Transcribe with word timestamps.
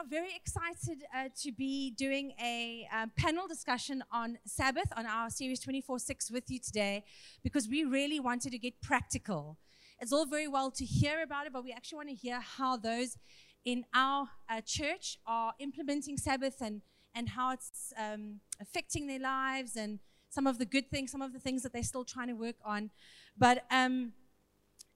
are 0.00 0.06
very 0.08 0.34
excited 0.34 1.04
uh, 1.14 1.28
to 1.38 1.52
be 1.52 1.90
doing 1.90 2.32
a 2.42 2.88
um, 2.90 3.12
panel 3.18 3.46
discussion 3.46 4.02
on 4.10 4.38
Sabbath 4.46 4.90
on 4.96 5.04
our 5.04 5.28
series 5.28 5.60
24 5.60 5.98
6 5.98 6.30
with 6.30 6.50
you 6.50 6.58
today 6.58 7.04
because 7.42 7.68
we 7.68 7.84
really 7.84 8.18
wanted 8.18 8.50
to 8.52 8.58
get 8.58 8.80
practical. 8.80 9.58
It's 10.00 10.10
all 10.10 10.24
very 10.24 10.48
well 10.48 10.70
to 10.70 10.86
hear 10.86 11.22
about 11.22 11.46
it, 11.46 11.52
but 11.52 11.62
we 11.62 11.70
actually 11.70 11.96
want 11.96 12.08
to 12.08 12.14
hear 12.14 12.40
how 12.40 12.78
those 12.78 13.18
in 13.66 13.84
our 13.92 14.26
uh, 14.48 14.62
church 14.64 15.18
are 15.26 15.52
implementing 15.58 16.16
Sabbath 16.16 16.62
and, 16.62 16.80
and 17.14 17.28
how 17.28 17.52
it's 17.52 17.92
um, 17.98 18.40
affecting 18.58 19.06
their 19.06 19.20
lives 19.20 19.76
and 19.76 19.98
some 20.30 20.46
of 20.46 20.58
the 20.58 20.64
good 20.64 20.90
things, 20.90 21.12
some 21.12 21.20
of 21.20 21.34
the 21.34 21.40
things 21.40 21.62
that 21.62 21.74
they're 21.74 21.82
still 21.82 22.04
trying 22.04 22.28
to 22.28 22.34
work 22.34 22.56
on. 22.64 22.90
But 23.36 23.64
um, 23.70 24.12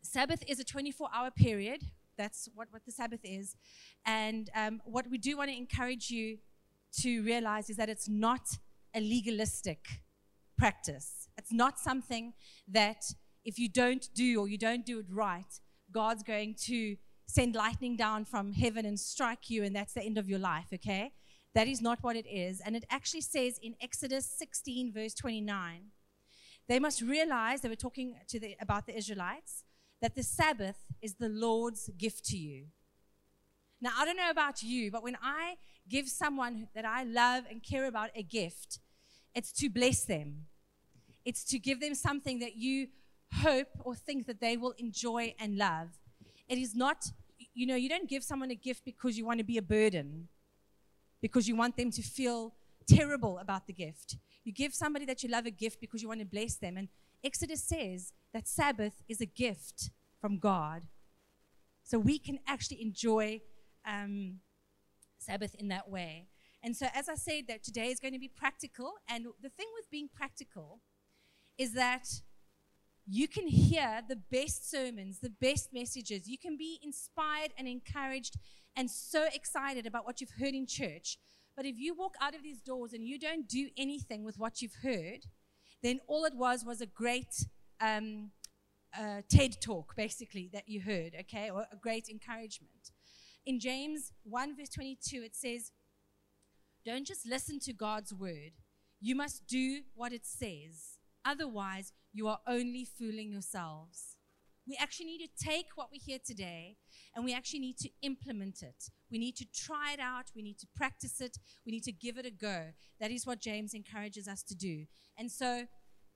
Sabbath 0.00 0.42
is 0.48 0.58
a 0.60 0.64
24 0.64 1.10
hour 1.12 1.30
period 1.30 1.82
that's 2.16 2.48
what, 2.54 2.68
what 2.70 2.84
the 2.84 2.92
Sabbath 2.92 3.20
is. 3.22 3.56
And 4.06 4.50
um, 4.54 4.80
what 4.84 5.08
we 5.10 5.18
do 5.18 5.36
want 5.36 5.50
to 5.50 5.56
encourage 5.56 6.10
you 6.10 6.38
to 7.00 7.22
realize 7.22 7.70
is 7.70 7.76
that 7.76 7.88
it's 7.88 8.08
not 8.08 8.58
a 8.94 9.00
legalistic 9.00 10.02
practice. 10.56 11.28
It's 11.36 11.52
not 11.52 11.78
something 11.78 12.34
that 12.68 13.04
if 13.44 13.58
you 13.58 13.68
don't 13.68 14.08
do 14.14 14.40
or 14.40 14.48
you 14.48 14.58
don't 14.58 14.86
do 14.86 15.00
it 15.00 15.06
right, 15.10 15.60
God's 15.92 16.22
going 16.22 16.54
to 16.66 16.96
send 17.26 17.54
lightning 17.54 17.96
down 17.96 18.24
from 18.24 18.52
heaven 18.52 18.84
and 18.86 18.98
strike 18.98 19.50
you, 19.50 19.64
and 19.64 19.74
that's 19.74 19.94
the 19.94 20.02
end 20.02 20.18
of 20.18 20.28
your 20.28 20.38
life, 20.38 20.66
okay? 20.72 21.12
That 21.54 21.68
is 21.68 21.80
not 21.80 21.98
what 22.02 22.16
it 22.16 22.26
is. 22.26 22.60
And 22.60 22.76
it 22.76 22.84
actually 22.90 23.22
says 23.22 23.58
in 23.62 23.74
Exodus 23.80 24.26
16, 24.38 24.92
verse 24.92 25.14
29, 25.14 25.90
they 26.68 26.78
must 26.78 27.02
realize, 27.02 27.60
they 27.60 27.68
were 27.68 27.76
talking 27.76 28.16
to 28.28 28.40
the, 28.40 28.56
about 28.60 28.86
the 28.86 28.96
Israelites, 28.96 29.63
that 30.04 30.14
the 30.14 30.22
Sabbath 30.22 30.76
is 31.00 31.14
the 31.14 31.30
Lord's 31.30 31.88
gift 31.96 32.26
to 32.26 32.36
you. 32.36 32.66
Now, 33.80 33.92
I 33.96 34.04
don't 34.04 34.18
know 34.18 34.28
about 34.28 34.62
you, 34.62 34.90
but 34.90 35.02
when 35.02 35.16
I 35.22 35.54
give 35.88 36.10
someone 36.10 36.68
that 36.74 36.84
I 36.84 37.04
love 37.04 37.44
and 37.50 37.62
care 37.62 37.86
about 37.86 38.10
a 38.14 38.22
gift, 38.22 38.80
it's 39.34 39.50
to 39.52 39.70
bless 39.70 40.04
them. 40.04 40.44
It's 41.24 41.42
to 41.44 41.58
give 41.58 41.80
them 41.80 41.94
something 41.94 42.38
that 42.40 42.54
you 42.54 42.88
hope 43.32 43.68
or 43.82 43.94
think 43.94 44.26
that 44.26 44.42
they 44.42 44.58
will 44.58 44.74
enjoy 44.76 45.34
and 45.40 45.56
love. 45.56 45.88
It 46.50 46.58
is 46.58 46.74
not, 46.74 47.06
you 47.54 47.66
know, 47.66 47.74
you 47.74 47.88
don't 47.88 48.06
give 48.06 48.22
someone 48.22 48.50
a 48.50 48.54
gift 48.56 48.84
because 48.84 49.16
you 49.16 49.24
want 49.24 49.38
to 49.38 49.44
be 49.44 49.56
a 49.56 49.62
burden, 49.62 50.28
because 51.22 51.48
you 51.48 51.56
want 51.56 51.78
them 51.78 51.90
to 51.92 52.02
feel 52.02 52.52
terrible 52.86 53.38
about 53.38 53.66
the 53.66 53.72
gift. 53.72 54.18
You 54.44 54.52
give 54.52 54.74
somebody 54.74 55.06
that 55.06 55.22
you 55.22 55.30
love 55.30 55.46
a 55.46 55.50
gift 55.50 55.80
because 55.80 56.02
you 56.02 56.08
want 56.08 56.20
to 56.20 56.26
bless 56.26 56.56
them. 56.56 56.76
And 56.76 56.88
Exodus 57.24 57.64
says 57.64 58.12
that 58.34 58.46
Sabbath 58.46 59.02
is 59.08 59.20
a 59.20 59.26
gift 59.26 59.90
from 60.20 60.38
God. 60.38 60.82
So 61.84 61.98
we 61.98 62.18
can 62.18 62.40
actually 62.46 62.82
enjoy 62.82 63.40
um, 63.86 64.40
Sabbath 65.18 65.54
in 65.54 65.68
that 65.68 65.88
way. 65.88 66.26
And 66.62 66.76
so, 66.76 66.86
as 66.94 67.08
I 67.08 67.14
said, 67.14 67.44
that 67.48 67.62
today 67.62 67.88
is 67.88 68.00
going 68.00 68.14
to 68.14 68.18
be 68.18 68.28
practical. 68.28 68.94
And 69.08 69.26
the 69.40 69.50
thing 69.50 69.66
with 69.74 69.90
being 69.90 70.08
practical 70.12 70.80
is 71.58 71.74
that 71.74 72.08
you 73.06 73.28
can 73.28 73.46
hear 73.46 74.00
the 74.08 74.16
best 74.16 74.70
sermons, 74.70 75.20
the 75.20 75.32
best 75.40 75.68
messages. 75.72 76.26
You 76.26 76.38
can 76.38 76.56
be 76.56 76.80
inspired 76.82 77.52
and 77.58 77.68
encouraged 77.68 78.38
and 78.74 78.90
so 78.90 79.26
excited 79.32 79.86
about 79.86 80.06
what 80.06 80.20
you've 80.20 80.40
heard 80.40 80.54
in 80.54 80.66
church. 80.66 81.18
But 81.54 81.66
if 81.66 81.76
you 81.78 81.94
walk 81.94 82.14
out 82.20 82.34
of 82.34 82.42
these 82.42 82.60
doors 82.60 82.94
and 82.94 83.04
you 83.06 83.18
don't 83.18 83.46
do 83.46 83.68
anything 83.76 84.24
with 84.24 84.38
what 84.38 84.62
you've 84.62 84.78
heard, 84.82 85.26
then 85.82 86.00
all 86.08 86.24
it 86.24 86.34
was 86.34 86.64
was 86.64 86.80
a 86.80 86.86
great 86.86 87.46
um, 87.84 88.30
TED 89.28 89.60
talk, 89.60 89.94
basically, 89.96 90.48
that 90.52 90.68
you 90.68 90.80
heard, 90.80 91.14
okay, 91.20 91.50
or 91.50 91.66
a 91.72 91.76
great 91.76 92.08
encouragement. 92.08 92.92
In 93.46 93.60
James 93.60 94.12
1, 94.22 94.56
verse 94.56 94.70
22, 94.70 95.22
it 95.22 95.36
says, 95.36 95.72
Don't 96.84 97.06
just 97.06 97.26
listen 97.26 97.58
to 97.60 97.72
God's 97.72 98.14
word, 98.14 98.52
you 99.00 99.14
must 99.14 99.46
do 99.46 99.82
what 99.94 100.12
it 100.12 100.24
says. 100.24 100.98
Otherwise, 101.24 101.92
you 102.12 102.28
are 102.28 102.38
only 102.46 102.84
fooling 102.84 103.32
yourselves. 103.32 104.16
We 104.66 104.78
actually 104.80 105.06
need 105.06 105.26
to 105.26 105.44
take 105.44 105.66
what 105.74 105.88
we 105.92 105.98
hear 105.98 106.18
today 106.24 106.76
and 107.14 107.24
we 107.24 107.34
actually 107.34 107.58
need 107.58 107.76
to 107.78 107.90
implement 108.00 108.62
it. 108.62 108.90
We 109.10 109.18
need 109.18 109.36
to 109.36 109.46
try 109.52 109.92
it 109.92 110.00
out. 110.00 110.30
We 110.34 110.42
need 110.42 110.58
to 110.60 110.66
practice 110.74 111.20
it. 111.20 111.36
We 111.66 111.72
need 111.72 111.82
to 111.84 111.92
give 111.92 112.16
it 112.16 112.24
a 112.24 112.30
go. 112.30 112.68
That 112.98 113.10
is 113.10 113.26
what 113.26 113.40
James 113.40 113.74
encourages 113.74 114.26
us 114.26 114.42
to 114.44 114.54
do. 114.54 114.86
And 115.18 115.30
so, 115.30 115.66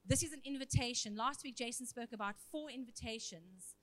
this 0.09 0.23
is 0.23 0.33
an 0.33 0.41
invitation. 0.45 1.17
Last 1.17 1.45
week, 1.45 1.57
Jason 1.57 1.87
spoke 1.87 2.13
about 2.13 2.35
four 2.51 2.71
invitations 2.71 3.75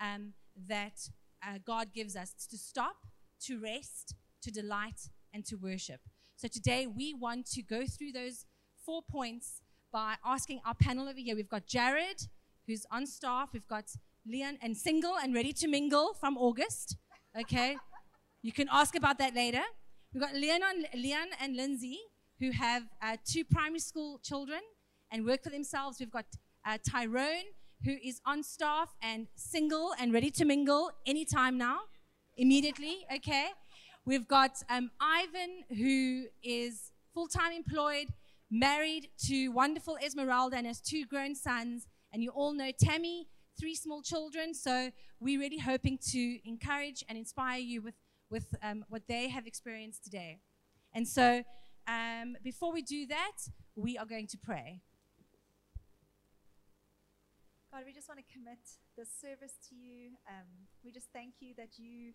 um, 0.00 0.32
that 0.66 0.98
uh, 1.46 1.58
God 1.64 1.88
gives 1.94 2.16
us 2.16 2.32
to 2.50 2.56
stop, 2.56 2.96
to 3.42 3.60
rest, 3.60 4.14
to 4.42 4.50
delight, 4.50 5.10
and 5.34 5.44
to 5.44 5.56
worship. 5.56 6.00
So, 6.36 6.48
today 6.48 6.86
we 6.86 7.12
want 7.12 7.46
to 7.52 7.62
go 7.62 7.84
through 7.86 8.12
those 8.12 8.46
four 8.84 9.02
points 9.08 9.60
by 9.92 10.14
asking 10.24 10.60
our 10.64 10.74
panel 10.74 11.06
over 11.08 11.18
here. 11.18 11.36
We've 11.36 11.48
got 11.48 11.66
Jared, 11.66 12.28
who's 12.66 12.86
on 12.90 13.06
staff. 13.06 13.50
We've 13.52 13.68
got 13.68 13.84
Leon 14.26 14.58
and 14.62 14.76
single 14.76 15.16
and 15.22 15.34
ready 15.34 15.52
to 15.52 15.68
mingle 15.68 16.14
from 16.14 16.38
August. 16.38 16.96
Okay, 17.38 17.76
you 18.42 18.52
can 18.52 18.68
ask 18.72 18.96
about 18.96 19.18
that 19.18 19.34
later. 19.34 19.62
We've 20.14 20.22
got 20.22 20.34
Leon, 20.34 20.60
Leon 20.94 21.28
and 21.40 21.56
Lindsay, 21.56 21.98
who 22.40 22.52
have 22.52 22.84
uh, 23.02 23.16
two 23.26 23.44
primary 23.44 23.80
school 23.80 24.18
children 24.22 24.60
and 25.14 25.24
work 25.24 25.44
for 25.44 25.50
themselves. 25.50 26.00
We've 26.00 26.10
got 26.10 26.26
uh, 26.66 26.78
Tyrone, 26.90 27.46
who 27.84 27.96
is 28.02 28.20
on 28.26 28.42
staff 28.42 28.92
and 29.00 29.28
single 29.36 29.94
and 30.00 30.12
ready 30.12 30.28
to 30.32 30.44
mingle 30.44 30.90
anytime 31.06 31.56
now, 31.56 31.78
immediately. 32.36 33.06
Okay, 33.14 33.46
we've 34.04 34.26
got 34.26 34.60
um, 34.68 34.90
Ivan, 35.00 35.62
who 35.68 36.24
is 36.42 36.90
full 37.14 37.28
time 37.28 37.52
employed, 37.52 38.08
married 38.50 39.08
to 39.26 39.50
wonderful 39.50 39.96
Esmeralda, 40.04 40.56
and 40.56 40.66
has 40.66 40.80
two 40.80 41.06
grown 41.06 41.36
sons. 41.36 41.86
And 42.12 42.20
you 42.20 42.30
all 42.30 42.52
know 42.52 42.72
Tammy 42.76 43.28
three 43.58 43.76
small 43.76 44.02
children. 44.02 44.52
So 44.52 44.90
we're 45.20 45.38
really 45.38 45.58
hoping 45.58 45.96
to 46.10 46.38
encourage 46.44 47.04
and 47.08 47.16
inspire 47.16 47.60
you 47.60 47.82
with, 47.82 47.94
with 48.30 48.52
um, 48.64 48.84
what 48.88 49.02
they 49.06 49.28
have 49.28 49.46
experienced 49.46 50.02
today. 50.02 50.40
And 50.92 51.06
so 51.06 51.44
um, 51.86 52.36
before 52.42 52.72
we 52.72 52.82
do 52.82 53.06
that, 53.06 53.36
we 53.76 53.96
are 53.96 54.06
going 54.06 54.26
to 54.26 54.38
pray. 54.38 54.80
God, 57.74 57.82
we 57.82 57.90
just 57.90 58.06
want 58.06 58.22
to 58.22 58.28
commit 58.30 58.62
this 58.94 59.10
service 59.10 59.58
to 59.66 59.74
you. 59.74 60.14
Um, 60.30 60.46
we 60.86 60.94
just 60.94 61.10
thank 61.10 61.42
you 61.42 61.58
that 61.58 61.74
you 61.74 62.14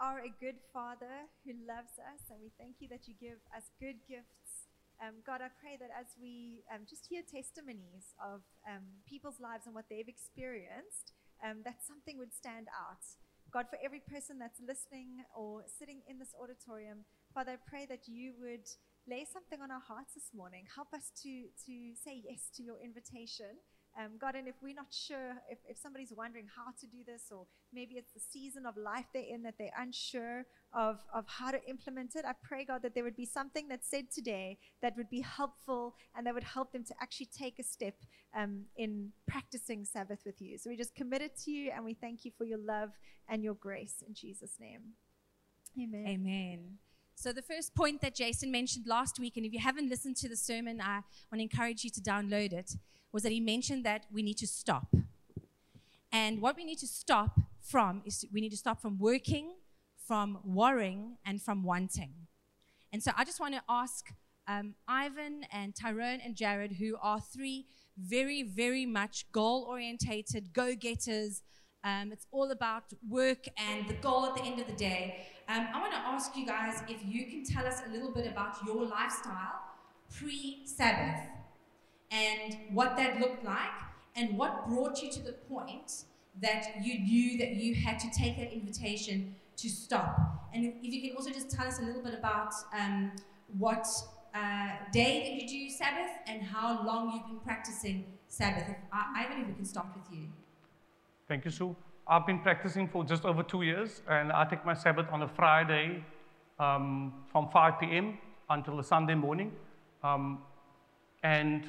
are 0.00 0.24
a 0.24 0.32
good 0.40 0.56
father 0.72 1.28
who 1.44 1.52
loves 1.68 2.00
us, 2.00 2.24
and 2.32 2.40
we 2.40 2.48
thank 2.56 2.80
you 2.80 2.88
that 2.88 3.04
you 3.04 3.12
give 3.20 3.36
us 3.52 3.68
good 3.76 4.00
gifts 4.08 4.64
um, 5.02 5.26
God, 5.26 5.42
I 5.42 5.50
pray 5.58 5.74
that 5.80 5.90
as 5.90 6.14
we 6.20 6.62
um, 6.70 6.86
just 6.88 7.06
hear 7.10 7.22
testimonies 7.26 8.14
of 8.22 8.46
um, 8.62 9.02
people's 9.08 9.40
lives 9.42 9.66
and 9.66 9.74
what 9.74 9.90
they've 9.90 10.06
experienced, 10.06 11.12
um, 11.42 11.66
that 11.66 11.82
something 11.82 12.16
would 12.18 12.32
stand 12.32 12.70
out. 12.70 13.02
God, 13.50 13.66
for 13.70 13.78
every 13.82 14.00
person 14.00 14.38
that's 14.38 14.62
listening 14.62 15.26
or 15.34 15.66
sitting 15.66 16.02
in 16.06 16.18
this 16.18 16.34
auditorium, 16.38 17.04
Father, 17.34 17.58
I 17.58 17.60
pray 17.66 17.86
that 17.86 18.06
you 18.06 18.34
would 18.38 18.66
lay 19.06 19.26
something 19.26 19.60
on 19.60 19.70
our 19.70 19.82
hearts 19.82 20.14
this 20.14 20.30
morning. 20.34 20.64
Help 20.74 20.94
us 20.94 21.10
to, 21.22 21.50
to 21.66 21.74
say 21.98 22.22
yes 22.22 22.50
to 22.56 22.62
your 22.62 22.78
invitation 22.82 23.58
um, 23.96 24.12
God, 24.20 24.34
and 24.34 24.48
if 24.48 24.56
we're 24.60 24.74
not 24.74 24.92
sure, 24.92 25.36
if, 25.48 25.58
if 25.68 25.78
somebody's 25.78 26.12
wondering 26.16 26.46
how 26.54 26.72
to 26.80 26.86
do 26.86 27.04
this, 27.06 27.30
or 27.30 27.46
maybe 27.72 27.94
it's 27.94 28.12
the 28.12 28.20
season 28.20 28.66
of 28.66 28.76
life 28.76 29.04
they're 29.14 29.22
in 29.22 29.42
that 29.44 29.54
they're 29.56 29.70
unsure 29.78 30.44
of, 30.72 30.98
of 31.14 31.24
how 31.28 31.52
to 31.52 31.64
implement 31.68 32.16
it, 32.16 32.24
I 32.26 32.32
pray, 32.42 32.64
God, 32.64 32.82
that 32.82 32.94
there 32.94 33.04
would 33.04 33.16
be 33.16 33.26
something 33.26 33.68
that's 33.68 33.88
said 33.88 34.10
today 34.10 34.58
that 34.82 34.96
would 34.96 35.08
be 35.10 35.20
helpful 35.20 35.94
and 36.16 36.26
that 36.26 36.34
would 36.34 36.42
help 36.42 36.72
them 36.72 36.82
to 36.84 36.94
actually 37.00 37.28
take 37.36 37.60
a 37.60 37.62
step 37.62 37.94
um, 38.36 38.62
in 38.76 39.10
practicing 39.28 39.84
Sabbath 39.84 40.20
with 40.26 40.42
you. 40.42 40.58
So 40.58 40.70
we 40.70 40.76
just 40.76 40.96
commit 40.96 41.22
it 41.22 41.36
to 41.44 41.52
you 41.52 41.70
and 41.72 41.84
we 41.84 41.94
thank 41.94 42.24
you 42.24 42.32
for 42.36 42.44
your 42.44 42.58
love 42.58 42.90
and 43.28 43.44
your 43.44 43.54
grace 43.54 44.02
in 44.06 44.12
Jesus' 44.12 44.56
name. 44.58 44.80
Amen. 45.80 46.06
Amen. 46.06 46.78
So, 47.16 47.32
the 47.32 47.42
first 47.42 47.74
point 47.76 48.00
that 48.00 48.14
Jason 48.14 48.50
mentioned 48.50 48.86
last 48.88 49.20
week, 49.20 49.36
and 49.36 49.46
if 49.46 49.52
you 49.52 49.60
haven't 49.60 49.88
listened 49.88 50.16
to 50.16 50.28
the 50.28 50.36
sermon, 50.36 50.80
I 50.80 50.94
want 51.30 51.38
to 51.38 51.42
encourage 51.42 51.84
you 51.84 51.90
to 51.90 52.00
download 52.00 52.52
it 52.52 52.72
was 53.14 53.22
that 53.22 53.30
he 53.30 53.38
mentioned 53.38 53.84
that 53.84 54.06
we 54.12 54.22
need 54.22 54.36
to 54.36 54.46
stop. 54.46 54.88
And 56.10 56.42
what 56.42 56.56
we 56.56 56.64
need 56.64 56.78
to 56.78 56.86
stop 56.86 57.40
from 57.62 58.02
is 58.04 58.26
we 58.32 58.40
need 58.40 58.50
to 58.50 58.56
stop 58.56 58.82
from 58.82 58.98
working, 58.98 59.52
from 60.04 60.40
worrying, 60.44 61.16
and 61.24 61.40
from 61.40 61.62
wanting. 61.62 62.12
And 62.92 63.00
so 63.02 63.12
I 63.16 63.24
just 63.24 63.38
want 63.38 63.54
to 63.54 63.62
ask 63.68 64.12
um, 64.48 64.74
Ivan 64.88 65.46
and 65.52 65.76
Tyrone 65.76 66.20
and 66.24 66.34
Jared, 66.34 66.72
who 66.72 66.96
are 67.00 67.20
three 67.20 67.66
very, 67.96 68.42
very 68.42 68.84
much 68.84 69.30
goal 69.30 69.64
orientated 69.68 70.52
go 70.52 70.74
getters. 70.74 71.42
Um, 71.84 72.10
it's 72.10 72.26
all 72.32 72.50
about 72.50 72.84
work 73.08 73.46
and 73.56 73.86
the 73.88 73.94
goal 73.94 74.26
at 74.26 74.34
the 74.34 74.42
end 74.42 74.60
of 74.60 74.66
the 74.66 74.74
day. 74.74 75.26
Um, 75.48 75.68
I 75.72 75.80
want 75.80 75.92
to 75.92 75.98
ask 75.98 76.36
you 76.36 76.46
guys 76.46 76.82
if 76.88 76.98
you 77.06 77.26
can 77.26 77.44
tell 77.44 77.64
us 77.64 77.82
a 77.86 77.92
little 77.92 78.10
bit 78.10 78.26
about 78.26 78.56
your 78.66 78.84
lifestyle 78.86 79.60
pre 80.10 80.66
Sabbath 80.66 81.33
and 82.14 82.56
what 82.70 82.96
that 82.96 83.18
looked 83.18 83.44
like 83.44 83.78
and 84.16 84.38
what 84.38 84.68
brought 84.68 85.02
you 85.02 85.10
to 85.10 85.20
the 85.20 85.32
point 85.32 86.04
that 86.40 86.66
you 86.82 86.98
knew 87.00 87.38
that 87.38 87.56
you 87.56 87.74
had 87.74 87.98
to 87.98 88.08
take 88.10 88.36
that 88.36 88.52
invitation 88.52 89.34
to 89.56 89.68
stop. 89.68 90.48
And 90.52 90.72
if 90.82 90.92
you 90.92 91.00
can 91.02 91.16
also 91.16 91.30
just 91.30 91.50
tell 91.50 91.66
us 91.66 91.78
a 91.80 91.82
little 91.82 92.02
bit 92.02 92.14
about 92.14 92.52
um, 92.78 93.12
what 93.58 93.86
uh, 94.34 94.68
day 94.92 95.22
that 95.24 95.32
you 95.42 95.48
do 95.48 95.70
Sabbath 95.70 96.10
and 96.26 96.42
how 96.42 96.84
long 96.84 97.12
you've 97.12 97.26
been 97.26 97.40
practicing 97.40 98.04
Sabbath. 98.28 98.64
I, 98.92 99.26
if 99.30 99.46
we 99.48 99.54
can 99.54 99.64
start 99.64 99.86
with 99.94 100.06
you. 100.16 100.26
Thank 101.28 101.44
you, 101.44 101.50
Sue. 101.50 101.76
I've 102.06 102.26
been 102.26 102.40
practicing 102.40 102.88
for 102.88 103.04
just 103.04 103.24
over 103.24 103.42
two 103.42 103.62
years, 103.62 104.02
and 104.08 104.30
I 104.32 104.44
take 104.44 104.64
my 104.66 104.74
Sabbath 104.74 105.06
on 105.10 105.22
a 105.22 105.28
Friday 105.28 106.04
um, 106.58 107.12
from 107.30 107.48
5 107.48 107.80
p.m. 107.80 108.18
until 108.50 108.76
the 108.76 108.82
Sunday 108.82 109.14
morning. 109.14 109.52
Um, 110.02 110.40
and 111.22 111.64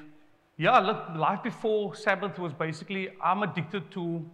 yeah, 0.57 0.79
look, 0.79 1.09
life 1.15 1.43
before 1.43 1.95
Sabbath 1.95 2.39
was 2.39 2.53
basically 2.53 3.09
I'm 3.21 3.43
addicted 3.43 3.91
to 3.91 4.25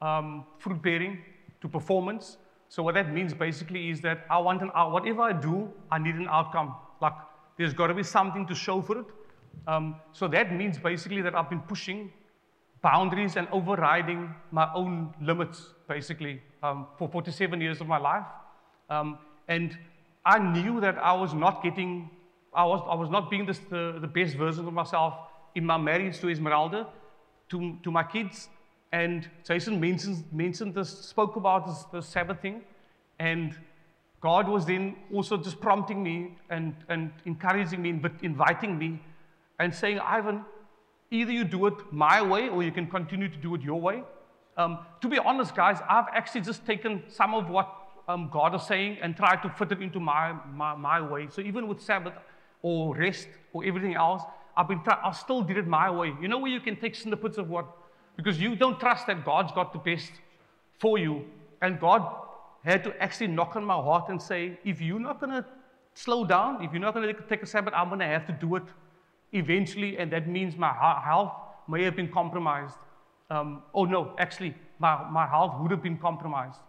um, 0.00 0.46
fruit 0.58 0.80
bearing, 0.80 1.18
to 1.60 1.68
performance. 1.68 2.38
So 2.68 2.82
what 2.82 2.94
that 2.94 3.12
means 3.12 3.34
basically 3.34 3.90
is 3.90 4.00
that 4.00 4.24
I 4.30 4.38
want 4.38 4.62
an 4.62 4.70
out. 4.74 4.92
Whatever 4.92 5.22
I 5.22 5.32
do, 5.32 5.70
I 5.90 5.98
need 5.98 6.14
an 6.14 6.28
outcome. 6.28 6.74
Like 7.02 7.12
there's 7.58 7.74
got 7.74 7.88
to 7.88 7.94
be 7.94 8.02
something 8.02 8.46
to 8.46 8.54
show 8.54 8.80
for 8.80 9.00
it. 9.00 9.06
Um, 9.66 9.96
so 10.12 10.26
that 10.28 10.54
means 10.54 10.78
basically 10.78 11.20
that 11.22 11.34
I've 11.34 11.50
been 11.50 11.60
pushing 11.60 12.12
boundaries 12.80 13.36
and 13.36 13.48
overriding 13.50 14.34
my 14.50 14.68
own 14.74 15.12
limits, 15.20 15.74
basically, 15.88 16.40
um, 16.62 16.86
for 16.96 17.08
47 17.08 17.60
years 17.60 17.80
of 17.80 17.88
my 17.88 17.98
life. 17.98 18.24
Um, 18.88 19.18
and 19.48 19.76
I 20.24 20.38
knew 20.38 20.80
that 20.80 20.96
I 20.98 21.12
was 21.12 21.34
not 21.34 21.62
getting, 21.62 22.08
I 22.54 22.64
was, 22.64 22.80
I 22.88 22.94
was 22.94 23.10
not 23.10 23.30
being 23.30 23.44
this, 23.44 23.58
the, 23.70 23.98
the 24.00 24.06
best 24.06 24.36
version 24.36 24.66
of 24.66 24.72
myself 24.72 25.14
in 25.58 25.64
my 25.72 25.76
marriage 25.76 26.18
to 26.20 26.30
Esmeralda, 26.30 26.86
to, 27.50 27.76
to 27.84 27.90
my 27.90 28.04
kids. 28.14 28.48
And 28.92 29.28
Jason 29.48 29.78
mentioned, 29.80 30.24
mentioned 30.32 30.74
this, 30.74 30.90
spoke 31.12 31.36
about 31.36 31.66
this, 31.66 31.84
this 31.92 32.06
Sabbath 32.08 32.40
thing. 32.40 32.62
And 33.18 33.54
God 34.20 34.48
was 34.48 34.64
then 34.64 34.96
also 35.12 35.36
just 35.36 35.60
prompting 35.60 36.02
me 36.02 36.16
and, 36.48 36.74
and 36.88 37.12
encouraging 37.24 37.82
me, 37.82 37.92
but 37.92 38.12
inviting 38.22 38.78
me 38.78 38.90
and 39.58 39.74
saying, 39.74 39.98
Ivan, 39.98 40.44
Either 41.10 41.32
you 41.32 41.44
do 41.44 41.66
it 41.66 41.74
my 41.90 42.20
way 42.20 42.48
or 42.48 42.62
you 42.62 42.70
can 42.70 42.86
continue 42.86 43.28
to 43.28 43.36
do 43.36 43.54
it 43.54 43.62
your 43.62 43.80
way. 43.80 44.02
Um, 44.56 44.78
to 45.00 45.08
be 45.08 45.18
honest, 45.18 45.54
guys, 45.54 45.78
I've 45.88 46.06
actually 46.12 46.42
just 46.42 46.66
taken 46.66 47.02
some 47.08 47.34
of 47.34 47.48
what 47.48 47.74
um, 48.08 48.28
God 48.30 48.54
is 48.54 48.62
saying 48.64 48.98
and 49.00 49.16
tried 49.16 49.42
to 49.42 49.48
fit 49.50 49.72
it 49.72 49.80
into 49.80 50.00
my, 50.00 50.34
my, 50.52 50.74
my 50.74 51.00
way. 51.00 51.28
So 51.30 51.40
even 51.40 51.66
with 51.66 51.80
Sabbath 51.80 52.12
or 52.60 52.94
rest 52.94 53.28
or 53.52 53.64
everything 53.64 53.94
else, 53.94 54.22
I've 54.58 54.66
been 54.66 54.82
I 54.86 55.12
still 55.12 55.42
did 55.42 55.56
it 55.56 55.68
my 55.68 55.88
way. 55.88 56.12
You 56.20 56.26
know 56.26 56.38
where 56.38 56.50
you 56.50 56.60
can 56.60 56.74
take 56.74 56.96
snippets 56.96 57.38
of 57.38 57.48
what, 57.48 57.66
because 58.16 58.40
you 58.40 58.56
don't 58.56 58.80
trust 58.80 59.06
that 59.06 59.24
God's 59.24 59.52
got 59.52 59.72
the 59.72 59.78
best 59.78 60.10
for 60.80 60.98
you. 60.98 61.24
And 61.62 61.78
God 61.78 62.02
had 62.64 62.82
to 62.82 63.02
actually 63.02 63.28
knock 63.28 63.54
on 63.54 63.64
my 63.64 63.74
heart 63.74 64.08
and 64.08 64.20
say, 64.20 64.58
if 64.64 64.80
you're 64.80 64.98
not 64.98 65.20
going 65.20 65.30
to 65.30 65.46
slow 65.94 66.24
down, 66.24 66.64
if 66.64 66.72
you're 66.72 66.80
not 66.80 66.92
going 66.92 67.06
to 67.06 67.22
take 67.28 67.42
a 67.44 67.46
Sabbath, 67.46 67.72
I'm 67.76 67.88
going 67.88 68.00
to 68.00 68.06
have 68.06 68.26
to 68.26 68.32
do 68.32 68.56
it 68.56 68.64
eventually, 69.32 69.96
and 69.96 70.10
that 70.10 70.28
means 70.28 70.56
my 70.56 70.72
health 71.04 71.32
may 71.68 71.84
have 71.84 71.94
been 71.94 72.10
compromised. 72.10 72.76
Um, 73.30 73.62
oh 73.74 73.84
no, 73.84 74.14
actually, 74.18 74.56
my, 74.80 75.08
my 75.08 75.26
health 75.26 75.54
would 75.60 75.70
have 75.70 75.82
been 75.82 75.98
compromised. 75.98 76.60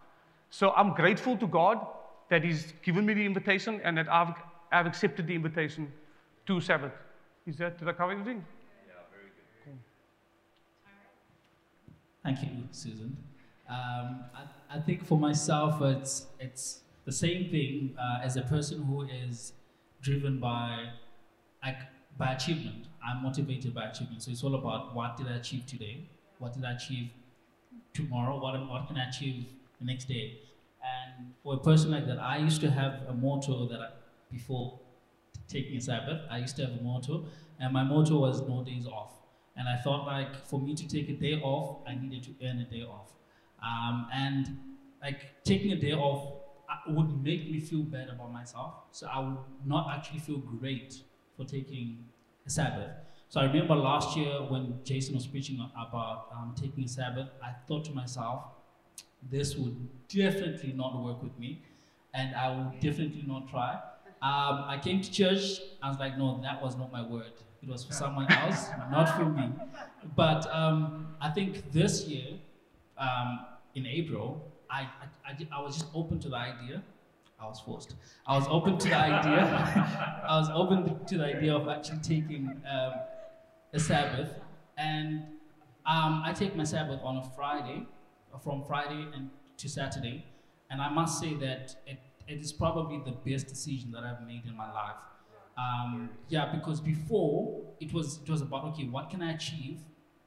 So 0.52 0.72
I'm 0.72 0.94
grateful 0.94 1.38
to 1.38 1.48
God 1.48 1.86
that 2.30 2.44
He's 2.44 2.74
given 2.84 3.06
me 3.06 3.16
the 3.16 3.26
invitation 3.26 3.82
and 3.84 3.98
that 3.98 4.12
I've, 4.12 4.36
I've 4.72 4.86
accepted 4.86 5.26
the 5.26 5.34
invitation 5.34 5.92
to 6.46 6.62
Sabbath. 6.62 6.92
Is 7.50 7.58
that, 7.58 7.80
did 7.80 7.88
I 7.88 7.94
cover 7.94 8.12
everything? 8.12 8.46
Yeah, 8.86 8.94
very 9.12 9.32
good. 9.36 9.66
Cool. 9.66 9.74
Thank 12.24 12.44
you, 12.44 12.68
Susan. 12.70 13.18
Um, 13.68 14.26
I, 14.36 14.78
I, 14.78 14.80
think 14.80 15.04
for 15.04 15.18
myself, 15.18 15.82
it's, 15.82 16.28
it's 16.40 16.82
the 17.06 17.12
same 17.12 17.50
thing 17.50 17.96
uh, 18.00 18.20
as 18.24 18.38
a 18.38 18.44
person 18.44 18.84
who 18.84 19.02
is 19.02 19.54
driven 20.04 20.40
by 20.40 20.90
like 21.66 21.80
by 22.20 22.34
achievement. 22.34 22.86
I'm 23.04 23.24
motivated 23.24 23.74
by 23.74 23.86
achievement. 23.86 24.22
So 24.22 24.30
it's 24.30 24.44
all 24.44 24.54
about 24.54 24.94
what 24.94 25.18
did 25.18 25.28
I 25.28 25.38
achieve 25.38 25.66
today? 25.66 26.08
What 26.38 26.54
did 26.54 26.64
I 26.66 26.74
achieve 26.74 27.10
tomorrow? 27.96 28.40
What, 28.40 28.60
what 28.70 28.88
can 28.88 28.98
I 28.98 29.10
achieve 29.10 29.46
the 29.80 29.86
next 29.86 30.08
day? 30.08 30.38
And 30.84 31.34
for 31.42 31.56
a 31.56 31.58
person 31.58 31.90
like 31.90 32.06
that, 32.06 32.20
I 32.20 32.38
used 32.38 32.62
to 32.62 32.70
have 32.70 33.02
a 33.08 33.14
motto 33.14 33.68
that 33.70 33.80
I, 33.80 33.90
before 34.32 34.80
taking 35.50 35.78
a 35.78 35.82
Sabbath, 35.82 36.22
I 36.30 36.38
used 36.40 36.56
to 36.58 36.66
have 36.66 36.80
a 36.80 36.82
motto, 36.82 37.26
and 37.60 37.74
my 37.74 37.84
motto 37.84 38.20
was 38.20 38.42
no 38.48 38.64
days 38.64 38.88
off. 38.88 39.14
And 39.56 39.68
I 39.68 39.78
thought 39.78 40.06
like 40.06 40.46
for 40.48 40.60
me 40.60 40.74
to 40.76 40.88
take 40.88 41.10
a 41.10 41.14
day 41.14 41.42
off, 41.42 41.82
I 41.88 41.96
needed 41.96 42.24
to 42.24 42.48
earn 42.48 42.60
a 42.60 42.66
day 42.66 42.84
off. 42.84 43.12
Um, 43.62 44.08
and 44.14 44.48
like 45.02 45.44
taking 45.44 45.74
a 45.74 45.76
day 45.76 45.94
off 45.94 46.42
uh, 46.70 46.92
would 46.94 47.24
make 47.24 47.52
me 47.52 47.60
feel 47.60 47.84
bad 47.84 48.10
about 48.10 48.32
myself. 48.32 48.74
So 48.92 49.08
I 49.08 49.20
would 49.20 49.38
not 49.66 49.88
actually 49.94 50.20
feel 50.20 50.38
great 50.38 51.02
for 51.36 51.46
taking 51.46 52.06
a 52.46 52.50
Sabbath. 52.50 52.92
So 53.28 53.42
I 53.42 53.46
remember 53.46 53.76
last 53.76 54.18
year 54.18 54.42
when 54.50 54.80
Jason 54.84 55.14
was 55.16 55.28
preaching 55.28 55.60
about 55.78 56.30
um, 56.32 56.56
taking 56.60 56.86
a 56.86 56.88
Sabbath, 56.88 57.30
I 57.44 57.52
thought 57.68 57.86
to 57.86 57.92
myself, 57.92 58.44
this 59.30 59.56
would 59.56 59.76
definitely 60.08 60.74
not 60.74 61.04
work 61.04 61.22
with 61.22 61.38
me, 61.38 61.62
and 62.14 62.36
I 62.36 62.56
would 62.56 62.80
definitely 62.80 63.24
not 63.28 63.50
try. 63.50 63.80
Um, 64.22 64.66
I 64.68 64.80
came 64.82 65.02
to 65.02 65.12
church, 65.12 65.62
I 65.82 65.90
was 65.90 65.98
like, 65.98 66.18
no, 66.18 66.40
that 66.42 66.62
was 66.62 66.76
not 66.76 66.92
my 66.92 67.06
word. 67.06 67.32
It 67.62 67.70
was 67.70 67.84
for 67.84 67.94
someone 67.94 68.32
else, 68.32 68.68
not 68.92 69.18
for 69.18 69.26
me. 69.26 69.50
But 70.16 70.54
um, 70.54 71.16
I 71.22 71.30
think 71.30 71.72
this 71.72 72.06
year, 72.06 72.40
um, 72.98 73.46
in 73.76 73.86
April, 73.86 74.46
I, 74.70 74.82
I, 74.82 75.32
I, 75.32 75.48
I 75.58 75.62
was 75.62 75.78
just 75.78 75.88
open 75.94 76.20
to 76.20 76.30
the 76.30 76.36
idea 76.36 76.84
I 77.40 77.48
was 77.48 77.60
forced. 77.62 77.96
I 78.28 78.38
was 78.38 78.48
open 78.50 78.78
to 78.78 78.90
the 78.90 78.96
idea. 78.98 80.24
I 80.28 80.38
was 80.38 80.50
open 80.50 81.06
to 81.06 81.18
the 81.18 81.26
idea 81.26 81.56
of 81.56 81.70
actually 81.70 82.00
taking 82.00 82.62
um, 82.70 82.94
a 83.74 83.80
Sabbath, 83.80 84.34
and 84.78 85.24
um, 85.86 86.22
I 86.26 86.34
take 86.34 86.56
my 86.56 86.66
Sabbath 86.66 87.00
on 87.02 87.18
a 87.18 87.24
Friday, 87.36 87.88
from 88.44 88.64
Friday 88.66 89.08
and 89.16 89.30
to 89.58 89.70
Saturday, 89.70 90.26
and 90.70 90.82
I 90.82 90.90
must 90.90 91.20
say 91.20 91.34
that 91.36 91.76
it, 91.88 92.00
it 92.30 92.40
is 92.40 92.54
probably 92.54 93.02
the 93.04 93.12
best 93.12 93.48
decision 93.48 93.92
that 93.92 94.04
I've 94.04 94.26
made 94.26 94.44
in 94.46 94.56
my 94.56 94.72
life. 94.72 94.96
Um, 95.58 96.10
yeah, 96.30 96.46
because 96.54 96.80
before 96.80 97.62
it 97.82 97.92
was 97.94 98.20
it 98.24 98.30
was 98.30 98.42
about 98.42 98.64
okay, 98.66 98.86
what 98.88 99.10
can 99.10 99.22
I 99.22 99.34
achieve 99.34 99.80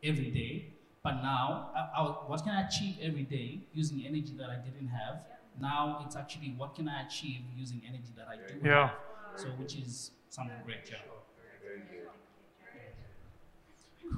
every 0.02 0.30
day? 0.30 0.74
But 1.02 1.22
now, 1.22 1.70
I, 1.74 2.00
I, 2.00 2.02
what 2.26 2.44
can 2.44 2.52
I 2.52 2.66
achieve 2.66 2.96
every 3.02 3.24
day 3.24 3.60
using 3.72 4.04
energy 4.06 4.34
that 4.38 4.50
I 4.50 4.56
didn't 4.56 4.88
have? 4.88 5.22
Now 5.60 6.02
it's 6.04 6.16
actually 6.16 6.54
what 6.56 6.74
can 6.74 6.88
I 6.88 7.02
achieve 7.06 7.40
using 7.56 7.82
energy 7.86 8.12
that 8.16 8.26
I 8.28 8.36
do 8.36 8.54
yeah. 8.62 8.88
have. 8.88 8.96
So 9.36 9.48
which 9.48 9.76
is 9.76 10.12
something 10.28 10.56
great, 10.64 10.90
yeah. 10.90 10.98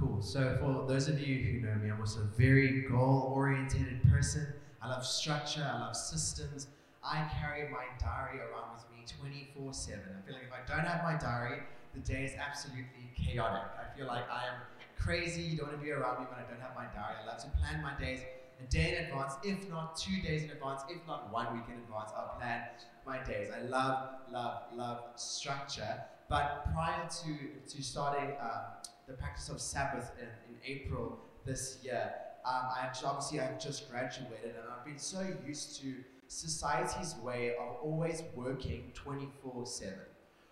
Cool. 0.00 0.20
So 0.22 0.56
for 0.60 0.86
those 0.88 1.08
of 1.08 1.20
you 1.20 1.36
who 1.44 1.66
know 1.66 1.74
me, 1.76 1.90
I'm 1.90 2.00
also 2.00 2.20
a 2.20 2.36
very 2.36 2.82
goal-oriented 2.82 4.02
person. 4.10 4.46
I 4.82 4.88
love 4.88 5.06
structure. 5.06 5.68
I 5.72 5.78
love 5.78 5.96
systems. 5.96 6.66
I 7.04 7.28
carry 7.40 7.68
my 7.68 7.84
diary 8.00 8.40
around 8.40 8.74
with 8.74 8.84
me 8.90 9.04
24/7. 9.04 10.00
I 10.18 10.26
feel 10.26 10.34
like 10.34 10.44
if 10.44 10.52
I 10.52 10.64
don't 10.66 10.86
have 10.86 11.02
my 11.04 11.16
diary, 11.16 11.62
the 11.92 12.00
day 12.00 12.24
is 12.24 12.34
absolutely 12.34 13.12
chaotic. 13.14 13.70
I 13.78 13.96
feel 13.96 14.06
like 14.06 14.28
I 14.30 14.46
am 14.46 14.60
crazy. 14.98 15.42
You 15.42 15.58
don't 15.58 15.68
want 15.68 15.78
to 15.80 15.84
be 15.84 15.92
around 15.92 16.20
me 16.20 16.26
when 16.30 16.42
I 16.42 16.48
don't 16.48 16.60
have 16.60 16.74
my 16.74 16.86
diary. 16.86 17.16
I 17.22 17.26
love 17.26 17.38
to 17.44 17.50
plan 17.60 17.82
my 17.82 17.94
days 17.98 18.20
a 18.60 18.70
day 18.70 18.96
in 18.96 19.04
advance, 19.04 19.34
if 19.42 19.68
not 19.68 19.96
two 19.96 20.20
days 20.22 20.44
in 20.44 20.50
advance, 20.50 20.82
if 20.88 21.04
not 21.06 21.32
one 21.32 21.52
week 21.54 21.64
in 21.68 21.74
advance, 21.74 22.10
I'll 22.16 22.36
plan 22.38 22.62
my 23.06 23.22
days. 23.22 23.50
I 23.54 23.62
love, 23.62 24.08
love, 24.30 24.62
love 24.72 25.02
structure. 25.16 26.02
But 26.28 26.72
prior 26.72 27.08
to, 27.08 27.74
to 27.74 27.82
starting 27.82 28.36
um, 28.40 28.62
the 29.06 29.14
practice 29.14 29.48
of 29.48 29.60
Sabbath 29.60 30.12
in, 30.18 30.28
in 30.48 30.60
April 30.64 31.18
this 31.44 31.78
year, 31.82 32.12
um, 32.44 32.68
I 32.70 32.90
obviously 33.04 33.40
I've 33.40 33.58
just 33.58 33.90
graduated 33.90 34.54
and 34.56 34.64
I've 34.70 34.84
been 34.84 34.98
so 34.98 35.26
used 35.46 35.80
to 35.80 35.94
society's 36.34 37.14
way 37.22 37.54
of 37.60 37.76
always 37.82 38.22
working 38.34 38.90
24 38.94 39.66
7 39.66 39.94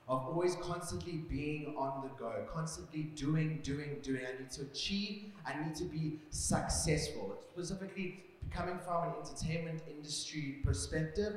of 0.08 0.26
always 0.26 0.56
constantly 0.56 1.24
being 1.28 1.74
on 1.76 2.02
the 2.02 2.08
go, 2.18 2.44
constantly 2.52 3.04
doing, 3.14 3.60
doing, 3.62 3.96
doing. 4.02 4.22
I 4.26 4.40
need 4.40 4.50
to 4.50 4.62
achieve, 4.62 5.32
I 5.46 5.64
need 5.64 5.74
to 5.76 5.84
be 5.84 6.18
successful. 6.30 7.38
Specifically, 7.52 8.22
coming 8.50 8.78
from 8.84 9.04
an 9.04 9.12
entertainment 9.20 9.82
industry 9.88 10.58
perspective, 10.64 11.34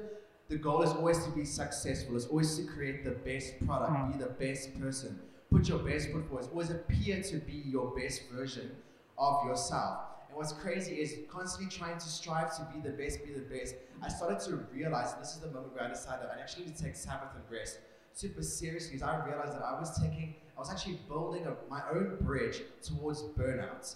the 0.50 0.58
goal 0.58 0.82
is 0.82 0.92
always 0.92 1.24
to 1.24 1.32
be 1.32 1.46
successful. 1.46 2.16
It's 2.16 2.26
always 2.26 2.58
to 2.58 2.64
create 2.64 3.04
the 3.04 3.12
best 3.12 3.66
product, 3.66 4.12
be 4.12 4.14
hmm. 4.14 4.20
the 4.20 4.30
best 4.30 4.80
person, 4.80 5.20
put 5.52 5.68
your 5.70 5.80
best 5.80 6.12
foot 6.12 6.28
forward. 6.28 6.44
It's 6.44 6.52
always 6.52 6.70
appear 6.72 7.22
to 7.22 7.38
be 7.38 7.64
your 7.66 7.96
best 7.96 8.24
version 8.32 8.72
of 9.18 9.46
yourself. 9.46 10.00
What's 10.36 10.52
crazy 10.52 10.96
is 10.96 11.16
constantly 11.32 11.76
trying 11.76 11.98
to 11.98 12.06
strive 12.06 12.56
to 12.58 12.68
be 12.74 12.82
the 12.82 12.90
best, 12.96 13.24
be 13.26 13.32
the 13.32 13.40
best. 13.40 13.76
I 14.04 14.10
started 14.10 14.40
to 14.42 14.58
realize, 14.74 15.14
and 15.14 15.22
this 15.22 15.34
is 15.34 15.40
the 15.40 15.48
moment 15.48 15.74
where 15.74 15.86
I 15.86 15.88
decided 15.88 16.26
that 16.26 16.36
I 16.38 16.42
actually 16.42 16.66
need 16.66 16.76
to 16.76 16.84
take 16.84 16.96
Sabbath 16.98 17.30
and 17.36 17.44
rest 17.50 17.80
super 18.14 18.42
seriously 18.44 18.96
is 18.96 19.02
I 19.02 19.26
realized 19.26 19.54
that 19.54 19.64
I 19.64 19.80
was 19.80 19.98
taking, 20.00 20.36
I 20.58 20.60
was 20.60 20.70
actually 20.70 21.00
building 21.08 21.46
a, 21.48 21.54
my 21.70 21.82
own 21.92 22.18
bridge 22.22 22.62
towards 22.82 23.22
burnout. 23.38 23.96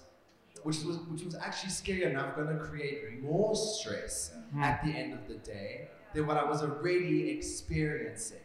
which 0.64 0.84
was 0.84 0.98
which 1.12 1.24
was 1.24 1.36
actually 1.36 1.72
scary 1.72 2.04
enough, 2.04 2.36
going 2.36 2.48
to 2.58 2.64
create 2.64 3.22
more 3.22 3.56
stress 3.56 4.32
Hmm. 4.54 4.64
at 4.64 4.84
the 4.84 4.92
end 4.92 5.14
of 5.14 5.28
the 5.28 5.36
day 5.36 5.90
than 6.14 6.26
what 6.26 6.38
I 6.38 6.44
was 6.44 6.62
already 6.64 7.30
experiencing. 7.30 8.40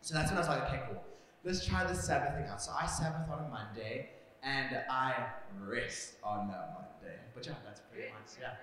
So 0.00 0.14
that's 0.14 0.30
when 0.30 0.38
I 0.38 0.40
was 0.40 0.48
like, 0.48 0.62
okay, 0.64 0.80
cool. 0.86 1.02
Let's 1.44 1.64
try 1.64 1.84
the 1.86 1.94
Sabbath 1.94 2.34
thing 2.34 2.48
out. 2.50 2.60
So 2.60 2.72
I 2.78 2.86
Sabbath 2.86 3.30
on 3.30 3.44
a 3.44 3.48
Monday 3.48 4.10
and 4.42 4.82
I 4.90 5.26
rest 5.66 6.14
on 6.22 6.50
a 6.50 6.74
Monday. 6.74 7.18
But 7.34 7.46
yeah, 7.46 7.54
that's 7.64 7.80
pretty 7.90 8.08
much 8.12 8.38
yeah. 8.40 8.54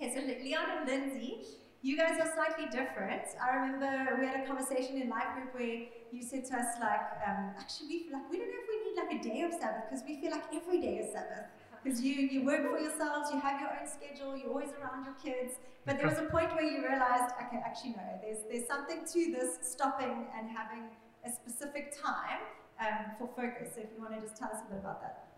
Okay, 0.00 0.14
so 0.14 0.20
Leon 0.24 0.64
and 0.78 0.88
Lindsay, 0.88 1.44
you 1.82 1.96
guys 1.96 2.18
are 2.20 2.32
slightly 2.34 2.66
different. 2.66 3.22
I 3.36 3.54
remember 3.56 4.16
we 4.18 4.26
had 4.26 4.40
a 4.44 4.46
conversation 4.46 5.00
in 5.00 5.10
life 5.10 5.34
group 5.34 5.54
where 5.54 5.88
you 6.10 6.22
said 6.22 6.44
to 6.46 6.56
us 6.56 6.80
like, 6.80 7.20
um, 7.26 7.52
actually 7.58 7.88
we 7.88 7.98
feel 8.04 8.12
like 8.14 8.30
we 8.30 8.38
don't 8.38 8.48
know 8.48 8.60
if 8.64 8.68
we 8.68 8.76
need 8.84 8.96
like 8.96 9.12
a 9.20 9.22
day 9.28 9.42
of 9.42 9.52
Sabbath 9.52 9.84
because 9.88 10.04
we 10.06 10.20
feel 10.20 10.30
like 10.30 10.44
every 10.54 10.80
day 10.80 10.96
is 11.04 11.12
Sabbath. 11.12 11.48
Because 11.82 12.02
you, 12.02 12.12
you 12.12 12.44
work 12.44 12.60
for 12.68 12.78
yourselves, 12.78 13.30
you 13.32 13.40
have 13.40 13.58
your 13.58 13.70
own 13.70 13.88
schedule, 13.88 14.36
you're 14.36 14.50
always 14.50 14.68
around 14.76 15.06
your 15.06 15.16
kids. 15.16 15.54
But 15.86 15.96
there 15.96 16.06
was 16.06 16.18
a 16.18 16.28
point 16.28 16.52
where 16.52 16.62
you 16.62 16.84
realized, 16.84 17.32
okay, 17.40 17.56
actually 17.64 17.96
no, 17.96 18.04
there's 18.20 18.44
there's 18.50 18.68
something 18.68 19.00
to 19.00 19.32
this 19.32 19.56
stopping 19.62 20.28
and 20.36 20.50
having 20.50 20.92
a 21.24 21.30
specific 21.32 21.96
time 21.96 22.44
um, 22.80 23.14
for 23.20 23.28
focus. 23.36 23.76
So 23.76 23.84
if 23.84 23.92
you 23.92 24.00
want 24.00 24.16
to 24.16 24.20
just 24.24 24.40
tell 24.40 24.50
us 24.50 24.64
a 24.64 24.68
bit 24.72 24.80
about 24.80 25.04
that. 25.04 25.30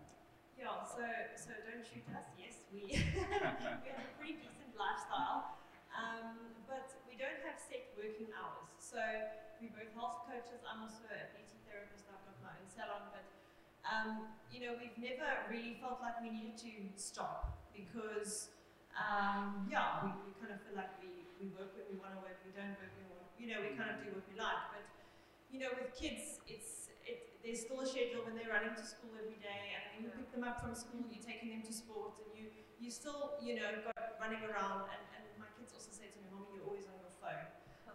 Yeah, 0.54 0.86
so 0.86 1.02
so 1.34 1.50
don't 1.66 1.82
shoot 1.82 2.06
us. 2.14 2.26
Yes, 2.38 2.62
we 2.70 2.86
we 2.86 2.94
have 2.94 3.98
a 3.98 4.14
pretty 4.14 4.38
decent 4.38 4.72
lifestyle, 4.78 5.58
um, 5.90 6.38
but 6.70 6.86
we 7.10 7.18
don't 7.18 7.42
have 7.42 7.58
set 7.58 7.90
working 7.98 8.30
hours. 8.30 8.70
So 8.78 9.02
we're 9.58 9.74
both 9.74 9.90
health 9.98 10.22
coaches. 10.30 10.62
I'm 10.62 10.86
also 10.86 11.02
a 11.10 11.34
beauty 11.34 11.58
therapist. 11.66 12.06
I've 12.06 12.22
got 12.22 12.38
my 12.46 12.54
own 12.54 12.68
salon, 12.70 13.10
but 13.10 13.26
um, 13.82 14.30
you 14.54 14.62
know 14.62 14.78
we've 14.78 14.94
never 15.02 15.50
really 15.50 15.82
felt 15.82 15.98
like 15.98 16.22
we 16.22 16.30
needed 16.30 16.54
to 16.62 16.72
stop 16.94 17.58
because 17.74 18.54
um, 18.94 19.66
yeah, 19.66 20.06
we, 20.06 20.14
we 20.28 20.30
kind 20.38 20.54
of 20.54 20.62
feel 20.62 20.78
like 20.78 20.94
we, 21.02 21.26
we 21.42 21.50
work 21.58 21.74
when 21.74 21.90
we 21.90 21.98
want 21.98 22.14
to 22.14 22.20
work. 22.22 22.38
We 22.46 22.54
don't 22.54 22.78
work 22.78 22.92
when 22.94 23.06
we 23.10 23.18
want. 23.18 23.34
You 23.34 23.46
know, 23.50 23.58
we 23.66 23.74
kind 23.74 23.90
of 23.90 23.98
do 23.98 24.14
what 24.14 24.22
we 24.30 24.38
like, 24.38 24.62
but 24.70 24.86
you 25.50 25.58
know, 25.60 25.74
with 25.74 25.90
kids, 25.98 26.38
it's 26.46 26.81
it, 26.81 26.81
there's 27.42 27.66
still 27.66 27.82
a 27.82 27.86
schedule 27.86 28.22
when 28.22 28.38
they're 28.38 28.50
running 28.50 28.74
to 28.78 28.86
school 28.86 29.10
every 29.18 29.38
day, 29.42 29.74
and 29.74 29.82
then 29.90 29.94
you 29.98 30.08
pick 30.14 30.30
them 30.30 30.46
up 30.46 30.62
from 30.62 30.74
school, 30.78 31.02
you're 31.10 31.22
taking 31.22 31.50
them 31.50 31.62
to 31.66 31.74
sport, 31.74 32.14
and 32.22 32.30
you 32.38 32.54
you 32.78 32.90
still 32.90 33.38
you 33.42 33.58
know 33.58 33.82
got 33.82 34.18
running 34.22 34.42
around. 34.46 34.86
And, 34.90 35.02
and 35.18 35.24
my 35.38 35.50
kids 35.58 35.74
also 35.74 35.90
say 35.90 36.10
to 36.10 36.16
me, 36.22 36.30
"Mommy, 36.30 36.54
you're 36.54 36.66
always 36.66 36.86
on 36.86 36.96
your 37.02 37.14
phone." 37.18 37.46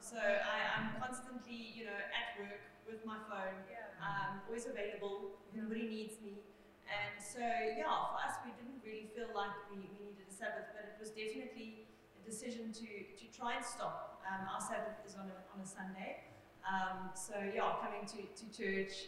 So 0.03 0.19
I, 0.19 0.77
I'm 0.77 0.99
constantly 0.99 1.73
you 1.75 1.87
know 1.87 1.95
at 1.95 2.35
work 2.39 2.61
with 2.87 3.03
my 3.07 3.19
phone, 3.27 3.55
um, 4.03 4.43
always 4.47 4.67
available. 4.67 5.39
If 5.51 5.59
anybody 5.59 5.87
needs 5.87 6.19
me. 6.23 6.43
And 6.87 7.19
so 7.19 7.43
yeah, 7.43 7.91
for 8.11 8.19
us, 8.23 8.39
we 8.47 8.55
didn't 8.55 8.79
really 8.83 9.11
feel 9.11 9.31
like 9.35 9.51
we, 9.67 9.83
we 9.91 9.99
needed 10.11 10.27
a 10.27 10.31
Sabbath, 10.31 10.71
but 10.71 10.87
it 10.87 10.95
was 10.99 11.11
definitely 11.11 11.87
a 12.15 12.21
decision 12.23 12.71
to 12.83 12.87
to 13.15 13.25
try 13.31 13.59
and 13.59 13.63
stop. 13.63 14.23
Um, 14.27 14.47
our 14.47 14.63
Sabbath 14.63 14.99
is 15.07 15.15
on 15.15 15.27
a 15.31 15.37
on 15.55 15.63
a 15.63 15.67
Sunday. 15.67 16.27
Um, 16.67 17.15
so 17.15 17.31
yeah, 17.55 17.79
coming 17.79 18.03
to, 18.11 18.19
to 18.27 18.45
church 18.51 19.07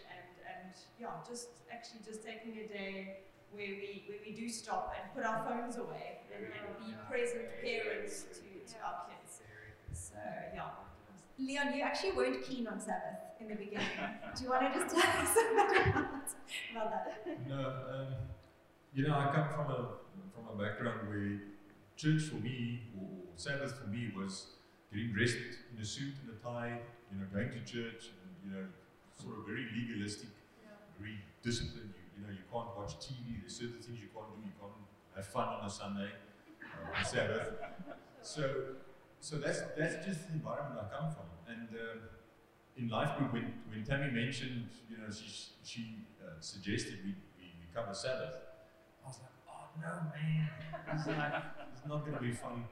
and, 0.69 0.77
yeah, 0.99 1.17
just 1.27 1.49
actually 1.71 2.01
just 2.05 2.23
taking 2.23 2.53
a 2.61 2.67
day 2.67 3.17
where 3.51 3.73
we 3.81 4.05
where 4.07 4.19
we 4.25 4.31
do 4.33 4.49
stop 4.49 4.93
and 4.93 5.09
put 5.13 5.25
our 5.25 5.41
phones 5.45 5.77
away 5.77 6.21
and, 6.29 6.45
and 6.45 6.85
be 6.85 6.93
present 7.09 7.49
parents 7.61 8.25
to, 8.37 8.45
to 8.71 8.77
our 8.85 9.09
kids. 9.09 9.41
So 9.93 10.19
yeah. 10.53 10.69
Leon, 11.39 11.73
you 11.73 11.83
actually 11.83 12.11
weren't 12.11 12.43
keen 12.43 12.67
on 12.67 12.79
Sabbath 12.79 13.31
in 13.39 13.47
the 13.47 13.55
beginning. 13.55 13.87
Do 14.35 14.43
you 14.43 14.49
want 14.49 14.73
to 14.73 14.79
just 14.79 14.93
tell 14.93 15.21
us 15.21 15.31
a 15.31 15.55
bit 15.55 15.87
about, 15.87 16.05
about 16.71 16.91
that? 16.93 17.47
No, 17.47 17.55
um, 17.57 18.07
you 18.93 19.07
know, 19.07 19.13
I 19.13 19.31
come 19.33 19.47
from 19.49 19.71
a 19.71 19.87
from 20.35 20.47
a 20.53 20.61
background 20.61 21.07
where 21.07 21.39
church 21.95 22.23
for 22.29 22.35
me, 22.35 22.81
or 22.99 23.07
Sabbath 23.35 23.79
for 23.79 23.87
me, 23.87 24.11
was 24.15 24.47
getting 24.91 25.13
dressed 25.13 25.37
in 25.73 25.81
a 25.81 25.85
suit 25.85 26.13
and 26.21 26.35
a 26.35 26.43
tie, 26.43 26.79
you 27.11 27.19
know, 27.19 27.25
going 27.33 27.51
to 27.51 27.59
church, 27.59 28.11
and 28.19 28.31
you 28.43 28.51
know, 28.51 28.65
sort 29.15 29.39
of 29.39 29.45
very 29.45 29.65
legalistic, 29.75 30.29
very 30.99 31.17
disciplined. 31.41 31.93
You, 31.95 32.03
you 32.15 32.21
know, 32.27 32.31
you 32.31 32.45
can't 32.51 32.75
watch 32.77 32.99
TV. 32.99 33.39
There's 33.41 33.55
certain 33.55 33.79
things 33.81 33.99
you 33.99 34.11
can't 34.13 34.27
do. 34.35 34.43
You 34.43 34.53
can't 34.59 34.75
have 35.15 35.25
fun 35.25 35.47
on 35.47 35.65
a 35.65 35.69
Sunday, 35.69 36.11
uh, 36.63 36.97
on 36.97 37.05
Sabbath. 37.05 37.49
So, 38.21 38.75
so 39.19 39.37
that's 39.37 39.61
that's 39.77 40.05
just 40.05 40.27
the 40.27 40.33
environment 40.33 40.79
I 40.79 40.95
come 40.95 41.11
from. 41.11 41.27
And 41.47 41.69
um, 41.69 41.99
in 42.77 42.89
life 42.89 43.17
group, 43.17 43.33
when 43.33 43.53
when 43.69 43.83
Tammy 43.83 44.11
mentioned, 44.11 44.69
you 44.89 44.97
know, 44.97 45.09
she 45.11 45.29
she 45.63 45.95
uh, 46.21 46.39
suggested 46.39 46.99
we, 47.03 47.15
we 47.37 47.45
we 47.59 47.65
cover 47.73 47.93
Sabbath. 47.93 48.35
I 49.03 49.07
was 49.07 49.19
like, 49.19 49.35
oh 49.47 49.67
no, 49.79 49.91
man, 50.11 50.49
it's 50.93 51.07
like 51.07 51.43
it's 51.73 51.87
not 51.87 52.05
going 52.05 52.17
to 52.17 52.21
be 52.21 52.31
fun. 52.31 52.65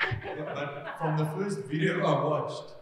But, 0.00 0.54
but 0.54 0.94
from 0.98 1.16
the 1.16 1.26
first 1.36 1.60
video 1.60 2.04
I 2.04 2.24
watched, 2.24 2.72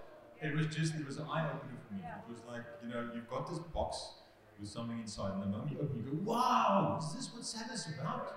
it 0.40 0.54
was 0.54 0.66
just 0.66 0.94
it 0.94 1.06
was 1.06 1.18
an 1.18 1.26
eye 1.26 1.46
opener 1.46 1.78
for 1.86 1.94
me. 1.94 2.00
It 2.02 2.30
was 2.30 2.40
like 2.48 2.62
you 2.82 2.88
know 2.88 3.10
you've 3.14 3.28
got 3.28 3.48
this 3.48 3.58
box 3.58 4.21
something 4.66 4.98
inside, 4.98 5.34
and 5.34 5.42
the 5.42 5.46
moment 5.46 5.72
you 5.72 5.78
open, 5.80 5.96
you 5.98 6.10
go, 6.10 6.30
wow, 6.30 6.98
is 7.00 7.14
this 7.14 7.32
what 7.34 7.44
Sabbath's 7.44 7.88
about? 7.88 8.36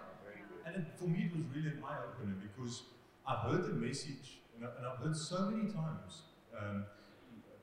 And 0.66 0.76
it, 0.76 0.86
for 0.98 1.06
me, 1.06 1.30
it 1.32 1.36
was 1.36 1.46
really 1.56 1.70
an 1.70 1.84
eye 1.88 1.98
opener 2.10 2.36
because 2.42 2.84
I've 3.28 3.52
heard 3.52 3.66
the 3.66 3.74
message, 3.74 4.40
and, 4.56 4.66
I, 4.66 4.92
I've 4.92 5.00
heard 5.00 5.16
so 5.16 5.50
many 5.50 5.72
times 5.72 6.24
um, 6.60 6.86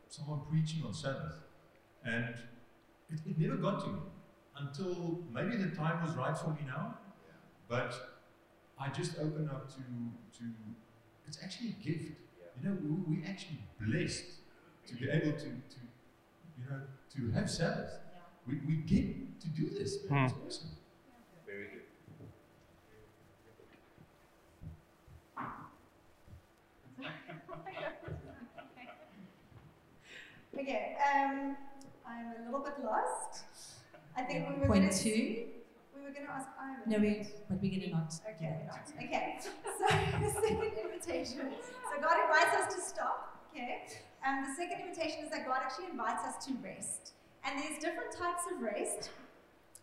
someone 0.08 0.40
preaching 0.50 0.84
on 0.84 0.94
Sabbath, 0.94 1.34
and 2.04 2.34
it, 3.10 3.20
it 3.26 3.38
never 3.38 3.56
got 3.56 3.80
to 3.84 3.88
me 3.88 3.98
until 4.58 5.20
maybe 5.32 5.56
the 5.56 5.74
time 5.74 6.04
was 6.04 6.14
right 6.14 6.36
for 6.36 6.50
me 6.50 6.60
now. 6.66 6.98
But 7.68 7.94
I 8.78 8.88
just 8.88 9.18
opened 9.18 9.50
up 9.50 9.68
to 9.70 9.80
to 10.38 10.44
it's 11.26 11.38
actually 11.42 11.70
a 11.70 11.84
gift. 11.84 12.12
You 12.60 12.68
know, 12.68 12.76
we, 12.82 13.16
we 13.16 13.24
actually 13.26 13.60
blessed 13.80 14.24
to 14.86 14.94
be 14.94 15.08
able 15.08 15.32
to 15.32 15.44
to 15.44 15.80
you 16.58 16.64
know 16.68 16.80
to 17.14 17.30
have 17.32 17.50
Sabbath. 17.50 17.98
We, 18.46 18.60
we 18.66 18.74
get 18.82 19.40
to 19.40 19.48
do 19.48 19.70
this. 19.70 19.98
Man. 20.10 20.26
It's 20.26 20.34
awesome. 20.46 20.70
Very 21.46 21.68
good. 21.68 21.82
Okay, 30.58 30.96
um, 31.00 31.56
I'm 32.06 32.26
a 32.26 32.44
little 32.44 32.60
bit 32.60 32.84
lost. 32.84 33.44
I 34.16 34.22
think 34.22 34.48
we 34.48 34.54
were 34.60 34.66
Point 34.66 34.82
going 34.82 34.90
to 34.90 34.98
two. 35.02 35.44
We 35.96 36.02
were 36.02 36.10
going 36.12 36.26
to 36.26 36.30
ask 36.32 36.46
Ivan. 36.60 36.92
No, 36.92 36.98
we, 36.98 37.26
but 37.48 37.60
we're 37.60 37.70
gonna 37.70 37.90
not. 37.90 38.12
Okay, 38.36 38.60
we're 38.60 38.66
not. 38.66 38.86
Okay, 39.02 39.38
so 39.40 39.48
the 40.20 40.30
second 40.40 40.72
invitation. 40.84 41.50
So 41.88 42.00
God 42.02 42.16
invites 42.22 42.54
us 42.54 42.74
to 42.74 42.80
stop. 42.82 43.48
Okay, 43.50 43.88
and 44.24 44.46
the 44.46 44.54
second 44.54 44.86
invitation 44.86 45.24
is 45.24 45.30
that 45.30 45.46
God 45.46 45.62
actually 45.64 45.86
invites 45.86 46.22
us 46.26 46.44
to 46.46 46.52
rest. 46.62 47.12
And 47.44 47.58
there's 47.58 47.78
different 47.78 48.12
types 48.12 48.42
of 48.52 48.62
rest. 48.62 49.10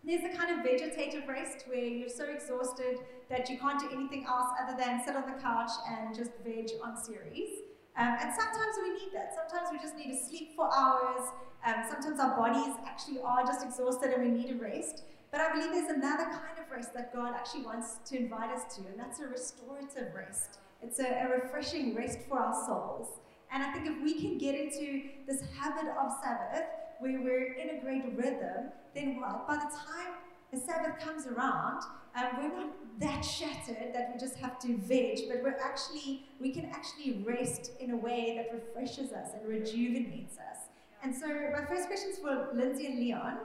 There's 0.02 0.22
the 0.22 0.36
kind 0.36 0.50
of 0.50 0.64
vegetative 0.64 1.28
rest 1.28 1.64
where 1.68 1.84
you're 1.84 2.08
so 2.08 2.24
exhausted 2.24 3.00
that 3.28 3.50
you 3.50 3.58
can't 3.58 3.78
do 3.78 3.88
anything 3.92 4.24
else 4.24 4.48
other 4.62 4.76
than 4.78 5.02
sit 5.04 5.14
on 5.14 5.26
the 5.26 5.40
couch 5.42 5.70
and 5.88 6.16
just 6.16 6.30
veg 6.42 6.70
on 6.82 6.96
series. 6.96 7.50
Um, 7.98 8.16
and 8.20 8.30
sometimes 8.34 8.76
we 8.82 8.92
need 8.94 9.12
that. 9.12 9.34
Sometimes 9.36 9.68
we 9.70 9.78
just 9.78 9.94
need 9.96 10.16
to 10.16 10.24
sleep 10.26 10.56
for 10.56 10.70
hours. 10.74 11.28
Um, 11.66 11.84
sometimes 11.90 12.18
our 12.18 12.34
bodies 12.34 12.74
actually 12.86 13.20
are 13.20 13.44
just 13.44 13.64
exhausted 13.64 14.12
and 14.12 14.22
we 14.22 14.30
need 14.30 14.50
a 14.50 14.54
rest. 14.54 15.02
But 15.30 15.42
I 15.42 15.52
believe 15.52 15.70
there's 15.70 15.90
another 15.90 16.24
kind 16.24 16.58
of 16.58 16.70
rest 16.74 16.94
that 16.94 17.14
God 17.14 17.34
actually 17.34 17.62
wants 17.62 17.98
to 18.06 18.16
invite 18.16 18.50
us 18.50 18.74
to, 18.76 18.82
and 18.88 18.98
that's 18.98 19.20
a 19.20 19.26
restorative 19.26 20.14
rest. 20.14 20.58
It's 20.82 20.98
a, 20.98 21.06
a 21.06 21.28
refreshing 21.28 21.94
rest 21.94 22.20
for 22.28 22.38
our 22.38 22.54
souls. 22.66 23.20
And 23.52 23.62
I 23.62 23.72
think 23.72 23.86
if 23.86 24.02
we 24.02 24.20
can 24.20 24.38
get 24.38 24.54
into 24.54 25.02
this 25.26 25.42
habit 25.56 25.90
of 25.90 26.10
Sabbath, 26.22 26.64
where 27.00 27.20
we're 27.20 27.54
in 27.54 27.78
a 27.78 27.80
great 27.80 28.04
rhythm, 28.14 28.70
then 28.94 29.20
what? 29.20 29.48
By 29.48 29.56
the 29.56 29.70
time 29.76 30.14
the 30.52 30.58
Sabbath 30.58 30.98
comes 31.00 31.26
around, 31.26 31.82
um, 32.16 32.28
we're 32.38 32.48
not 32.48 32.70
that 32.98 33.22
shattered 33.22 33.94
that 33.94 34.10
we 34.12 34.20
just 34.20 34.36
have 34.36 34.58
to 34.60 34.76
veg, 34.76 35.20
but 35.28 35.42
we're 35.42 35.56
actually, 35.62 36.26
we 36.38 36.50
can 36.52 36.66
actually 36.66 37.24
rest 37.26 37.72
in 37.80 37.92
a 37.92 37.96
way 37.96 38.34
that 38.36 38.54
refreshes 38.54 39.12
us 39.12 39.30
and 39.34 39.48
rejuvenates 39.48 40.36
us. 40.36 40.68
And 41.02 41.14
so 41.14 41.26
my 41.26 41.64
first 41.64 41.86
question 41.86 42.10
is 42.10 42.18
for 42.18 42.48
Lindsay 42.52 42.86
and 42.86 42.98
Leon. 42.98 43.38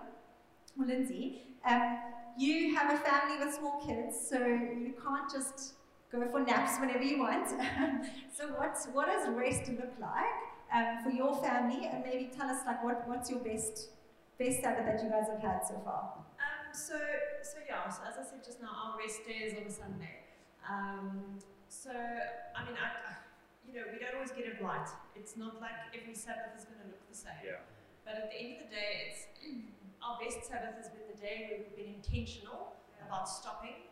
Well, 0.77 0.87
Lindsay, 0.87 1.43
um, 1.65 1.99
you 2.37 2.75
have 2.75 2.93
a 2.93 2.97
family 2.97 3.45
with 3.45 3.55
small 3.55 3.79
kids, 3.85 4.17
so 4.29 4.37
you 4.37 4.93
can't 5.01 5.31
just 5.31 5.75
go 6.11 6.27
for 6.27 6.41
naps 6.41 6.79
whenever 6.79 7.03
you 7.03 7.19
want. 7.19 7.47
so 8.37 8.47
what, 8.57 8.77
what 8.91 9.07
does 9.07 9.29
rest 9.29 9.69
look 9.69 9.93
like 10.01 10.54
um, 10.75 11.03
for 11.03 11.09
your 11.09 11.35
family? 11.41 11.87
And 11.87 12.03
maybe 12.03 12.29
tell 12.35 12.49
us 12.49 12.59
like 12.65 12.83
what, 12.83 13.07
what's 13.07 13.29
your 13.29 13.39
best 13.39 13.95
best 14.37 14.61
Sabbath 14.61 14.85
that 14.85 14.99
you 15.01 15.09
guys 15.09 15.31
have 15.31 15.39
had 15.39 15.63
so 15.63 15.79
far? 15.83 16.19
Um, 16.43 16.75
so, 16.75 16.99
so 17.41 17.63
yeah, 17.63 17.87
so 17.87 18.03
as 18.03 18.19
I 18.19 18.23
said 18.27 18.43
just 18.43 18.61
now, 18.61 18.67
our 18.67 18.99
rest 18.99 19.23
day 19.25 19.47
is 19.47 19.55
on 19.55 19.63
a 19.63 19.71
Sunday. 19.71 20.27
Um, 20.67 21.39
so, 21.69 21.91
I 21.91 22.59
mean, 22.67 22.75
I, 22.75 22.87
I, 22.91 23.15
you 23.63 23.79
know, 23.79 23.87
we 23.91 23.99
don't 23.99 24.15
always 24.15 24.35
get 24.35 24.45
it 24.45 24.59
right. 24.59 24.87
It's 25.15 25.37
not 25.37 25.61
like 25.61 25.77
every 25.95 26.15
Sabbath 26.15 26.51
is 26.57 26.65
going 26.67 26.83
to 26.83 26.87
look 26.91 27.03
the 27.07 27.15
same. 27.15 27.39
Yeah. 27.45 27.63
But 28.03 28.21
at 28.21 28.27
the 28.29 28.37
end 28.37 28.59
of 28.59 28.67
the 28.67 28.71
day, 28.75 28.91
it's 29.07 29.31
our 30.03 30.19
best 30.19 30.43
Sabbath 30.45 30.75
has 30.75 30.91
been 30.91 31.07
the 31.07 31.19
day 31.19 31.47
where 31.47 31.57
we've 31.63 31.77
been 31.79 31.95
intentional 31.95 32.75
about 32.99 33.29
stopping, 33.29 33.87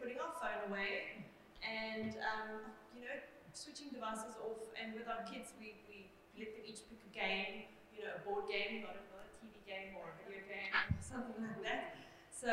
putting 0.00 0.18
our 0.18 0.34
phone 0.42 0.72
away, 0.72 1.22
and 1.62 2.18
um, 2.18 2.66
you 2.92 3.06
know, 3.06 3.16
switching 3.54 3.94
devices 3.94 4.34
off. 4.42 4.60
And 4.74 4.92
with 4.98 5.06
our 5.06 5.22
kids, 5.24 5.54
we, 5.56 5.78
we 5.86 5.93
let 6.38 6.50
them 6.54 6.64
each 6.66 6.82
pick 6.90 7.00
a 7.02 7.12
game, 7.14 7.70
you 7.94 8.04
know, 8.04 8.18
a 8.18 8.20
board 8.26 8.50
game, 8.50 8.82
not 8.82 8.98
a, 8.98 9.02
not 9.14 9.26
a 9.26 9.32
TV 9.38 9.54
game 9.62 9.94
or 9.98 10.10
a 10.10 10.14
video 10.22 10.42
game, 10.46 10.70
or 10.74 11.02
something 11.02 11.38
like 11.42 11.62
that. 11.62 11.94
So, 12.34 12.50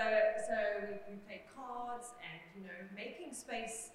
so 0.47 0.55
we, 0.85 0.93
we 1.09 1.15
play 1.25 1.43
cards 1.49 2.13
and 2.21 2.39
you 2.55 2.63
know, 2.63 2.77
making 2.93 3.33
space 3.33 3.91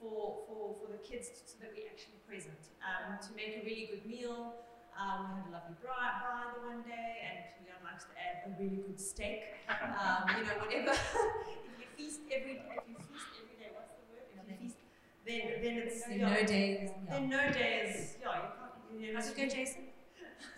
for, 0.00 0.44
for, 0.48 0.76
for 0.80 0.88
the 0.92 1.00
kids 1.00 1.28
so 1.44 1.56
that 1.60 1.72
we're 1.76 1.88
actually 1.88 2.20
present. 2.24 2.72
Um, 2.80 3.20
to 3.20 3.30
make 3.36 3.60
a 3.60 3.62
really 3.64 3.88
good 3.92 4.04
meal. 4.08 4.60
Um, 4.96 5.32
we 5.32 5.40
had 5.40 5.46
a 5.48 5.52
lovely 5.56 5.76
braai 5.80 6.20
the 6.20 6.60
one 6.60 6.82
day, 6.84 7.24
and 7.24 7.36
Leon 7.64 7.80
likes 7.84 8.04
to 8.04 8.14
add 8.20 8.48
a 8.48 8.50
really 8.60 8.84
good 8.84 9.00
steak. 9.00 9.56
Um, 9.68 10.28
you 10.36 10.44
know, 10.44 10.56
whatever. 10.60 10.92
if 11.48 11.72
you 11.80 11.88
feast 11.96 12.20
every, 12.28 12.60
if 12.60 12.84
you 12.84 12.96
feast 13.08 13.32
every 13.40 13.56
day, 13.56 13.72
what's 13.72 13.96
the 13.96 14.04
word? 14.12 14.28
If 14.28 14.44
you 14.44 14.56
feast, 14.60 14.76
then 15.24 15.62
then 15.64 15.74
it's 15.84 16.04
Then 16.04 16.20
yeah, 16.20 16.34
no 16.34 16.42
days. 16.44 16.90
Then 17.08 17.28
no 17.28 17.44
days. 17.52 18.16
Yeah, 18.20 18.59
you 18.92 19.00
can't. 19.00 19.16
How's 19.16 19.28
it 19.28 19.36
go, 19.36 19.46
Jason? 19.48 19.82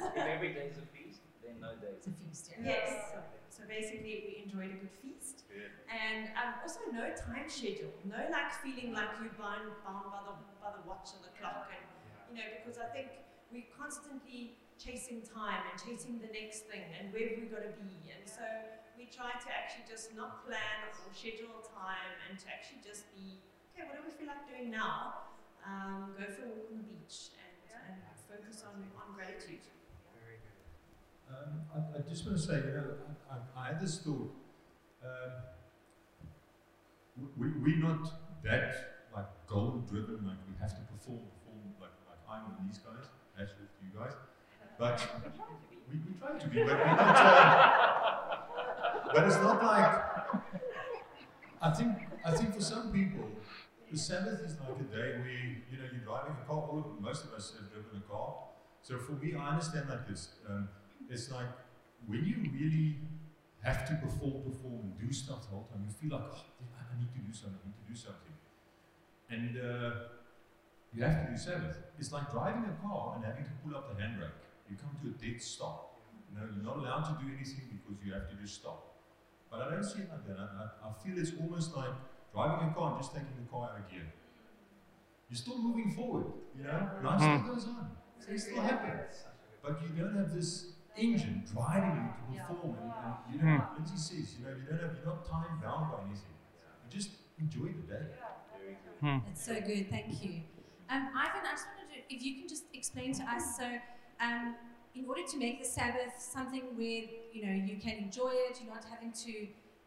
If 0.00 0.16
every 0.16 0.52
day 0.54 0.70
is 0.70 0.78
a 0.78 0.86
feast, 0.94 1.20
then 1.42 1.60
no 1.60 1.74
day 1.80 1.94
is 1.98 2.06
It's 2.06 2.08
a 2.08 2.14
feast. 2.22 2.44
Yeah. 2.50 2.64
Yes. 2.64 3.14
So 3.50 3.62
basically, 3.68 4.24
we 4.26 4.32
enjoyed 4.44 4.72
a 4.72 4.78
good 4.80 4.94
feast. 5.02 5.44
And 5.92 6.32
um, 6.40 6.56
also 6.64 6.80
no 6.88 7.04
time 7.12 7.46
schedule, 7.48 7.92
no 8.08 8.16
like 8.32 8.50
feeling 8.64 8.96
like 8.96 9.12
you're 9.20 9.36
bound, 9.36 9.68
bound 9.84 10.08
by 10.08 10.24
the 10.24 10.34
by 10.58 10.72
the 10.72 10.82
watch 10.88 11.12
and 11.12 11.20
the 11.20 11.32
clock, 11.36 11.68
and 11.68 11.84
you 12.32 12.40
know 12.40 12.48
because 12.56 12.80
I 12.80 12.88
think 12.88 13.12
we're 13.52 13.68
constantly 13.76 14.56
chasing 14.80 15.20
time 15.20 15.62
and 15.68 15.76
chasing 15.76 16.16
the 16.16 16.32
next 16.32 16.64
thing 16.72 16.88
and 16.96 17.12
where 17.12 17.36
we're 17.36 17.52
going 17.52 17.68
to 17.68 17.76
be, 17.84 18.08
and 18.08 18.24
so 18.24 18.40
we 18.96 19.04
try 19.12 19.36
to 19.36 19.48
actually 19.52 19.84
just 19.84 20.16
not 20.16 20.48
plan 20.48 20.88
or 20.88 21.12
schedule 21.12 21.60
time 21.68 22.16
and 22.24 22.40
to 22.40 22.46
actually 22.48 22.80
just 22.80 23.12
be 23.12 23.44
okay. 23.76 23.84
What 23.84 24.00
do 24.00 24.02
we 24.08 24.16
feel 24.16 24.32
like 24.32 24.48
doing 24.48 24.72
now? 24.72 25.28
Um, 25.62 26.16
go 26.16 26.24
for 26.32 26.48
a 26.48 26.50
walk 26.56 26.72
on 26.72 26.80
the 26.82 26.88
beach 26.88 27.36
and, 27.38 27.52
and 27.70 28.00
focus 28.32 28.64
on, 28.64 28.80
on 28.96 29.14
gratitude. 29.14 29.60
Um, 31.28 31.62
I, 31.74 31.98
I 31.98 32.00
just 32.08 32.26
want 32.26 32.36
to 32.36 32.42
say, 32.42 32.56
you 32.56 32.72
know, 32.72 32.94
I, 33.30 33.34
I, 33.34 33.64
I 33.64 33.66
had 33.68 33.80
this 33.80 33.98
thought. 33.98 34.32
Um, 35.04 35.32
we, 37.36 37.48
we're 37.60 37.76
not 37.76 38.08
that 38.44 38.74
like 39.14 39.26
goal 39.46 39.84
driven, 39.88 40.26
like 40.26 40.40
we 40.48 40.54
have 40.60 40.74
to 40.74 40.82
perform, 40.92 41.20
perform 41.20 41.74
like, 41.80 41.90
like 42.08 42.22
I'm 42.28 42.56
and 42.58 42.68
these 42.68 42.78
guys, 42.78 43.08
as 43.38 43.48
with 43.60 43.68
you 43.82 43.98
guys. 43.98 44.12
But 44.78 45.00
we, 45.90 45.98
we 46.06 46.18
try 46.18 46.38
to 46.38 46.48
be, 46.48 46.62
but 46.62 46.78
we're 46.78 46.84
not. 46.84 47.16
Uh, 47.16 49.14
but 49.14 49.26
it's 49.26 49.36
not 49.36 49.62
like. 49.62 50.02
I 51.60 51.70
think 51.70 51.92
I 52.24 52.32
think 52.32 52.54
for 52.54 52.60
some 52.60 52.92
people, 52.92 53.28
the 53.92 53.98
Sabbath 53.98 54.40
is 54.40 54.56
like 54.58 54.80
a 54.80 54.88
day 54.88 55.20
where 55.20 55.44
you 55.68 55.76
know 55.76 55.84
you're 55.92 56.00
driving 56.00 56.32
a 56.32 56.46
car. 56.48 56.56
All 56.56 56.96
most 56.98 57.24
of 57.24 57.32
us 57.34 57.52
have 57.60 57.68
driven 57.70 58.00
a 58.00 58.10
car. 58.10 58.48
So 58.80 58.96
for 58.96 59.12
me, 59.12 59.34
I 59.34 59.50
understand 59.52 59.88
like 59.88 60.08
this. 60.08 60.40
Um, 60.48 60.68
it's 61.10 61.30
like 61.30 61.52
when 62.06 62.24
you 62.24 62.36
really 62.56 62.96
have 63.60 63.86
to 63.86 63.94
perform, 64.00 64.42
perform, 64.48 64.80
and 64.80 64.98
do 64.98 65.12
stuff 65.12 65.42
the 65.42 65.48
whole 65.54 65.68
time, 65.70 65.84
you 65.86 65.92
feel 65.92 66.18
like, 66.18 66.26
oh, 66.32 66.66
I 66.72 66.98
need 66.98 67.12
to 67.12 67.20
do 67.20 67.32
something, 67.32 67.60
I 67.62 67.68
need 67.68 67.78
to 67.84 67.88
do 67.92 67.94
something. 67.94 68.34
And 69.30 69.52
uh, 69.60 69.90
you 70.92 71.04
have 71.04 71.24
to 71.24 71.30
do 71.30 71.36
Sabbath. 71.36 71.78
It's 71.98 72.10
like 72.12 72.32
driving 72.32 72.64
a 72.64 72.74
car 72.82 73.14
and 73.16 73.24
having 73.24 73.44
to 73.44 73.54
pull 73.62 73.76
up 73.76 73.92
the 73.92 74.02
handbrake. 74.02 74.40
You 74.68 74.76
come 74.80 74.96
to 75.04 75.12
a 75.12 75.14
dead 75.20 75.40
stop. 75.40 76.00
You 76.32 76.40
know, 76.40 76.48
you're 76.48 76.64
not 76.64 76.78
allowed 76.80 77.04
to 77.12 77.14
do 77.22 77.28
anything 77.28 77.76
because 77.76 78.00
you 78.02 78.12
have 78.14 78.28
to 78.32 78.36
just 78.40 78.56
stop. 78.56 78.96
But 79.50 79.68
I 79.68 79.70
don't 79.70 79.84
see 79.84 80.00
it 80.00 80.08
like 80.08 80.26
that. 80.26 80.40
I, 80.40 80.88
I 80.88 80.92
feel 81.04 81.20
it's 81.20 81.32
almost 81.38 81.76
like 81.76 81.92
driving 82.32 82.68
a 82.68 82.74
car 82.74 82.92
and 82.92 83.00
just 83.00 83.12
taking 83.12 83.28
the 83.38 83.50
car 83.50 83.70
out 83.70 83.78
of 83.80 83.90
gear. 83.90 84.06
You're 85.28 85.36
still 85.36 85.58
moving 85.58 85.90
forward, 85.92 86.26
you 86.56 86.64
know? 86.64 86.88
Life 87.02 87.20
still 87.20 87.54
goes 87.54 87.66
on. 87.66 87.90
Things 88.20 88.44
still 88.44 88.60
happen. 88.62 89.00
But 89.62 89.80
you 89.82 89.88
don't 90.02 90.16
have 90.16 90.34
this 90.34 90.72
engine 90.96 91.44
driving 91.52 92.12
you 92.30 92.38
to 92.38 92.44
perform. 92.44 92.76
And, 92.76 92.92
and 92.92 93.34
you 93.34 93.38
know, 93.42 93.58
Hmm. 93.58 93.74
Lindsay 93.76 93.96
says, 93.96 94.36
you 94.38 94.44
know, 94.44 94.50
you 94.52 94.66
don't 94.68 94.80
have, 94.82 94.96
you're 94.96 95.06
not 95.06 95.24
time 95.28 95.60
bound 95.62 95.92
by 95.92 95.98
anything. 96.04 96.36
You 96.84 96.90
just 96.90 97.10
enjoy 97.38 97.68
the 97.80 97.94
day. 97.94 98.06
Hmm. 99.00 99.18
That's 99.26 99.44
so 99.44 99.54
good. 99.60 99.88
Thank 99.90 100.22
you. 100.22 100.42
Um, 100.90 101.08
Ivan, 101.16 101.40
I 101.46 101.52
just 101.52 101.66
wanted 101.68 101.94
to, 102.08 102.14
if 102.14 102.22
you 102.22 102.36
can 102.38 102.48
just 102.48 102.64
explain 102.74 103.14
to 103.14 103.22
us. 103.24 103.56
So, 103.56 103.64
um, 104.20 104.54
in 104.94 105.06
order 105.06 105.22
to 105.26 105.38
make 105.38 105.62
the 105.62 105.68
Sabbath 105.68 106.12
something 106.18 106.76
where 106.76 107.04
you 107.32 107.46
know 107.46 107.52
you 107.52 107.78
can 107.78 107.96
enjoy 107.96 108.30
it, 108.34 108.60
you're 108.62 108.72
not 108.74 108.84
having 108.84 109.10
to, 109.24 109.32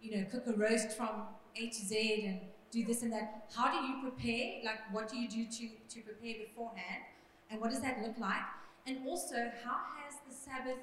you 0.02 0.18
know, 0.18 0.26
cook 0.32 0.48
a 0.48 0.54
roast 0.54 0.98
from 0.98 1.12
A 1.56 1.68
to 1.68 1.86
Z 1.86 2.26
and 2.28 2.40
do 2.72 2.86
this 2.86 3.02
and 3.02 3.12
that. 3.12 3.50
How 3.56 3.72
do 3.72 3.88
you 3.88 4.02
prepare? 4.02 4.62
Like, 4.64 4.92
what 4.92 5.10
do 5.10 5.18
you 5.18 5.30
do 5.30 5.46
to 5.46 5.70
to 5.90 6.02
prepare 6.02 6.36
beforehand? 6.48 7.04
And 7.50 7.62
what 7.62 7.72
does 7.72 7.82
that 7.82 8.02
look 8.02 8.18
like? 8.18 8.46
And 8.88 9.08
also, 9.08 9.36
how 9.64 9.78
has 9.98 10.16
the 10.28 10.34
Sabbath 10.34 10.80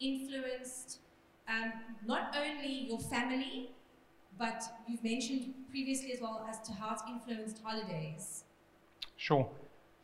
influenced 0.00 0.98
um, 1.48 1.72
not 2.06 2.34
only 2.36 2.86
your 2.88 2.98
family, 2.98 3.70
but 4.38 4.62
you've 4.88 5.04
mentioned 5.04 5.54
previously 5.70 6.12
as 6.12 6.20
well 6.20 6.46
as 6.48 6.60
to 6.66 6.72
how 6.72 6.92
it's 6.92 7.02
influenced 7.08 7.60
holidays. 7.62 8.44
Sure. 9.16 9.48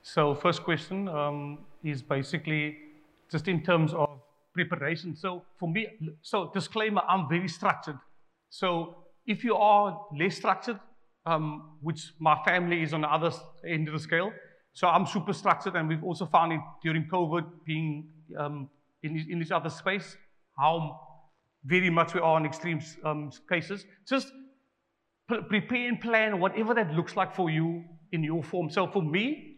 So 0.03 0.35
first 0.35 0.63
question 0.63 1.09
um, 1.09 1.59
is 1.83 2.03
basically 2.03 2.77
just 3.31 3.49
in 3.49 3.63
terms 3.63 3.93
of 3.93 4.21
preparation. 4.55 5.17
So 5.17 5.45
for 5.59 5.69
me, 5.69 5.89
so 6.23 6.51
disclaimer, 6.53 7.03
I'm 7.09 7.29
very 7.29 7.49
structured. 7.49 7.99
So 8.51 8.97
if 9.33 9.45
you 9.45 9.55
are 9.55 10.07
less 10.21 10.35
structured, 10.37 10.79
um, 11.27 11.45
which 11.81 12.01
my 12.19 12.37
family 12.45 12.83
is 12.83 12.93
on 12.93 13.01
the 13.03 13.13
other 13.17 13.31
end 13.77 13.89
of 13.89 13.95
the 13.95 14.01
scale, 14.09 14.31
so 14.73 14.87
I'm 14.89 15.07
super 15.07 15.33
structured, 15.33 15.75
and 15.77 15.89
we've 15.89 16.05
also 16.05 16.27
found 16.27 16.53
it 16.53 16.61
during 16.83 17.05
COVID 17.09 17.45
being 17.67 18.09
um, 18.39 18.69
in, 19.03 19.15
this- 19.15 19.27
in 19.29 19.39
this 19.39 19.51
other 19.51 19.71
space 19.71 20.17
how 20.59 21.01
very 21.65 21.91
much 21.91 22.15
we 22.15 22.21
are 22.21 22.37
in 22.41 22.47
extreme 22.47 22.81
um, 23.05 23.31
cases. 23.53 23.85
Just 24.09 24.29
pre- 25.29 25.43
prepare 25.43 25.89
and 25.89 26.01
plan 26.01 26.41
whatever 26.41 26.75
that 26.75 26.91
looks 26.99 27.17
like 27.17 27.35
for 27.35 27.51
you 27.51 27.85
in 28.13 28.23
your 28.25 28.43
form. 28.43 28.71
So 28.71 28.87
for 28.87 29.03
me, 29.03 29.57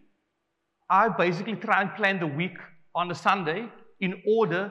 I 0.90 1.08
basically 1.08 1.56
try 1.56 1.80
and 1.82 1.94
plan 1.94 2.20
the 2.20 2.26
week 2.26 2.56
on 2.94 3.10
a 3.10 3.14
Sunday 3.14 3.68
in 4.00 4.22
order 4.28 4.70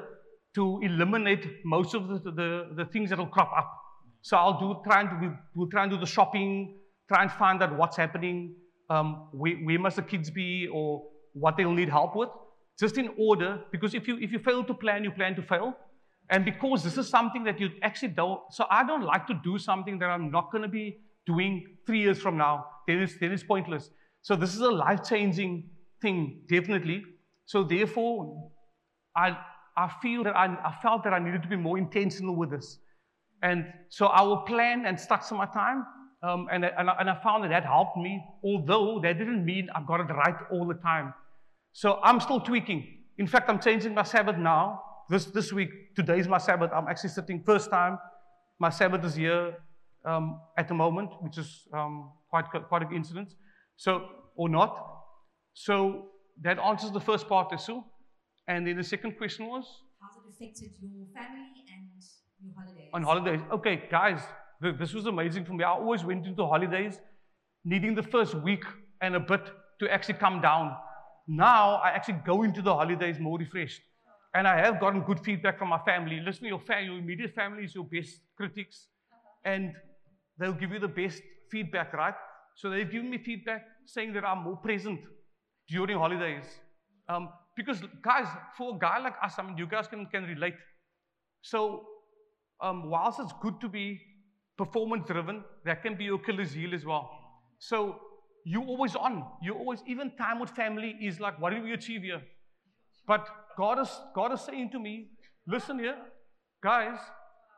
to 0.56 0.80
eliminate 0.84 1.46
most 1.66 1.96
of 1.96 2.08
the, 2.08 2.32
the, 2.32 2.50
the 2.76 2.86
things 2.94 3.10
that 3.10 3.20
will 3.20 3.28
crop 3.38 3.52
up. 3.58 3.81
So 4.22 4.38
I'll 4.38 4.60
do 4.60 4.82
try 4.84 5.02
and 5.02 5.22
do, 5.22 5.38
we'll 5.56 5.70
try 5.70 5.84
and 5.84 5.92
do 5.92 5.98
the 5.98 6.06
shopping, 6.06 6.78
try 7.08 7.24
and 7.24 7.32
find 7.32 7.62
out 7.62 7.76
what's 7.78 7.98
happening, 7.98 8.56
um, 8.90 9.28
where, 9.32 9.56
where 9.56 9.80
must 9.80 9.96
the 9.96 10.04
kids 10.04 10.30
be, 10.30 10.68
or 10.68 11.04
what 11.34 11.58
they'll 11.58 11.74
need 11.74 11.90
help 11.90 12.16
with, 12.16 12.30
just 12.80 12.98
in 12.98 13.10
order. 13.18 13.60
Because 13.72 13.94
if 13.94 14.08
you 14.08 14.18
if 14.20 14.32
you 14.32 14.40
fail 14.40 14.64
to 14.64 14.74
plan, 14.74 15.04
you 15.04 15.12
plan 15.12 15.36
to 15.36 15.42
fail. 15.42 15.76
And 16.30 16.46
because 16.46 16.84
this 16.84 16.98
is 16.98 17.10
something 17.10 17.44
that 17.44 17.60
you 17.60 17.70
actually 17.82 18.10
don't, 18.10 18.40
so 18.52 18.66
I 18.70 18.86
don't 18.86 19.04
like 19.04 19.28
to 19.28 19.34
do 19.44 19.58
something 19.58 20.00
that 20.00 20.06
I'm 20.06 20.32
not 20.32 20.50
going 20.52 20.62
to 20.62 20.70
be 20.70 21.00
doing 21.26 21.78
three 21.86 22.00
years 22.00 22.20
from 22.20 22.38
now. 22.38 22.66
Then 22.88 23.00
it's, 23.00 23.18
then 23.20 23.34
it's 23.34 23.44
pointless. 23.44 23.90
So 24.22 24.38
this 24.38 24.56
is 24.56 24.62
a 24.62 24.72
life 24.72 25.04
changing 25.04 25.70
thing, 26.02 26.42
definitely. 26.50 27.04
So 27.46 27.64
therefore, 27.66 28.50
I, 29.16 29.38
I 29.76 29.92
feel 30.02 30.24
that 30.24 30.38
I, 30.38 30.46
I 30.46 30.74
felt 30.82 31.04
that 31.04 31.14
I 31.14 31.20
needed 31.20 31.42
to 31.44 31.50
be 31.50 31.58
more 31.58 31.78
intentional 31.78 32.36
with 32.38 32.52
this. 32.52 32.78
And 33.42 33.66
so 33.90 34.08
I 34.08 34.22
will 34.22 34.38
plan 34.44 34.86
and 34.86 35.00
structure 35.00 35.36
my 35.36 35.46
time. 35.48 35.86
Um, 36.24 36.48
and, 36.52 36.66
I- 36.66 36.72
and, 36.78 36.90
I, 36.90 36.96
and 37.00 37.10
I 37.10 37.20
found 37.24 37.44
that 37.44 37.50
that 37.50 37.66
helped 37.66 37.98
me, 37.98 38.24
although 38.44 39.00
that 39.02 39.18
didn't 39.18 39.44
mean 39.44 39.70
I 39.76 39.82
got 39.88 40.00
it 40.02 40.14
right 40.14 40.36
all 40.52 40.68
the 40.68 40.76
time. 40.76 41.14
So 41.74 42.00
I'm 42.04 42.20
still 42.20 42.40
tweaking. 42.40 42.86
In 43.18 43.28
fact, 43.28 43.50
I'm 43.50 43.60
changing 43.60 43.94
my 43.94 44.04
Sabbath 44.04 44.38
now. 44.38 44.82
This, 45.10 45.26
this 45.26 45.52
week, 45.52 45.70
today 45.96 46.20
is 46.20 46.28
my 46.28 46.38
Sabbath. 46.38 46.72
I'm 46.74 46.88
actually 46.88 47.10
sitting 47.10 47.44
first 47.44 47.70
time. 47.72 47.98
My 48.60 48.70
Sabbath 48.70 49.04
is 49.04 49.16
here 49.16 49.56
um, 50.06 50.40
at 50.58 50.68
the 50.68 50.74
moment, 50.74 51.10
which 51.22 51.38
is 51.38 51.68
um, 51.74 52.12
quite, 52.30 52.46
quite 52.70 52.84
an 52.84 52.94
incident. 52.96 53.34
So, 53.78 54.06
or 54.36 54.48
not. 54.48 55.04
So 55.54 56.10
that 56.42 56.60
answers 56.60 56.92
the 56.92 57.00
first 57.02 57.28
part, 57.28 57.60
Sue. 57.60 57.84
And 58.48 58.68
then 58.68 58.78
the 58.78 58.84
second 58.84 59.18
question 59.18 59.48
was? 59.48 59.66
How's 60.00 60.18
it 60.18 60.30
affected 60.30 60.72
your 60.82 61.08
family 61.14 61.66
and 61.74 61.90
holidays? 62.56 62.90
on 62.94 63.04
holidays. 63.04 63.42
Okay, 63.52 63.84
guys, 63.90 64.22
this 64.62 64.94
was 64.94 65.06
amazing 65.06 65.46
for 65.46 65.54
me. 65.54 65.64
I 65.64 65.72
always 65.72 66.04
went 66.04 66.26
into 66.26 66.46
holidays 66.46 67.00
needing 67.64 67.96
the 67.96 68.04
first 68.04 68.36
week 68.36 68.64
and 69.02 69.16
a 69.16 69.20
bit 69.20 69.42
to 69.80 69.92
actually 69.92 70.16
come 70.16 70.42
down. 70.42 70.76
Now 71.28 71.76
I 71.76 71.90
actually 71.90 72.20
go 72.26 72.44
into 72.44 72.62
the 72.62 72.74
holidays 72.74 73.20
more 73.20 73.38
refreshed. 73.38 73.82
And 74.34 74.48
I 74.48 74.58
have 74.60 74.80
gotten 74.80 75.02
good 75.02 75.20
feedback 75.20 75.60
from 75.60 75.70
my 75.70 75.80
family. 75.80 76.22
Listen, 76.22 76.46
your, 76.46 76.60
fa- 76.60 76.82
your 76.82 76.98
immediate 76.98 77.34
family 77.36 77.66
is 77.66 77.76
your 77.76 77.84
best 77.84 78.22
critics, 78.38 78.88
and 79.44 79.74
they'll 80.38 80.54
give 80.54 80.72
you 80.72 80.80
the 80.80 80.88
best 80.88 81.22
feedback, 81.52 81.92
right? 81.94 82.14
So 82.56 82.70
they've 82.70 82.90
given 82.90 83.10
me 83.10 83.18
feedback 83.18 83.66
saying 83.86 84.14
that 84.14 84.24
I'm 84.24 84.44
more 84.44 84.56
present 84.56 85.02
during 85.68 85.98
holidays. 85.98 86.46
Um, 87.10 87.30
because, 87.58 87.82
guys, 88.02 88.28
for 88.58 88.76
a 88.76 88.80
guy 88.80 89.00
like 89.00 89.16
us, 89.22 89.34
I 89.38 89.44
mean, 89.44 89.58
you 89.58 89.68
guys 89.68 89.88
can, 89.88 90.06
can 90.06 90.24
relate. 90.24 90.56
So 91.42 91.86
um, 92.62 92.90
whilst 92.90 93.20
it's 93.20 93.34
good 93.42 93.60
to 93.62 93.70
be 93.70 94.00
performance 94.58 95.08
driven, 95.08 95.44
that 95.66 95.82
can 95.82 95.96
be 95.96 96.06
your 96.06 96.16
Achilles 96.16 96.54
heel 96.54 96.74
as 96.74 96.86
well. 96.86 97.10
So 97.60 98.00
you're 98.46 98.66
always 98.66 98.96
on. 98.96 99.26
You're 99.42 99.58
always, 99.58 99.82
even 99.88 100.12
time 100.18 100.40
with 100.40 100.50
family 100.52 100.96
is 101.02 101.20
like, 101.20 101.40
what 101.40 101.52
did 101.52 101.64
we 101.64 101.74
achieve 101.74 102.02
here? 102.02 102.22
But 103.08 103.28
God 103.58 103.80
is, 103.80 103.90
God 104.16 104.32
is 104.34 104.42
saying 104.42 104.70
to 104.72 104.80
me, 104.80 105.10
listen 105.48 105.80
here, 105.80 105.98
guys, 106.64 106.98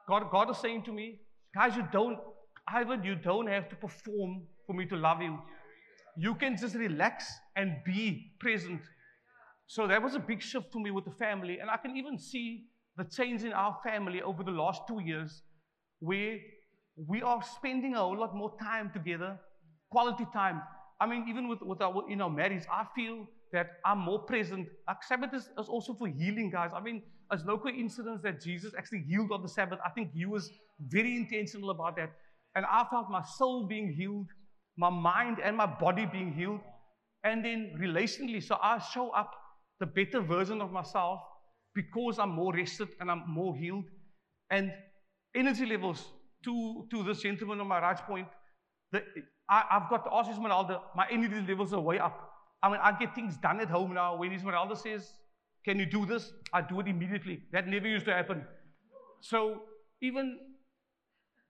God, 0.08 0.30
God 0.32 0.50
is 0.50 0.58
saying 0.58 0.84
to 0.84 0.94
me, 0.94 1.20
guys, 1.56 1.76
you 1.76 1.88
don't, 1.92 2.18
Ivan, 2.68 3.04
you 3.04 3.16
don't 3.16 3.48
have 3.48 3.70
to 3.70 3.76
perform 3.76 4.44
for 4.66 4.74
me 4.74 4.86
to 4.86 4.96
love 4.96 5.22
you. 5.22 5.38
You 6.18 6.36
can 6.36 6.58
just 6.58 6.76
relax 6.76 7.26
and 7.56 7.78
be 7.86 8.32
present. 8.40 8.82
So 9.68 9.88
that 9.88 10.02
was 10.02 10.16
a 10.16 10.20
big 10.20 10.42
shift 10.42 10.72
for 10.72 10.80
me 10.80 10.92
with 10.92 11.06
the 11.06 11.12
family. 11.12 11.60
And 11.60 11.70
I 11.70 11.78
can 11.78 11.98
even 11.98 12.18
see 12.18 12.66
the 12.98 13.04
change 13.06 13.44
in 13.44 13.54
our 13.54 13.78
family 13.84 14.22
over 14.22 14.44
the 14.44 14.52
last 14.52 14.82
two 14.88 15.02
years 15.02 15.42
where 16.00 16.38
we 16.96 17.22
are 17.22 17.42
spending 17.42 17.96
a 17.96 18.00
whole 18.00 18.18
lot 18.18 18.36
more 18.36 18.56
time 18.62 18.92
together, 18.94 19.40
quality 19.90 20.26
time. 20.34 20.62
I 21.00 21.08
mean, 21.08 21.26
even 21.28 21.48
with, 21.48 21.62
with 21.62 21.82
our, 21.82 22.04
in 22.10 22.22
our 22.22 22.30
marriage, 22.30 22.64
I 22.72 22.86
feel 22.96 23.26
that 23.52 23.68
I'm 23.86 24.00
more 24.00 24.20
present. 24.20 24.68
Like 24.88 25.04
Sabbath 25.04 25.34
is, 25.34 25.50
is 25.60 25.68
also 25.68 25.94
for 25.94 26.08
healing, 26.08 26.52
guys. 26.52 26.72
I 26.76 26.82
mean, 26.82 27.02
it's 27.32 27.44
no 27.46 27.58
coincidence 27.58 28.22
that 28.24 28.42
Jesus 28.42 28.74
actually 28.78 29.04
healed 29.08 29.32
on 29.32 29.42
the 29.42 29.50
Sabbath. 29.50 29.80
I 29.86 29.90
think 29.90 30.12
he 30.14 30.26
was 30.26 30.52
very 30.88 31.16
intentional 31.16 31.72
about 31.72 31.96
that. 31.96 32.12
And 32.56 32.66
I 32.66 32.86
felt 32.90 33.10
my 33.10 33.24
soul 33.24 33.68
being 33.68 33.92
healed, 33.92 34.28
my 34.78 34.90
mind 34.90 35.38
and 35.44 35.58
my 35.58 35.66
body 35.66 36.06
being 36.06 36.32
healed. 36.32 36.60
And 37.24 37.44
then 37.44 37.76
relationally, 37.80 38.44
so 38.44 38.58
I 38.62 38.80
show 38.80 39.10
up 39.12 39.32
the 39.80 39.86
better 39.88 40.22
version 40.22 40.62
of 40.62 40.72
myself 40.72 41.22
because 41.76 42.20
I'm 42.20 42.30
more 42.30 42.54
rested 42.54 42.90
and 43.00 43.10
I'm 43.10 43.24
more 43.28 43.56
healed. 43.56 43.86
And 44.50 44.72
energy 45.36 45.66
levels 45.66 46.06
to, 46.46 46.88
to 46.92 47.04
this 47.04 47.22
gentleman 47.22 47.60
on 47.60 47.68
my 47.68 47.80
right 47.80 47.98
point, 47.98 48.28
the, 48.92 49.02
I, 49.50 49.64
have 49.70 49.90
got 49.90 50.06
to 50.06 50.14
ask 50.14 50.30
Esmeralda, 50.30 50.82
my 50.96 51.08
energy 51.12 51.44
levels 51.48 51.74
are 51.74 51.80
way 51.80 52.00
up. 52.00 52.30
I 52.62 52.70
mean, 52.70 52.80
I 52.82 52.98
get 52.98 53.14
things 53.14 53.38
done 53.38 53.60
at 53.60 53.70
home 53.70 53.94
now. 53.94 54.16
When 54.16 54.32
Esmeralda 54.32 54.76
says, 54.76 55.12
Can 55.66 55.80
you 55.80 55.86
do 55.86 56.06
this? 56.06 56.32
I 56.54 56.62
do 56.62 56.80
it 56.80 56.88
immediately. 56.88 57.44
That 57.52 57.68
never 57.68 57.88
used 57.88 58.06
to 58.06 58.14
happen. 58.14 58.46
So, 59.22 59.64
even, 60.02 60.38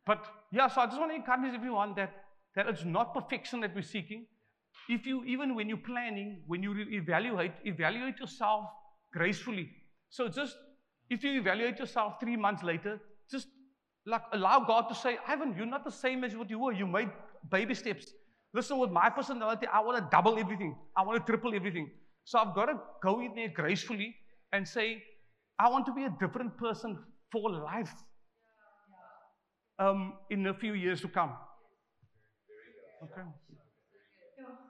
but 0.05 0.25
yeah, 0.51 0.67
so 0.67 0.81
I 0.81 0.86
just 0.86 0.99
want 0.99 1.12
to 1.12 1.15
encourage 1.15 1.53
everyone 1.53 1.93
that, 1.95 2.13
that 2.55 2.67
it's 2.67 2.86
not 2.86 3.13
perfection 3.13 3.59
that 3.62 3.75
we're 3.75 3.81
seeking. 3.81 4.25
If 4.89 5.05
you, 5.05 5.23
even 5.25 5.55
when 5.55 5.69
you're 5.69 5.77
planning, 5.77 6.43
when 6.47 6.63
you 6.63 6.75
evaluate, 6.89 7.53
evaluate 7.63 8.19
yourself 8.19 8.65
gracefully. 9.12 9.69
So 10.13 10.28
just, 10.28 10.56
if 11.10 11.23
you 11.23 11.39
evaluate 11.39 11.80
yourself 11.80 12.19
three 12.19 12.38
months 12.38 12.62
later, 12.62 13.02
just 13.32 13.47
like 14.06 14.21
allow 14.32 14.60
God 14.60 14.84
to 14.89 14.93
say, 14.93 15.17
Ivan, 15.28 15.56
you're 15.58 15.65
not 15.65 15.84
the 15.84 15.91
same 15.91 16.23
as 16.23 16.36
what 16.36 16.52
you 16.52 16.60
were. 16.60 16.71
You 16.71 16.86
made 16.86 17.10
baby 17.49 17.73
steps. 17.73 18.06
Listen, 18.54 18.78
with 18.78 18.91
my 18.91 19.10
personality, 19.10 19.65
I 19.73 19.80
want 19.80 19.97
to 19.97 20.08
double 20.15 20.38
everything. 20.38 20.76
I 20.95 21.02
want 21.02 21.26
to 21.26 21.32
triple 21.32 21.56
everything. 21.56 21.89
So 22.26 22.38
I've 22.38 22.54
got 22.54 22.65
to 22.67 22.76
go 23.02 23.21
in 23.21 23.34
there 23.34 23.49
gracefully 23.49 24.15
and 24.52 24.67
say, 24.67 25.02
I 25.58 25.67
want 25.69 25.88
to 25.88 25.93
be 25.93 26.04
a 26.04 26.13
different 26.19 26.60
person 26.60 26.99
for 27.32 27.49
life 27.49 27.95
um, 29.80 30.13
in 30.30 30.45
a 30.45 30.54
few 30.54 30.76
years 30.76 31.02
to 31.02 31.08
come. 31.08 31.32
Okay. 33.02 33.21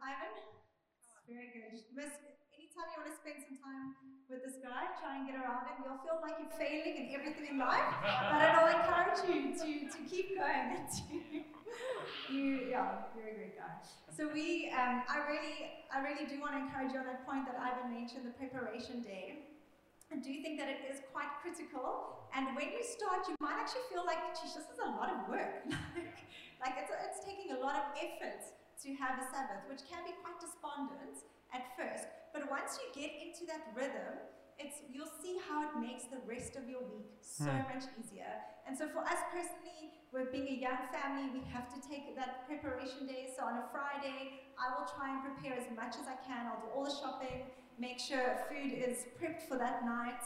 Ivan, 0.07 0.33
very 1.27 1.51
good. 1.51 1.83
Miss, 1.93 2.13
anytime 2.55 2.87
you 2.95 3.03
want 3.03 3.11
to 3.11 3.17
spend 3.19 3.43
some 3.43 3.59
time 3.59 4.02
with 4.33 4.41
this 4.41 4.57
guy, 4.57 4.89
try 4.97 5.21
and 5.21 5.29
get 5.29 5.37
around 5.37 5.69
him. 5.69 5.85
You'll 5.85 6.01
feel 6.01 6.17
like 6.25 6.41
you're 6.41 6.57
failing 6.57 6.97
in 6.97 7.05
everything 7.13 7.53
in 7.53 7.61
life, 7.61 7.85
but 8.01 8.49
I'll 8.57 8.73
encourage 8.73 9.21
you 9.29 9.53
to, 9.53 9.69
to 9.93 9.99
keep 10.09 10.33
going. 10.33 10.81
you, 12.33 12.73
yeah, 12.73 13.13
you're 13.13 13.29
a 13.29 13.37
great 13.37 13.53
guy. 13.53 13.77
So 14.09 14.25
we, 14.25 14.73
um, 14.73 15.05
I 15.05 15.21
really, 15.29 15.85
I 15.93 16.01
really 16.01 16.25
do 16.25 16.41
want 16.41 16.57
to 16.57 16.65
encourage 16.65 16.97
you 16.97 16.99
on 16.99 17.05
that 17.05 17.29
point 17.29 17.45
that 17.45 17.61
Ivan 17.61 17.93
mentioned, 17.93 18.25
the 18.25 18.33
preparation 18.33 19.05
day. 19.05 19.53
I 20.09 20.17
do 20.17 20.33
think 20.41 20.57
that 20.57 20.69
it 20.69 20.81
is 20.89 21.05
quite 21.13 21.29
critical. 21.45 22.25
And 22.33 22.57
when 22.57 22.73
you 22.73 22.81
start, 22.81 23.29
you 23.29 23.37
might 23.37 23.61
actually 23.61 23.85
feel 23.93 24.05
like, 24.05 24.17
geez, 24.33 24.57
this 24.57 24.65
is 24.65 24.81
a 24.81 24.89
lot 24.97 25.13
of 25.13 25.29
work. 25.29 25.61
like, 25.69 26.09
like 26.57 26.75
it's, 26.81 26.89
it's 26.89 27.21
taking 27.21 27.53
a 27.53 27.59
lot 27.61 27.77
of 27.77 27.85
effort 28.01 28.41
to 28.81 28.87
have 28.97 29.21
a 29.21 29.25
Sabbath, 29.29 29.69
which 29.69 29.85
can 29.85 30.01
be 30.01 30.13
quite 30.25 30.41
despondent 30.41 31.21
at 31.53 31.71
first. 31.77 32.09
But 32.33 32.49
once 32.49 32.77
you 32.81 32.89
get 32.97 33.13
into 33.21 33.45
that 33.45 33.69
rhythm, 33.77 34.17
it's 34.59 34.81
you'll 34.91 35.13
see 35.21 35.37
how 35.49 35.65
it 35.65 35.73
makes 35.81 36.05
the 36.09 36.21
rest 36.25 36.55
of 36.55 36.69
your 36.69 36.81
week 36.81 37.13
so 37.21 37.45
mm. 37.45 37.65
much 37.73 37.85
easier. 37.97 38.29
And 38.67 38.77
so 38.77 38.87
for 38.89 39.01
us 39.01 39.21
personally, 39.33 39.93
we're 40.13 40.29
being 40.29 40.47
a 40.47 40.59
young 40.61 40.77
family, 40.93 41.29
we 41.33 41.41
have 41.49 41.69
to 41.73 41.79
take 41.81 42.15
that 42.15 42.45
preparation 42.45 43.07
day. 43.07 43.33
So 43.35 43.45
on 43.45 43.57
a 43.57 43.65
Friday, 43.73 44.45
I 44.61 44.77
will 44.77 44.85
try 44.85 45.09
and 45.09 45.25
prepare 45.25 45.57
as 45.57 45.65
much 45.75 45.97
as 45.97 46.05
I 46.05 46.17
can. 46.21 46.45
I'll 46.45 46.61
do 46.61 46.69
all 46.75 46.85
the 46.85 46.93
shopping, 46.93 47.49
make 47.79 47.99
sure 47.99 48.45
food 48.49 48.73
is 48.73 49.09
prepped 49.17 49.49
for 49.49 49.57
that 49.57 49.85
night. 49.85 50.21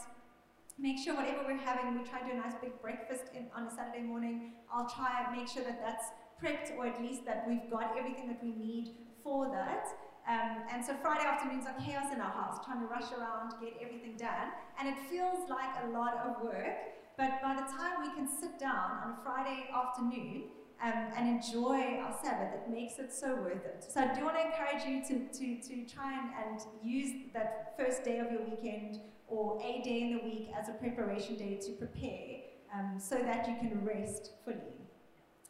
Make 0.78 1.00
sure 1.00 1.16
whatever 1.16 1.42
we're 1.48 1.58
having, 1.58 1.98
we 1.98 2.06
try 2.06 2.20
to 2.20 2.26
do 2.26 2.34
a 2.34 2.42
nice 2.44 2.54
big 2.62 2.80
breakfast 2.82 3.34
in, 3.34 3.48
on 3.56 3.66
a 3.66 3.72
Saturday 3.72 4.04
morning. 4.04 4.54
I'll 4.72 4.90
try 4.90 5.26
and 5.26 5.36
make 5.36 5.48
sure 5.48 5.64
that 5.64 5.82
that's 5.82 6.12
prepped, 6.38 6.78
or 6.78 6.86
at 6.86 7.02
least 7.02 7.26
that 7.26 7.46
we've 7.48 7.72
got 7.72 7.98
everything 7.98 8.28
that 8.28 8.44
we 8.44 8.52
need 8.52 8.94
for 9.24 9.50
that. 9.50 9.88
Um, 10.28 10.64
and 10.74 10.84
so 10.84 10.94
Friday 11.02 11.24
afternoons 11.26 11.66
are 11.66 11.76
chaos 11.80 12.12
in 12.14 12.20
our 12.20 12.32
house, 12.32 12.64
trying 12.66 12.82
to 12.82 12.88
rush 12.88 13.12
around, 13.18 13.54
get 13.62 13.80
everything 13.82 14.18
done. 14.18 14.52
And 14.78 14.90
it 14.90 14.96
feels 15.10 15.50
like 15.50 15.72
a 15.86 15.88
lot 15.98 16.18
of 16.18 16.44
work, 16.44 16.76
but 17.18 17.42
by 17.42 17.56
the 17.56 17.64
time 17.72 18.02
we 18.02 18.14
can 18.14 18.28
sit 18.28 18.60
down 18.60 19.00
on 19.04 19.12
a 19.12 19.18
Friday 19.24 19.70
afternoon 19.74 20.44
um, 20.84 21.08
and 21.16 21.30
enjoy 21.30 21.98
our 22.04 22.14
Sabbath, 22.22 22.54
it 22.54 22.70
makes 22.70 23.00
it 23.00 23.14
so 23.14 23.36
worth 23.36 23.66
it. 23.66 23.86
So 23.88 24.02
I 24.02 24.14
do 24.14 24.26
want 24.26 24.36
to 24.36 24.46
encourage 24.46 24.84
you 24.86 25.02
to, 25.08 25.28
to, 25.32 25.62
to 25.70 25.86
try 25.86 26.20
and, 26.20 26.30
and 26.46 26.62
use 26.84 27.10
that 27.34 27.74
first 27.80 28.04
day 28.04 28.20
of 28.20 28.30
your 28.30 28.42
weekend 28.44 29.00
or 29.30 29.58
a 29.62 29.82
day 29.82 30.02
in 30.02 30.18
the 30.18 30.24
week 30.24 30.50
as 30.60 30.68
a 30.68 30.74
preparation 30.74 31.38
day 31.38 31.58
to 31.66 31.72
prepare 31.72 32.42
um, 32.76 33.00
so 33.00 33.16
that 33.16 33.48
you 33.48 33.56
can 33.56 33.84
rest 33.86 34.32
fully. 34.44 34.58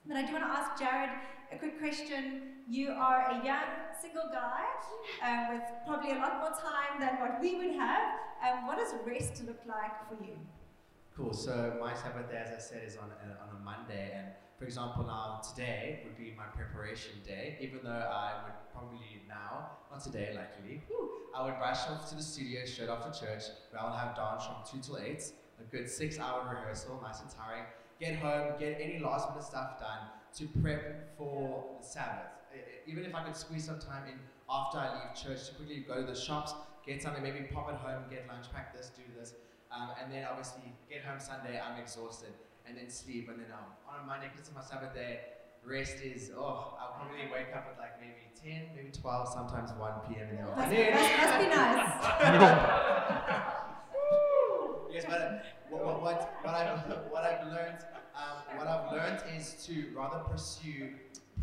But 0.08 0.18
I 0.18 0.26
do 0.26 0.34
want 0.34 0.46
to 0.46 0.50
ask 0.50 0.80
Jared 0.80 1.10
a 1.52 1.58
quick 1.58 1.80
question. 1.80 2.57
You 2.70 2.92
are 2.92 3.32
a 3.32 3.46
young 3.46 3.64
single 4.02 4.30
guy 4.30 4.66
um, 5.24 5.56
with 5.56 5.64
probably 5.86 6.12
a 6.12 6.16
lot 6.16 6.40
more 6.42 6.52
time 6.52 7.00
than 7.00 7.18
what 7.22 7.40
we 7.40 7.56
would 7.56 7.76
have. 7.78 8.20
Um, 8.44 8.68
what 8.68 8.78
does 8.78 8.94
rest 9.06 9.42
look 9.48 9.62
like 9.66 9.96
for 10.10 10.22
you? 10.22 10.36
Cool. 11.16 11.34
So 11.34 11.78
my 11.80 11.94
Sabbath 11.94 12.30
day, 12.30 12.44
as 12.46 12.54
I 12.54 12.60
said, 12.60 12.84
is 12.86 12.98
on 12.98 13.10
a, 13.10 13.42
on 13.42 13.56
a 13.56 13.64
Monday, 13.64 14.12
and 14.14 14.28
for 14.60 14.66
example, 14.66 15.06
now 15.06 15.40
today 15.50 16.02
would 16.04 16.18
be 16.18 16.34
my 16.38 16.44
preparation 16.44 17.14
day. 17.26 17.58
Even 17.62 17.80
though 17.84 17.90
I 17.90 18.34
would 18.44 18.54
probably 18.74 19.22
now, 19.30 19.72
not 19.90 20.04
today, 20.04 20.36
likely, 20.36 20.82
I 21.34 21.46
would 21.46 21.58
rush 21.62 21.88
off 21.88 22.10
to 22.10 22.16
the 22.16 22.22
studio 22.22 22.66
straight 22.66 22.90
after 22.90 23.26
church, 23.26 23.44
where 23.72 23.82
I'll 23.82 23.96
have 23.96 24.14
dance 24.14 24.44
from 24.44 24.56
two 24.70 24.86
till 24.86 24.98
eight, 24.98 25.24
a 25.60 25.64
good 25.74 25.90
six-hour 25.90 26.50
rehearsal, 26.54 27.00
nice 27.02 27.22
and 27.22 27.30
tiring. 27.30 27.64
Get 28.00 28.18
home, 28.18 28.60
get 28.60 28.78
any 28.82 29.00
last 29.00 29.30
minute 29.30 29.46
stuff 29.46 29.80
done 29.80 30.10
to 30.36 30.60
prep 30.62 31.18
for 31.18 31.66
the 31.80 31.88
Sabbath. 31.88 32.37
Even 32.88 33.04
if 33.04 33.14
I 33.14 33.24
could 33.24 33.36
squeeze 33.36 33.66
some 33.66 33.80
time 33.80 34.04
in 34.08 34.18
after 34.50 34.78
I 34.78 34.94
leave 34.96 35.14
church 35.16 35.50
to 35.50 35.56
quickly 35.56 35.84
go 35.86 36.02
to 36.02 36.08
the 36.08 36.16
shops, 36.16 36.54
get 36.86 37.04
something, 37.04 37.22
maybe 37.22 37.42
pop 37.54 37.68
at 37.70 37.76
home, 37.76 38.04
get 38.10 38.26
lunch, 38.28 38.46
pack 38.54 38.76
this, 38.76 38.92
do 38.96 39.04
this, 39.20 39.34
um, 39.72 39.90
and 40.02 40.12
then 40.12 40.26
obviously 40.30 40.74
get 40.90 41.04
home 41.04 41.20
Sunday, 41.20 41.60
I'm 41.60 41.80
exhausted, 41.80 42.32
and 42.66 42.78
then 42.78 42.90
sleep, 42.90 43.28
and 43.30 43.40
then 43.40 43.52
um, 43.52 43.76
on 43.88 44.04
a 44.04 44.08
Monday, 44.08 44.28
because 44.32 44.48
it's 44.48 44.56
my 44.56 44.64
Sabbath 44.64 44.94
day, 44.94 45.20
rest 45.66 45.98
is, 46.02 46.32
oh, 46.38 46.78
I'll 46.80 46.96
probably 46.96 47.28
wake 47.32 47.54
up 47.54 47.68
at 47.70 47.78
like 47.78 48.00
maybe 48.00 48.32
10, 48.42 48.70
maybe 48.74 48.92
12, 48.92 49.34
sometimes 49.34 49.72
1 49.74 49.92
p.m. 50.08 50.30
in 50.30 50.36
the 50.38 50.42
afternoon. 50.44 50.94
That 50.94 51.28
must 51.28 51.40
be 51.44 51.50
nice. 51.52 51.92
yes, 54.94 55.04
but 55.10 55.44
what, 55.70 55.86
what, 55.86 56.02
what, 56.02 56.34
what, 56.42 56.56
I've, 56.56 56.80
what 57.12 57.24
I've 57.26 57.48
learned 57.48 57.84
um, 58.18 58.58
what 58.58 58.68
I've 58.68 58.92
learned 58.92 59.22
is 59.38 59.54
to 59.68 59.92
rather 59.96 60.20
pursue 60.20 60.90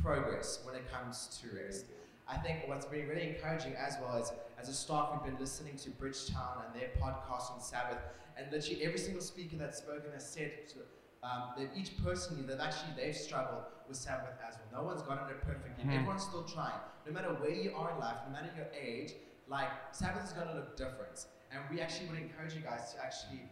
progress 0.03 0.61
when 0.65 0.75
it 0.75 0.91
comes 0.91 1.41
to 1.41 1.57
rest. 1.57 1.87
I 2.27 2.37
think 2.39 2.67
what's 2.67 2.87
been 2.87 3.09
really 3.09 3.29
encouraging 3.29 3.75
as 3.75 3.97
well 4.01 4.17
is, 4.17 4.33
as 4.59 4.69
a 4.69 4.73
staff, 4.73 5.11
we've 5.13 5.31
been 5.31 5.41
listening 5.41 5.77
to 5.77 5.91
Bridgetown 5.91 6.63
and 6.65 6.81
their 6.81 6.89
podcast 7.01 7.53
on 7.53 7.61
Sabbath, 7.61 7.99
and 8.37 8.51
literally 8.51 8.83
every 8.85 8.99
single 8.99 9.23
speaker 9.23 9.57
that's 9.57 9.79
spoken 9.79 10.13
has 10.13 10.29
said 10.29 10.69
to, 10.69 10.79
um, 11.23 11.51
that 11.59 11.69
each 11.77 12.03
person 12.03 12.47
that 12.47 12.61
actually 12.61 12.93
they've 12.97 13.17
struggled 13.17 13.65
with 13.89 13.97
Sabbath 13.97 14.39
as 14.47 14.57
well. 14.73 14.83
No 14.83 14.89
one's 14.89 15.03
gotten 15.03 15.29
it 15.29 15.41
perfectly. 15.43 15.85
Mm. 15.85 15.95
Everyone's 15.95 16.23
still 16.23 16.45
trying. 16.45 16.81
No 17.07 17.13
matter 17.13 17.29
where 17.35 17.51
you 17.51 17.75
are 17.77 17.93
in 17.93 17.99
life, 17.99 18.17
no 18.27 18.33
matter 18.33 18.51
your 18.57 18.67
age, 18.75 19.13
like 19.49 19.69
Sabbath 19.93 20.25
is 20.25 20.33
going 20.33 20.49
to 20.49 20.55
look 20.55 20.77
different. 20.77 21.27
And 21.53 21.61
we 21.71 21.81
actually 21.81 22.09
would 22.09 22.19
encourage 22.19 22.55
you 22.55 22.61
guys 22.61 22.95
to 22.95 23.05
actually 23.05 23.43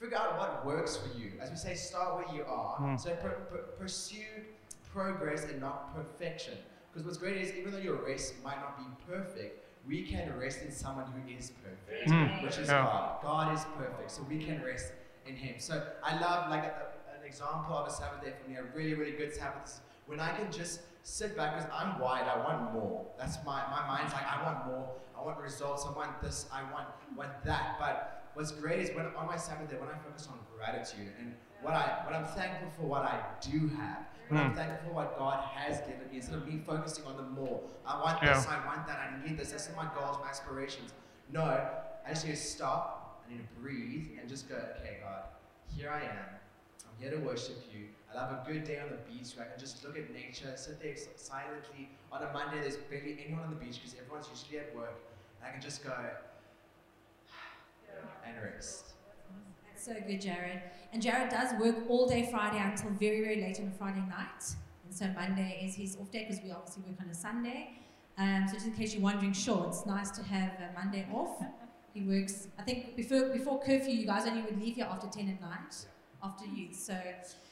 Figure 0.00 0.18
out 0.18 0.38
what 0.38 0.66
works 0.66 0.96
for 0.96 1.16
you. 1.18 1.32
As 1.40 1.50
we 1.50 1.56
say, 1.56 1.74
start 1.74 2.16
where 2.16 2.36
you 2.36 2.44
are. 2.44 2.78
Mm. 2.78 3.00
So 3.00 3.10
per, 3.16 3.30
per, 3.50 3.58
pursue 3.78 4.44
progress 4.94 5.44
and 5.44 5.60
not 5.60 5.94
perfection. 5.94 6.54
Because 6.90 7.04
what's 7.04 7.18
great 7.18 7.36
is 7.36 7.52
even 7.54 7.72
though 7.72 7.78
your 7.78 7.96
race 7.96 8.32
might 8.44 8.60
not 8.60 8.78
be 8.78 8.84
perfect, 9.12 9.66
we 9.86 10.02
can 10.02 10.32
rest 10.38 10.62
in 10.62 10.70
someone 10.70 11.06
who 11.06 11.36
is 11.36 11.52
perfect, 11.62 12.08
mm. 12.08 12.42
which 12.42 12.56
is 12.58 12.68
yeah. 12.68 12.84
God. 12.84 13.22
God 13.22 13.54
is 13.54 13.66
perfect, 13.76 14.10
so 14.10 14.22
we 14.28 14.38
can 14.38 14.62
rest 14.62 14.92
in 15.26 15.34
Him. 15.34 15.56
So 15.58 15.84
I 16.02 16.18
love 16.20 16.50
like 16.50 16.64
a, 16.64 16.86
an 17.12 17.24
an 17.24 17.28
example 17.28 17.74
of 17.76 17.88
a 17.88 17.90
Sabbath 17.90 18.22
day 18.22 18.32
for 18.40 18.50
me, 18.50 18.56
a 18.56 18.62
really, 18.76 18.94
really 18.94 19.12
good 19.12 19.34
Sabbath 19.34 19.64
is 19.64 19.80
when 20.06 20.20
I 20.20 20.36
can 20.36 20.52
just 20.52 20.80
sit 21.02 21.36
back 21.36 21.56
because 21.56 21.70
I'm 21.72 21.98
wired, 21.98 22.28
I 22.28 22.36
want 22.38 22.72
more. 22.74 23.06
That's 23.18 23.38
my, 23.44 23.62
my 23.70 23.86
mind's 23.86 24.12
like, 24.12 24.26
I 24.26 24.42
want 24.44 24.66
more, 24.66 24.90
I 25.18 25.24
want 25.24 25.38
results, 25.38 25.86
I 25.86 25.92
want 25.96 26.20
this, 26.22 26.46
I 26.52 26.62
want, 26.72 26.88
want 27.16 27.30
that. 27.44 27.76
But 27.78 28.24
what's 28.34 28.52
great 28.52 28.80
is 28.80 28.94
when 28.94 29.06
on 29.16 29.26
my 29.26 29.36
Sabbath 29.36 29.70
day, 29.70 29.76
when 29.76 29.88
I 29.88 29.98
focus 29.98 30.28
on 30.30 30.38
gratitude 30.56 31.12
and 31.18 31.34
what 31.62 31.72
I 31.72 32.02
what 32.04 32.14
I'm 32.14 32.26
thankful 32.26 32.68
for 32.76 32.82
what 32.82 33.02
I 33.02 33.20
do 33.40 33.68
have. 33.68 34.04
I'm 34.30 34.52
Mm. 34.52 34.56
thankful 34.56 34.88
for 34.88 34.94
what 34.94 35.18
God 35.18 35.44
has 35.44 35.80
given 35.80 36.08
me, 36.10 36.16
instead 36.16 36.36
of 36.36 36.46
me 36.48 36.62
focusing 36.66 37.04
on 37.06 37.16
the 37.16 37.22
more. 37.22 37.62
I 37.86 38.00
want 38.00 38.22
Yeah. 38.22 38.34
this, 38.34 38.46
I 38.48 38.64
want 38.64 38.86
that, 38.86 38.98
I 38.98 39.22
need 39.26 39.38
this, 39.38 39.52
this 39.52 39.68
is 39.68 39.76
my 39.76 39.88
goals, 39.94 40.18
my 40.20 40.28
aspirations. 40.28 40.92
No, 41.30 41.42
I 41.44 42.08
just 42.08 42.24
need 42.24 42.32
to 42.32 42.36
stop, 42.36 43.22
I 43.26 43.32
need 43.32 43.46
to 43.46 43.54
breathe 43.60 44.18
and 44.18 44.28
just 44.28 44.48
go, 44.48 44.56
okay, 44.80 44.98
God, 45.02 45.24
here 45.76 45.90
I 45.90 46.02
am. 46.02 46.28
I'm 46.88 46.96
here 46.98 47.10
to 47.10 47.18
worship 47.18 47.56
you. 47.72 47.88
I'll 48.12 48.28
have 48.28 48.46
a 48.46 48.50
good 48.50 48.64
day 48.64 48.78
on 48.78 48.88
the 48.90 48.96
beach 48.96 49.34
where 49.36 49.46
I 49.46 49.50
can 49.50 49.58
just 49.58 49.84
look 49.84 49.98
at 49.98 50.10
nature, 50.12 50.56
sit 50.56 50.80
there 50.80 50.96
silently. 51.16 51.90
On 52.12 52.22
a 52.22 52.32
Monday, 52.32 52.60
there's 52.60 52.76
barely 52.76 53.18
anyone 53.24 53.44
on 53.44 53.50
the 53.50 53.56
beach 53.56 53.80
because 53.82 53.98
everyone's 53.98 54.28
usually 54.30 54.58
at 54.60 54.74
work. 54.74 54.94
And 55.40 55.48
I 55.48 55.52
can 55.52 55.60
just 55.60 55.82
go 55.82 55.92
and 58.24 58.42
rest. 58.42 58.93
So 59.84 59.92
good, 60.06 60.22
Jared. 60.22 60.62
And 60.94 61.02
Jared 61.02 61.28
does 61.28 61.52
work 61.60 61.76
all 61.90 62.08
day 62.08 62.26
Friday 62.30 62.58
until 62.58 62.88
very, 62.92 63.20
very 63.20 63.42
late 63.42 63.60
on 63.60 63.66
a 63.66 63.70
Friday 63.70 64.00
night. 64.08 64.56
And 64.82 64.94
so 64.94 65.06
Monday 65.08 65.60
is 65.62 65.74
his 65.74 65.98
off 66.00 66.10
day 66.10 66.24
because 66.26 66.42
we 66.42 66.52
obviously 66.52 66.84
work 66.88 66.98
on 67.02 67.10
a 67.10 67.14
Sunday. 67.14 67.68
Um, 68.16 68.46
so 68.48 68.54
just 68.54 68.66
in 68.66 68.72
case 68.72 68.94
you're 68.94 69.02
wondering, 69.02 69.34
sure, 69.34 69.66
it's 69.68 69.84
nice 69.84 70.10
to 70.12 70.22
have 70.22 70.52
a 70.52 70.72
Monday 70.72 71.06
off. 71.12 71.44
He 71.92 72.00
works, 72.00 72.48
I 72.58 72.62
think 72.62 72.96
before, 72.96 73.28
before 73.28 73.60
curfew, 73.60 73.92
you 73.92 74.06
guys 74.06 74.26
only 74.26 74.40
would 74.40 74.58
leave 74.58 74.76
here 74.76 74.88
after 74.90 75.06
10 75.06 75.28
at 75.28 75.40
night, 75.42 75.76
after 76.22 76.46
youth. 76.46 76.76
So, 76.76 76.98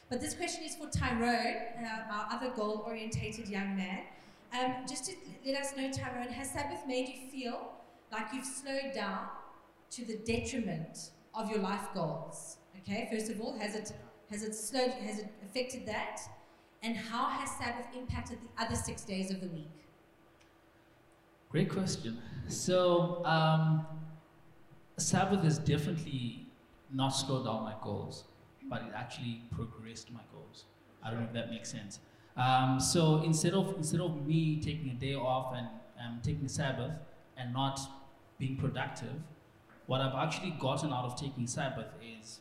but 0.09 0.23
this 0.23 0.33
question 0.33 0.65
is 0.65 0.75
for 0.75 0.89
Tyrone, 0.89 1.57
uh, 1.85 2.11
our 2.11 2.29
other 2.33 2.51
goal-orientated 2.57 3.47
young 3.47 3.77
man. 3.77 4.05
Um, 4.59 4.87
just 4.89 5.05
to 5.05 5.13
let 5.45 5.61
us 5.61 5.77
know, 5.77 5.93
Tyrone, 5.93 6.33
has 6.33 6.51
Sabbath 6.51 6.87
made 6.87 7.11
you 7.11 7.29
feel 7.31 7.73
like 8.11 8.29
you've 8.33 8.47
slowed 8.47 8.95
down 8.95 9.27
to 9.91 10.07
the 10.07 10.17
detriment 10.25 11.11
of 11.35 11.51
your 11.51 11.61
life 11.61 11.89
goals? 11.95 12.59
Okay, 12.81 13.09
first 13.13 13.31
of 13.31 13.41
all, 13.41 13.57
has 13.59 13.75
it 13.75 13.93
has 14.31 14.43
it 14.43 14.55
slowed 14.55 14.91
has 14.91 15.19
it 15.21 15.29
affected 15.45 15.87
that? 15.87 16.21
And 16.83 16.97
how 16.97 17.27
has 17.27 17.51
Sabbath 17.59 17.87
impacted 17.97 18.39
the 18.43 18.63
other 18.63 18.75
six 18.75 19.03
days 19.03 19.31
of 19.31 19.41
the 19.41 19.47
week? 19.49 19.71
Great 21.49 21.71
question. 21.71 22.19
So, 22.49 23.25
um, 23.25 23.87
Sabbath 24.97 25.45
has 25.45 25.59
definitely 25.59 26.47
not 26.93 27.11
slowed 27.11 27.45
down 27.45 27.63
my 27.63 27.75
goals, 27.83 28.25
but 28.69 28.83
it 28.83 28.93
actually 28.95 29.43
progressed 29.55 30.11
my 30.13 30.23
goals. 30.33 30.65
I 31.05 31.11
don't 31.11 31.21
know 31.21 31.27
if 31.27 31.33
that 31.35 31.51
makes 31.51 31.71
sense. 31.71 32.01
Um, 32.37 32.81
so 32.81 33.23
instead 33.23 33.53
of 33.53 33.75
instead 33.77 34.01
of 34.01 34.27
me 34.27 34.61
taking 34.61 34.91
a 34.91 34.95
day 34.95 35.15
off 35.15 35.55
and 35.55 35.67
um, 36.03 36.21
taking 36.23 36.49
Sabbath 36.49 36.93
and 37.37 37.53
not 37.53 37.79
being 38.39 38.57
productive, 38.57 39.15
what 39.93 40.01
I've 40.01 40.15
actually 40.15 40.53
gotten 40.53 40.91
out 40.91 41.05
of 41.05 41.21
taking 41.21 41.47
Sabbath 41.47 41.93
is 42.03 42.41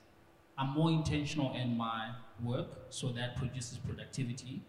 I'm 0.57 0.69
more 0.69 0.89
intentional 0.89 1.53
in 1.53 1.75
my 1.75 2.11
work, 2.41 2.67
so 2.91 3.09
that 3.09 3.35
produces 3.35 3.77
productivity. 3.77 4.61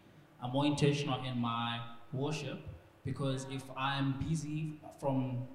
I'm 0.42 0.51
more 0.51 0.66
intentional 0.66 1.25
in 1.25 1.38
my 1.38 1.81
worship 2.12 2.59
because 3.05 3.47
if 3.53 3.62
I'm 3.77 4.16
busy 4.29 4.81
from 4.99 5.47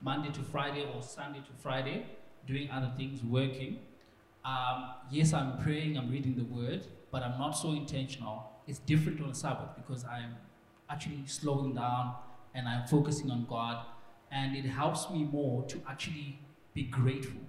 Monday 0.00 0.30
to 0.30 0.40
Friday 0.40 0.86
or 0.94 1.02
Sunday 1.02 1.40
to 1.40 1.52
Friday 1.62 2.06
doing 2.46 2.70
other 2.70 2.92
things, 2.96 3.22
working, 3.22 3.80
um, 4.42 4.92
yes, 5.10 5.34
I'm 5.34 5.58
praying, 5.58 5.98
I'm 5.98 6.10
reading 6.10 6.34
the 6.34 6.44
word, 6.44 6.86
but 7.12 7.22
I'm 7.22 7.38
not 7.38 7.50
so 7.50 7.72
intentional. 7.72 8.50
It's 8.66 8.78
different 8.78 9.20
on 9.20 9.34
Sabbath 9.34 9.76
because 9.76 10.02
I'm 10.06 10.34
actually 10.88 11.26
slowing 11.26 11.74
down 11.74 12.14
and 12.54 12.66
I'm 12.66 12.86
focusing 12.86 13.30
on 13.30 13.44
God, 13.44 13.84
and 14.30 14.56
it 14.56 14.64
helps 14.64 15.10
me 15.10 15.24
more 15.24 15.64
to 15.64 15.80
actually 15.88 16.38
be 16.74 16.84
grateful. 16.84 17.40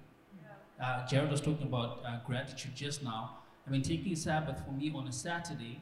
Uh, 0.81 1.05
Jared 1.07 1.29
was 1.29 1.41
talking 1.41 1.67
about 1.67 1.99
uh, 2.07 2.19
gratitude 2.25 2.73
just 2.73 3.03
now. 3.03 3.37
I 3.67 3.69
mean, 3.69 3.81
taking 3.81 4.15
Sabbath 4.15 4.63
for 4.65 4.71
me 4.71 4.91
on 4.95 5.07
a 5.07 5.11
Saturday 5.11 5.81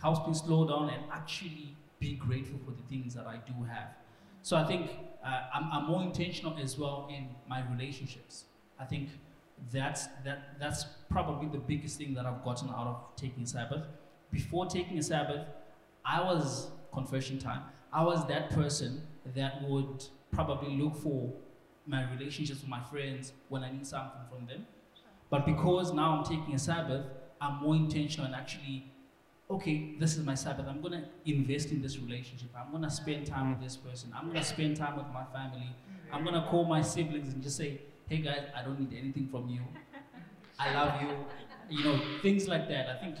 helps 0.00 0.26
me 0.26 0.32
slow 0.32 0.66
down 0.66 0.88
and 0.88 1.02
actually 1.12 1.76
be 1.98 2.14
grateful 2.14 2.58
for 2.64 2.70
the 2.70 2.82
things 2.88 3.14
that 3.14 3.26
I 3.26 3.36
do 3.46 3.52
have. 3.64 3.88
So 4.42 4.56
I 4.56 4.64
think 4.64 4.90
uh, 5.24 5.42
I'm, 5.54 5.70
I'm 5.70 5.86
more 5.86 6.02
intentional 6.02 6.56
as 6.58 6.78
well 6.78 7.08
in 7.14 7.28
my 7.46 7.62
relationships. 7.70 8.44
I 8.78 8.86
think 8.86 9.10
that's 9.70 10.06
that 10.24 10.58
that's 10.58 10.86
probably 11.10 11.46
the 11.48 11.58
biggest 11.58 11.98
thing 11.98 12.14
that 12.14 12.24
I've 12.24 12.42
gotten 12.42 12.70
out 12.70 12.86
of 12.86 13.16
taking 13.16 13.44
Sabbath. 13.44 13.82
Before 14.32 14.64
taking 14.64 14.98
a 14.98 15.02
Sabbath, 15.02 15.46
I 16.04 16.22
was 16.22 16.68
confession 16.94 17.38
time. 17.38 17.62
I 17.92 18.02
was 18.02 18.26
that 18.28 18.50
person 18.50 19.02
that 19.34 19.62
would 19.68 20.04
probably 20.32 20.76
look 20.76 20.96
for 20.96 21.32
my 21.86 22.08
relationships 22.12 22.60
with 22.60 22.68
my 22.68 22.82
friends 22.82 23.32
when 23.48 23.62
I 23.64 23.70
need 23.72 23.86
something 23.86 24.20
from 24.30 24.46
them. 24.46 24.66
But 25.28 25.46
because 25.46 25.92
now 25.92 26.16
I'm 26.18 26.24
taking 26.24 26.54
a 26.54 26.58
Sabbath, 26.58 27.04
I'm 27.40 27.62
more 27.62 27.74
intentional 27.76 28.26
and 28.26 28.34
actually 28.34 28.86
okay, 29.50 29.96
this 29.98 30.16
is 30.16 30.24
my 30.24 30.34
Sabbath. 30.34 30.66
I'm 30.68 30.80
going 30.80 30.92
to 30.92 31.04
invest 31.26 31.70
in 31.72 31.82
this 31.82 31.98
relationship. 31.98 32.50
I'm 32.56 32.70
going 32.70 32.84
to 32.84 32.90
spend 32.90 33.26
time 33.26 33.50
with 33.50 33.60
this 33.60 33.76
person. 33.76 34.12
I'm 34.14 34.26
going 34.26 34.36
to 34.36 34.44
spend 34.44 34.76
time 34.76 34.96
with 34.96 35.06
my 35.12 35.24
family. 35.32 35.74
I'm 36.12 36.22
going 36.22 36.40
to 36.40 36.46
call 36.48 36.64
my 36.66 36.80
siblings 36.82 37.32
and 37.34 37.42
just 37.42 37.56
say, 37.56 37.80
hey 38.08 38.18
guys, 38.18 38.44
I 38.56 38.62
don't 38.62 38.78
need 38.78 38.96
anything 38.96 39.26
from 39.28 39.48
you. 39.48 39.60
I 40.58 40.72
love 40.74 41.02
you. 41.02 41.08
You 41.68 41.84
know, 41.84 42.00
things 42.22 42.48
like 42.48 42.68
that. 42.68 42.88
I 42.90 43.00
think 43.00 43.16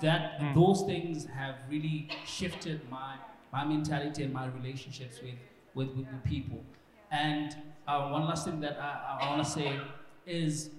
that 0.00 0.40
Mm. 0.40 0.54
those 0.54 0.82
things 0.82 1.26
have 1.26 1.56
really 1.68 2.08
shifted 2.26 2.88
my, 2.90 3.16
my 3.52 3.64
mentality 3.64 4.22
and 4.22 4.32
my 4.32 4.46
relationships 4.46 5.20
with, 5.20 5.34
with, 5.74 5.88
with, 5.88 6.06
with 6.06 6.24
people. 6.24 6.62
And 7.10 7.56
uh, 7.86 8.08
one 8.08 8.24
last 8.24 8.46
thing 8.46 8.60
that 8.60 8.78
I, 8.80 9.18
I 9.20 9.30
want 9.30 9.44
to 9.44 9.50
say 9.50 9.80
is 10.26 10.70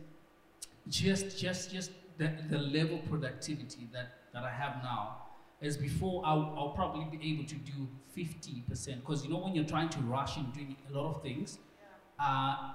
just, 0.87 1.37
just, 1.37 1.71
just 1.71 1.91
the, 2.17 2.31
the 2.49 2.57
level 2.57 2.99
of 2.99 3.05
productivity 3.09 3.87
that, 3.93 4.13
that 4.33 4.43
I 4.43 4.49
have 4.51 4.83
now 4.83 5.17
is 5.61 5.77
before 5.77 6.21
I'll, 6.25 6.53
I'll 6.57 6.73
probably 6.75 7.05
be 7.17 7.33
able 7.33 7.45
to 7.45 7.55
do 7.55 7.87
50%. 8.17 8.95
Because 8.99 9.23
you 9.23 9.31
know, 9.31 9.37
when 9.37 9.55
you're 9.55 9.65
trying 9.65 9.89
to 9.89 9.99
rush 9.99 10.37
and 10.37 10.51
doing 10.53 10.75
a 10.89 10.97
lot 10.97 11.15
of 11.15 11.21
things, 11.21 11.59
uh, 12.19 12.71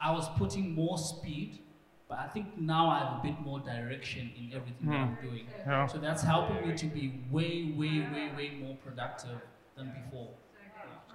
I 0.00 0.12
was 0.12 0.28
putting 0.36 0.74
more 0.74 0.98
speed, 0.98 1.60
but 2.08 2.18
I 2.18 2.28
think 2.28 2.58
now 2.58 2.88
I 2.88 2.98
have 2.98 3.18
a 3.18 3.20
bit 3.22 3.40
more 3.40 3.60
direction 3.60 4.30
in 4.36 4.52
everything 4.54 4.88
that 4.88 4.96
I'm 4.96 5.18
doing. 5.22 5.46
Yeah. 5.66 5.86
So 5.86 5.98
that's 5.98 6.22
helping 6.22 6.68
me 6.68 6.76
to 6.76 6.86
be 6.86 7.20
way, 7.30 7.74
way, 7.76 8.00
way, 8.12 8.30
way 8.36 8.58
more 8.60 8.76
productive 8.84 9.40
than 9.76 9.92
before. 10.04 10.28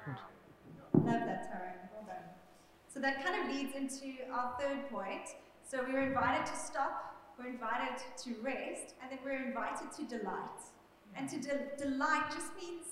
Love 0.07 1.25
that, 1.25 1.51
Tyrone. 1.51 1.89
Well 1.93 2.05
done. 2.05 2.25
So 2.93 2.99
that 2.99 3.23
kind 3.23 3.41
of 3.41 3.55
leads 3.55 3.75
into 3.75 4.13
our 4.31 4.55
third 4.59 4.89
point. 4.89 5.29
So 5.67 5.83
we 5.85 5.93
were 5.93 6.01
invited 6.01 6.45
to 6.47 6.55
stop, 6.57 7.33
we're 7.39 7.49
invited 7.49 8.01
to 8.23 8.35
rest, 8.41 8.95
and 9.01 9.11
then 9.11 9.19
we're 9.23 9.45
invited 9.45 9.91
to 9.97 10.17
delight. 10.17 10.61
And 11.15 11.29
to 11.29 11.39
de- 11.39 11.77
delight 11.77 12.31
just 12.31 12.55
means 12.55 12.87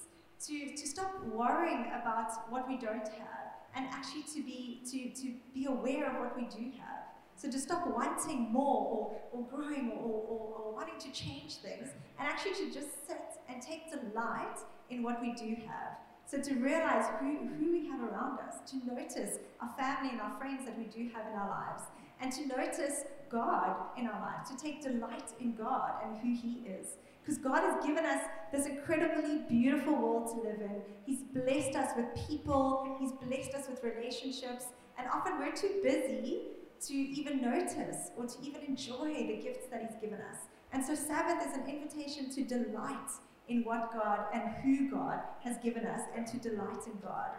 to, 0.47 0.75
to 0.75 0.87
stop 0.87 1.23
worrying 1.25 1.91
about 2.01 2.31
what 2.49 2.67
we 2.67 2.77
don't 2.77 3.07
have 3.07 3.49
and 3.75 3.85
actually 3.91 4.23
to 4.33 4.43
be, 4.43 4.81
to, 4.91 5.21
to 5.21 5.33
be 5.53 5.65
aware 5.65 6.09
of 6.09 6.19
what 6.19 6.35
we 6.35 6.43
do 6.43 6.71
have. 6.77 7.03
So 7.35 7.49
to 7.49 7.59
stop 7.59 7.87
wanting 7.87 8.51
more 8.51 9.21
or, 9.33 9.39
or 9.39 9.47
growing 9.47 9.91
or, 9.91 10.09
or, 10.09 10.53
or 10.57 10.73
wanting 10.73 10.99
to 10.99 11.11
change 11.11 11.55
things 11.57 11.89
and 12.19 12.27
actually 12.27 12.53
to 12.55 12.73
just 12.73 13.07
sit 13.07 13.21
and 13.47 13.61
take 13.61 13.91
delight 13.91 14.59
in 14.89 15.03
what 15.03 15.21
we 15.21 15.33
do 15.33 15.55
have. 15.65 15.97
So 16.29 16.37
to 16.39 16.53
realize 16.55 17.05
who, 17.19 17.37
who 17.57 17.71
we 17.71 17.87
have 17.87 18.01
around 18.01 18.37
us, 18.37 18.69
to 18.69 18.77
notice 18.85 19.39
our 19.59 19.73
family 19.79 20.11
and 20.11 20.21
our 20.21 20.37
friends 20.37 20.63
that 20.65 20.77
we 20.77 20.83
do 20.83 21.09
have 21.11 21.25
in 21.25 21.33
our 21.33 21.49
lives, 21.49 21.83
and 22.21 22.31
to 22.31 22.45
notice 22.45 23.05
God 23.31 23.75
in 23.97 24.05
our 24.05 24.21
lives, 24.21 24.51
to 24.51 24.55
take 24.55 24.83
delight 24.83 25.31
in 25.39 25.55
God 25.55 25.93
and 26.03 26.19
who 26.19 26.39
He 26.39 26.67
is. 26.69 26.97
Because 27.23 27.39
God 27.39 27.61
has 27.61 27.83
given 27.83 28.05
us 28.05 28.21
this 28.51 28.67
incredibly 28.67 29.39
beautiful 29.49 29.95
world 29.95 30.27
to 30.27 30.47
live 30.47 30.61
in. 30.61 30.81
He's 31.03 31.23
blessed 31.33 31.75
us 31.75 31.93
with 31.97 32.05
people, 32.27 32.95
He's 32.99 33.11
blessed 33.13 33.55
us 33.55 33.67
with 33.67 33.83
relationships, 33.83 34.65
and 34.99 35.07
often 35.11 35.39
we're 35.39 35.55
too 35.55 35.79
busy 35.81 36.41
to 36.85 36.93
even 36.93 37.41
notice 37.41 38.11
or 38.15 38.27
to 38.27 38.35
even 38.43 38.61
enjoy 38.61 39.13
the 39.13 39.39
gifts 39.41 39.65
that 39.71 39.81
He's 39.81 39.99
given 39.99 40.19
us. 40.21 40.37
And 40.73 40.85
so 40.85 40.93
Sabbath 40.93 41.47
is 41.47 41.57
an 41.57 41.67
invitation 41.67 42.29
to 42.29 42.43
delight 42.43 43.09
in 43.49 43.63
what 43.63 43.91
God 43.91 44.25
and 44.33 44.43
who 44.63 44.89
God 44.89 45.19
has 45.43 45.57
given 45.57 45.85
us 45.85 46.01
and 46.15 46.25
to 46.27 46.37
delight 46.37 46.85
in 46.85 46.97
God. 47.01 47.31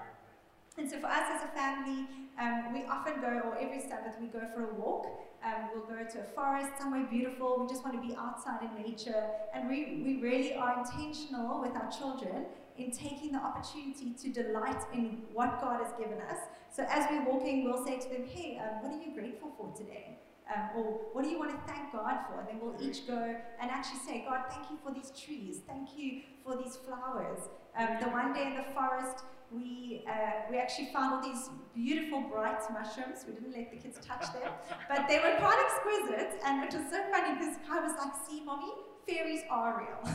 And 0.76 0.90
so 0.90 0.98
for 1.00 1.06
us 1.06 1.24
as 1.30 1.42
a 1.42 1.48
family, 1.48 2.06
um, 2.40 2.72
we 2.72 2.84
often 2.84 3.20
go, 3.20 3.40
or 3.44 3.58
every 3.58 3.80
Sabbath, 3.80 4.16
we 4.20 4.28
go 4.28 4.40
for 4.54 4.70
a 4.70 4.74
walk. 4.74 5.06
Um, 5.44 5.70
we'll 5.74 5.84
go 5.84 6.04
to 6.04 6.20
a 6.20 6.24
forest, 6.34 6.70
somewhere 6.78 7.06
beautiful. 7.10 7.58
We 7.60 7.68
just 7.68 7.84
want 7.84 8.00
to 8.00 8.06
be 8.06 8.14
outside 8.14 8.60
in 8.62 8.82
nature. 8.82 9.24
And 9.54 9.68
we, 9.68 10.02
we 10.04 10.20
really 10.22 10.54
are 10.54 10.78
intentional 10.78 11.60
with 11.60 11.72
our 11.72 11.90
children 11.90 12.46
in 12.78 12.92
taking 12.92 13.32
the 13.32 13.38
opportunity 13.38 14.14
to 14.22 14.32
delight 14.32 14.82
in 14.94 15.22
what 15.32 15.60
God 15.60 15.84
has 15.84 15.92
given 15.98 16.20
us. 16.22 16.38
So 16.74 16.86
as 16.88 17.06
we're 17.10 17.24
walking, 17.24 17.64
we'll 17.64 17.84
say 17.84 17.98
to 17.98 18.08
them, 18.08 18.24
hey, 18.26 18.58
um, 18.58 18.82
what 18.82 18.92
are 18.92 19.02
you 19.02 19.12
grateful 19.12 19.50
for 19.58 19.74
today? 19.76 20.19
Um, 20.54 20.70
or 20.76 20.84
what 21.12 21.22
do 21.22 21.30
you 21.30 21.38
want 21.38 21.50
to 21.52 21.72
thank 21.72 21.92
God 21.92 22.18
for? 22.28 22.40
And 22.40 22.48
then 22.48 22.58
we'll 22.60 22.76
each 22.80 23.06
go 23.06 23.36
and 23.60 23.70
actually 23.70 24.00
say, 24.00 24.24
God, 24.28 24.44
thank 24.50 24.70
you 24.70 24.78
for 24.84 24.92
these 24.92 25.10
trees. 25.10 25.60
Thank 25.66 25.96
you 25.96 26.22
for 26.44 26.56
these 26.56 26.76
flowers. 26.76 27.38
Um, 27.78 27.98
the 28.00 28.08
one 28.08 28.32
day 28.32 28.46
in 28.46 28.56
the 28.56 28.66
forest, 28.74 29.24
we, 29.52 30.04
uh, 30.08 30.50
we 30.50 30.58
actually 30.58 30.90
found 30.92 31.14
all 31.14 31.22
these 31.22 31.50
beautiful 31.74 32.22
bright 32.22 32.62
mushrooms. 32.72 33.24
We 33.26 33.34
didn't 33.34 33.52
let 33.52 33.70
the 33.70 33.78
kids 33.78 33.98
touch 34.04 34.32
them, 34.32 34.50
but 34.88 35.06
they 35.08 35.18
were 35.18 35.36
quite 35.38 35.58
exquisite. 35.66 36.40
And 36.44 36.64
it 36.64 36.74
was 36.74 36.90
so 36.90 36.98
funny 37.10 37.38
because 37.38 37.56
I 37.70 37.80
was 37.80 37.92
like, 37.98 38.12
see, 38.28 38.42
mommy, 38.44 38.72
fairies 39.10 39.42
are 39.50 39.78
real. 39.78 40.14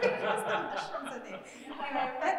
because 0.00 0.42
the 0.44 0.58
mushrooms 0.72 1.10
are 1.12 1.22
there. 1.24 1.40
Anyway, 1.66 2.10
but 2.20 2.36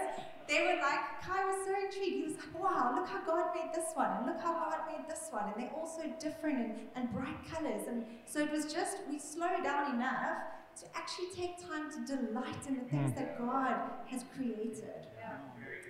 they 0.47 0.61
were 0.61 0.81
like, 0.81 1.21
Kai 1.21 1.45
was 1.45 1.65
so 1.65 1.73
intrigued. 1.85 2.15
He 2.15 2.23
was 2.23 2.35
like, 2.35 2.59
wow, 2.59 2.93
look 2.95 3.07
how 3.07 3.23
God 3.25 3.55
made 3.55 3.71
this 3.73 3.91
one, 3.93 4.11
and 4.17 4.25
look 4.25 4.41
how 4.41 4.53
God 4.53 4.79
made 4.87 5.09
this 5.09 5.27
one. 5.29 5.51
And 5.53 5.61
they're 5.61 5.71
all 5.75 5.87
so 5.87 6.03
different 6.19 6.57
and, 6.59 6.75
and 6.95 7.13
bright 7.13 7.37
colors. 7.49 7.87
And 7.87 8.05
so 8.25 8.39
it 8.39 8.51
was 8.51 8.71
just, 8.71 8.97
we 9.09 9.19
slowed 9.19 9.63
down 9.63 9.95
enough 9.95 10.37
to 10.79 10.85
actually 10.95 11.27
take 11.35 11.57
time 11.61 11.91
to 11.91 12.15
delight 12.15 12.65
in 12.67 12.75
the 12.75 12.85
things 12.85 13.13
that 13.15 13.37
God 13.37 13.75
has 14.07 14.25
created. 14.35 15.07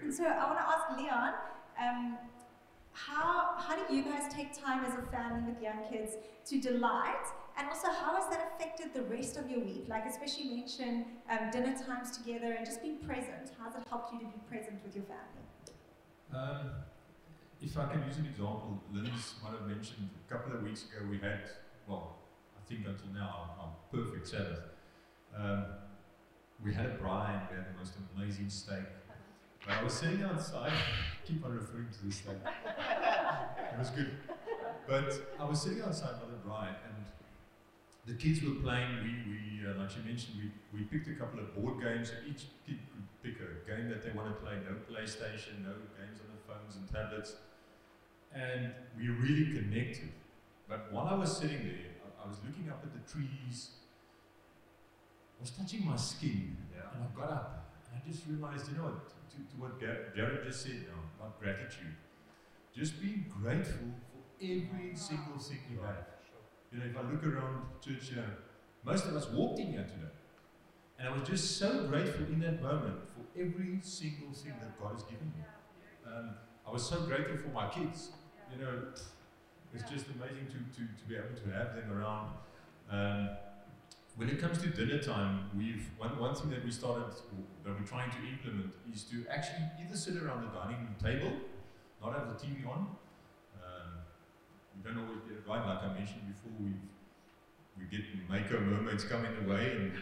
And 0.01 0.13
so 0.13 0.25
I 0.25 0.45
want 0.45 0.57
to 0.57 0.65
ask 0.65 0.97
Leon, 0.97 1.33
um, 1.79 2.17
how, 2.91 3.53
how 3.57 3.75
do 3.75 3.95
you 3.95 4.03
guys 4.03 4.33
take 4.33 4.59
time 4.59 4.83
as 4.83 4.93
a 4.95 5.11
family 5.11 5.51
with 5.51 5.61
young 5.61 5.83
kids 5.89 6.13
to 6.47 6.59
delight? 6.59 7.25
And 7.57 7.67
also, 7.67 7.87
how 7.87 8.15
has 8.15 8.29
that 8.29 8.53
affected 8.53 8.93
the 8.93 9.03
rest 9.03 9.37
of 9.37 9.49
your 9.49 9.59
week? 9.59 9.85
Like, 9.87 10.05
especially 10.05 10.55
mention 10.55 11.05
um, 11.29 11.51
dinner 11.51 11.75
times 11.85 12.17
together 12.17 12.53
and 12.53 12.65
just 12.65 12.81
being 12.81 12.97
present. 12.99 13.51
How 13.57 13.65
has 13.65 13.75
it 13.75 13.87
helped 13.89 14.13
you 14.13 14.19
to 14.19 14.25
be 14.25 14.39
present 14.49 14.79
with 14.83 14.95
your 14.95 15.05
family? 15.05 15.41
Um, 16.33 16.71
if 17.61 17.77
I 17.77 17.85
can 17.87 18.03
use 18.05 18.17
an 18.17 18.25
example, 18.25 18.81
Lynn's 18.91 19.35
might 19.43 19.51
have 19.51 19.67
mentioned 19.67 20.09
a 20.27 20.33
couple 20.33 20.53
of 20.53 20.63
weeks 20.63 20.85
ago 20.85 21.05
we 21.09 21.19
had, 21.19 21.41
well, 21.87 22.17
I 22.57 22.67
think 22.67 22.87
until 22.87 23.13
now, 23.13 23.51
our, 23.59 23.71
perfect 23.91 24.27
Sabbath. 24.27 24.63
Um, 25.37 25.65
we 26.63 26.73
had 26.73 26.85
a 26.85 26.95
braai, 26.95 27.49
we 27.49 27.57
had 27.57 27.65
the 27.73 27.77
most 27.77 27.93
amazing 28.15 28.49
steak. 28.49 28.85
But 29.65 29.75
I 29.77 29.83
was 29.83 29.93
sitting 29.93 30.23
outside, 30.23 30.71
keep 31.25 31.43
on 31.45 31.51
referring 31.51 31.87
to 31.91 32.05
this 32.05 32.15
steak. 32.15 32.37
it 32.45 33.77
was 33.77 33.89
good. 33.89 34.11
But 34.87 35.13
I 35.39 35.45
was 35.45 35.61
sitting 35.61 35.81
outside 35.81 36.15
by 36.21 36.27
the 36.27 36.49
braai 36.49 36.69
and 36.69 36.90
the 38.05 38.13
kids 38.13 38.41
were 38.41 38.55
playing, 38.61 38.89
we, 39.03 39.13
we 39.29 39.41
uh, 39.67 39.77
like 39.77 39.95
you 39.95 40.03
mentioned, 40.03 40.37
we, 40.41 40.79
we 40.79 40.85
picked 40.85 41.07
a 41.07 41.13
couple 41.13 41.39
of 41.39 41.53
board 41.55 41.81
games, 41.81 42.11
each 42.27 42.49
kid 42.65 42.79
could 42.89 43.05
pick 43.21 43.37
a 43.41 43.69
game 43.69 43.89
that 43.89 44.03
they 44.03 44.11
want 44.11 44.27
to 44.27 44.35
play, 44.41 44.57
no 44.65 44.75
PlayStation, 44.89 45.61
no 45.63 45.73
games 45.97 46.17
on 46.17 46.33
the 46.33 46.41
phones 46.47 46.75
and 46.77 46.89
tablets. 46.91 47.35
And 48.33 48.71
we 48.97 49.09
really 49.09 49.53
connected. 49.53 50.09
But 50.67 50.91
while 50.91 51.07
I 51.07 51.15
was 51.15 51.35
sitting 51.35 51.61
there, 51.63 51.93
I, 52.01 52.25
I 52.25 52.27
was 52.27 52.37
looking 52.45 52.69
up 52.71 52.81
at 52.83 52.91
the 52.93 53.11
trees, 53.11 53.71
I 55.37 55.41
was 55.41 55.51
touching 55.51 55.85
my 55.85 55.95
skin, 55.95 56.57
and 56.73 57.03
I 57.03 57.19
got 57.19 57.31
up, 57.31 57.73
and 57.85 58.01
I 58.01 58.09
just 58.09 58.25
realized, 58.27 58.69
you 58.69 58.77
know 58.77 58.83
what, 58.83 59.09
to, 59.31 59.37
to 59.37 59.61
what 59.61 59.79
Jared 59.79 60.43
just 60.45 60.63
said 60.63 60.85
now 60.87 61.01
about 61.19 61.39
gratitude, 61.39 61.95
just 62.75 63.01
being 63.01 63.25
grateful 63.41 63.93
for 64.09 64.21
every 64.43 64.95
single 64.95 65.37
thing 65.37 65.59
you 65.71 65.79
have. 65.81 66.20
You 66.71 66.79
know, 66.79 66.85
if 66.85 66.97
I 66.97 67.01
look 67.01 67.25
around 67.25 67.63
church 67.83 68.09
here, 68.13 68.37
most 68.85 69.05
of 69.05 69.15
us 69.15 69.27
walked 69.29 69.59
in 69.59 69.67
here 69.67 69.83
today. 69.83 70.11
And 70.97 71.09
I 71.09 71.11
was 71.11 71.27
just 71.27 71.57
so 71.57 71.87
grateful 71.87 72.25
in 72.27 72.39
that 72.41 72.61
moment 72.61 72.95
for 73.09 73.39
every 73.39 73.79
single 73.81 74.31
thing 74.31 74.53
that 74.61 74.79
God 74.79 74.93
has 74.93 75.03
given 75.03 75.33
me. 75.35 75.43
Um, 76.05 76.31
I 76.65 76.71
was 76.71 76.87
so 76.87 77.01
grateful 77.01 77.37
for 77.37 77.49
my 77.49 77.67
kids. 77.67 78.11
You 78.53 78.63
know, 78.63 78.83
it's 79.73 79.89
just 79.89 80.05
amazing 80.15 80.47
to, 80.47 80.79
to, 80.79 80.87
to 80.87 81.09
be 81.09 81.15
able 81.15 81.35
to 81.43 81.57
have 81.57 81.75
them 81.75 81.91
around. 81.91 82.29
Um, 82.89 83.29
when 84.15 84.29
it 84.29 84.39
comes 84.39 84.59
to 84.59 84.67
dinner 84.67 84.99
time, 84.99 85.49
we've 85.57 85.89
one, 85.97 86.17
one 86.19 86.35
thing 86.35 86.49
that 86.51 86.63
we 86.63 86.71
started 86.71 87.05
that 87.63 87.79
we're 87.79 87.85
trying 87.85 88.11
to 88.11 88.17
implement 88.17 88.73
is 88.93 89.03
to 89.05 89.25
actually 89.29 89.65
either 89.83 89.95
sit 89.97 90.21
around 90.21 90.43
the 90.43 90.59
dining 90.59 90.77
room 90.77 90.95
table, 91.01 91.31
not 92.01 92.13
have 92.13 92.27
the 92.27 92.45
TV 92.45 92.67
on, 92.67 92.95
we 94.75 94.83
don't 94.83 94.99
always 95.03 95.21
get 95.27 95.37
it 95.37 95.43
right. 95.47 95.65
Like 95.65 95.83
I 95.83 95.93
mentioned 95.93 96.27
before, 96.27 96.55
we 96.59 96.73
we 97.77 97.85
get 97.89 98.05
Mako 98.29 98.59
mermaids 98.61 99.03
coming 99.03 99.31
away, 99.45 99.71
and 99.77 99.93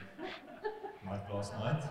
like 1.08 1.32
last 1.32 1.54
night. 1.54 1.84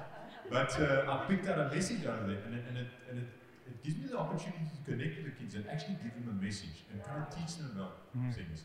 But 0.50 0.80
uh, 0.80 1.04
I 1.08 1.24
picked 1.28 1.48
out 1.48 1.58
a 1.58 1.74
message 1.74 2.06
out 2.06 2.20
of 2.20 2.30
it, 2.30 2.40
and 2.46 2.54
it, 2.54 2.64
and, 2.68 2.78
it, 2.78 2.86
and 3.10 3.18
it, 3.18 3.28
it 3.66 3.82
gives 3.84 3.96
me 3.98 4.06
the 4.08 4.18
opportunity 4.18 4.64
to 4.64 4.90
connect 4.90 5.16
with 5.16 5.26
the 5.26 5.34
kids 5.38 5.54
and 5.54 5.68
actually 5.68 5.96
give 6.02 6.14
them 6.14 6.28
a 6.32 6.42
message 6.42 6.84
and 6.90 7.04
kind 7.04 7.22
of 7.22 7.28
teach 7.28 7.56
them 7.56 7.72
about 7.76 8.08
mm. 8.16 8.34
things. 8.34 8.64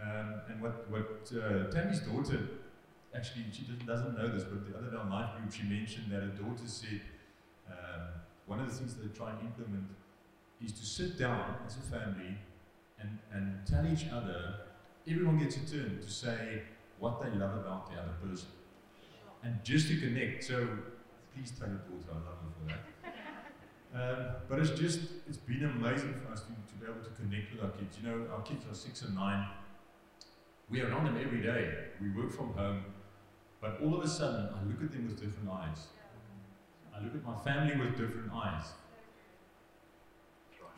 Um, 0.00 0.40
and 0.48 0.62
what, 0.62 0.88
what 0.90 1.28
uh, 1.36 1.70
Tammy's 1.70 2.00
daughter, 2.00 2.40
actually, 3.14 3.44
she 3.52 3.62
doesn't, 3.62 3.86
doesn't 3.86 4.16
know 4.16 4.28
this, 4.28 4.44
but 4.44 4.64
the 4.64 4.78
other 4.78 4.90
day 4.90 4.96
on 4.96 5.10
Life 5.10 5.36
Group, 5.36 5.52
she 5.52 5.64
mentioned 5.64 6.10
that 6.10 6.22
her 6.22 6.32
daughter 6.40 6.64
said 6.64 7.02
um, 7.68 8.08
one 8.46 8.60
of 8.60 8.66
the 8.68 8.74
things 8.74 8.94
that 8.94 9.02
they 9.02 9.12
try 9.12 9.30
and 9.32 9.40
implement 9.40 9.84
is 10.64 10.72
to 10.72 10.86
sit 10.86 11.18
down 11.18 11.56
as 11.66 11.76
a 11.76 11.80
family 11.80 12.38
and, 13.00 13.18
and 13.32 13.66
tell 13.66 13.86
each 13.86 14.06
other, 14.12 14.54
everyone 15.08 15.38
gets 15.38 15.56
a 15.56 15.60
turn 15.60 15.98
to 16.00 16.10
say 16.10 16.62
what 16.98 17.20
they 17.22 17.30
love 17.38 17.56
about 17.56 17.90
the 17.90 18.00
other 18.00 18.12
person. 18.22 18.48
And 19.42 19.62
just 19.64 19.88
to 19.88 19.98
connect. 19.98 20.44
So 20.44 20.68
please 21.34 21.52
tell 21.58 21.68
your 21.68 21.78
daughter 21.78 22.12
I 22.12 22.14
love 22.14 22.38
her 22.44 22.52
for 22.58 22.68
that. 22.68 22.84
Um, 23.92 24.36
but 24.48 24.60
it's 24.60 24.70
just, 24.78 25.00
it's 25.28 25.36
been 25.36 25.64
amazing 25.64 26.14
for 26.14 26.32
us 26.32 26.42
to, 26.42 26.46
to 26.46 26.74
be 26.78 26.86
able 26.86 27.02
to 27.02 27.10
connect 27.20 27.52
with 27.52 27.64
our 27.64 27.70
kids. 27.70 27.98
You 28.00 28.08
know, 28.08 28.26
our 28.32 28.42
kids 28.42 28.64
are 28.70 28.72
six 28.72 29.02
and 29.02 29.16
nine. 29.16 29.48
We 30.70 30.80
are 30.80 30.88
around 30.88 31.06
them 31.06 31.18
every 31.20 31.42
day. 31.42 31.74
We 32.00 32.10
work 32.10 32.30
from 32.30 32.52
home. 32.52 32.84
But 33.60 33.80
all 33.82 33.96
of 33.96 34.04
a 34.04 34.08
sudden, 34.08 34.48
I 34.54 34.62
look 34.62 34.80
at 34.80 34.92
them 34.92 35.08
with 35.08 35.20
different 35.20 35.50
eyes. 35.50 35.88
I 36.94 37.02
look 37.02 37.16
at 37.16 37.24
my 37.24 37.36
family 37.38 37.84
with 37.84 37.98
different 37.98 38.30
eyes. 38.32 38.66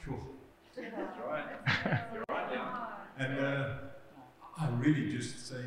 Sure. 0.02 0.18
You're 0.76 1.28
right. 1.28 1.44
Right. 2.28 2.58
And 3.18 3.38
uh, 3.38 3.74
I 4.58 4.68
really 4.78 5.10
just 5.10 5.48
say, 5.48 5.64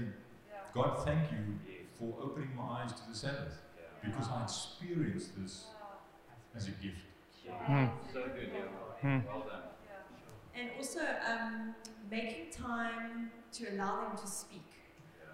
God, 0.73 1.05
thank 1.05 1.31
you 1.31 1.59
for 1.97 2.15
opening 2.21 2.49
my 2.55 2.81
eyes 2.81 2.91
to 2.93 3.09
the 3.09 3.15
Sabbath 3.15 3.61
because 4.03 4.27
I 4.29 4.43
experienced 4.43 5.31
this 5.41 5.65
as 6.55 6.67
a 6.67 6.71
gift. 6.71 6.97
Mm. 7.69 7.91
So 8.11 8.23
good, 8.23 8.49
yeah. 8.53 9.09
Mm. 9.09 9.25
Well 9.27 9.45
done. 9.47 9.61
And 10.55 10.69
also 10.77 11.01
um, 11.01 11.75
making 12.09 12.51
time 12.51 13.31
to 13.53 13.69
allow 13.73 14.07
them 14.07 14.17
to 14.17 14.27
speak. 14.27 14.61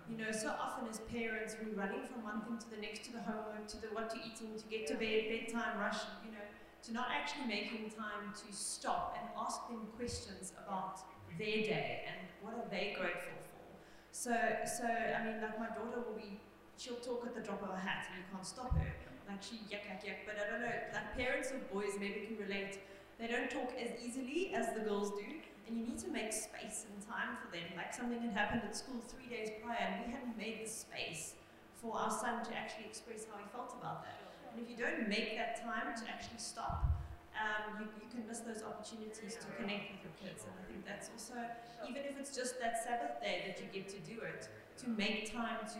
You 0.10 0.17
know, 0.17 0.31
so 0.31 0.49
often 0.49 0.89
as 0.89 0.99
parents, 0.99 1.55
we're 1.63 1.79
running 1.79 2.03
from 2.03 2.23
one 2.23 2.41
thing 2.41 2.57
to 2.57 2.69
the 2.75 2.81
next, 2.81 3.05
to 3.05 3.13
the 3.13 3.21
homework, 3.21 3.67
to 3.67 3.81
the 3.81 3.88
what 3.88 4.12
you're 4.13 4.25
eating, 4.25 4.57
to 4.57 4.65
get 4.65 4.86
to 4.88 4.95
bed, 4.95 5.29
bedtime 5.29 5.79
rush, 5.79 5.99
you 6.25 6.31
know 6.31 6.41
to 6.84 6.94
not 6.94 7.08
actually 7.13 7.46
making 7.48 7.91
time 7.91 8.34
to 8.34 8.48
stop 8.56 9.17
and 9.20 9.30
ask 9.38 9.67
them 9.67 9.88
questions 9.98 10.54
about 10.63 11.00
their 11.38 11.62
day 11.62 12.06
and 12.10 12.28
what 12.41 12.54
are 12.58 12.70
they 12.70 12.96
grateful 12.98 13.38
for. 13.54 13.65
So, 14.12 14.34
so 14.65 14.86
I 14.86 15.24
mean, 15.24 15.41
like 15.41 15.60
my 15.60 15.70
daughter 15.70 16.02
will 16.02 16.17
be, 16.17 16.39
she'll 16.78 17.02
talk 17.02 17.24
at 17.26 17.36
the 17.36 17.41
drop 17.41 17.62
of 17.63 17.70
a 17.70 17.80
hat 17.80 18.08
and 18.10 18.17
you 18.17 18.26
can't 18.32 18.46
stop 18.46 18.74
her. 18.78 18.94
Like 19.30 19.44
she 19.44 19.62
yuck, 19.70 19.86
yuck, 19.86 20.02
yuck. 20.04 20.26
But 20.26 20.41
I 20.41 20.50
don't 20.50 20.62
know, 20.62 20.78
like 20.94 21.15
parents 21.15 21.52
of 21.52 21.62
boys 21.72 21.96
maybe 22.00 22.26
can 22.28 22.38
relate. 22.38 22.80
They 23.20 23.28
don't 23.28 23.50
talk 23.50 23.72
as 23.78 23.91
easily 24.02 24.54
as 24.56 24.74
the 24.74 24.82
girls 24.82 25.12
do. 25.12 25.30
And 25.67 25.78
you 25.78 25.86
need 25.86 26.00
to 26.00 26.10
make 26.10 26.34
space 26.34 26.89
and 26.89 26.98
time 27.06 27.38
for 27.38 27.48
them. 27.56 27.63
Like 27.78 27.94
something 27.94 28.20
had 28.20 28.34
happened 28.34 28.63
at 28.65 28.76
school 28.76 29.00
three 29.00 29.30
days 29.30 29.50
prior 29.63 29.78
and 29.80 30.06
we 30.06 30.12
hadn't 30.12 30.36
made 30.36 30.65
the 30.65 30.70
space 30.70 31.36
for 31.80 31.96
our 31.96 32.12
son 32.12 32.44
to 32.44 32.52
actually 32.54 32.86
express 32.86 33.26
how 33.32 33.38
he 33.38 33.48
felt 33.54 33.74
about 33.80 34.04
that. 34.04 34.20
And 34.52 34.62
if 34.62 34.70
you 34.70 34.76
don't 34.76 35.08
make 35.08 35.38
that 35.38 35.64
time 35.64 35.96
to 35.96 36.04
actually 36.12 36.40
stop, 36.40 36.86
um, 37.32 37.80
you, 37.80 37.88
you 38.04 38.08
can 38.12 38.28
miss 38.28 38.40
those 38.40 38.62
opportunities 38.64 39.40
to 39.40 39.48
connect 39.56 39.96
with 39.96 40.04
your 40.04 40.16
kids. 40.20 40.44
And 40.44 40.54
I 40.60 40.64
think 40.68 40.86
that's 40.86 41.10
also, 41.10 41.40
even 41.88 42.04
if 42.04 42.20
it's 42.20 42.36
just 42.36 42.60
that 42.60 42.84
Sabbath 42.84 43.22
day 43.24 43.44
that 43.48 43.58
you 43.64 43.68
get 43.72 43.88
to 43.90 44.00
do 44.04 44.20
it, 44.22 44.50
to 44.84 44.90
make 44.90 45.32
time 45.32 45.64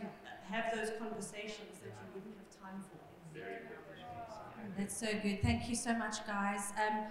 have 0.50 0.74
those 0.74 0.90
conversations 0.98 1.80
that 1.84 1.92
you 1.92 2.08
wouldn't 2.14 2.34
have 2.40 2.50
time 2.56 2.80
for. 2.80 2.98
That's 4.78 4.96
so 4.96 5.06
good. 5.22 5.42
Thank 5.42 5.68
you 5.68 5.76
so 5.76 5.92
much, 5.94 6.26
guys. 6.26 6.72
Um, 6.80 7.04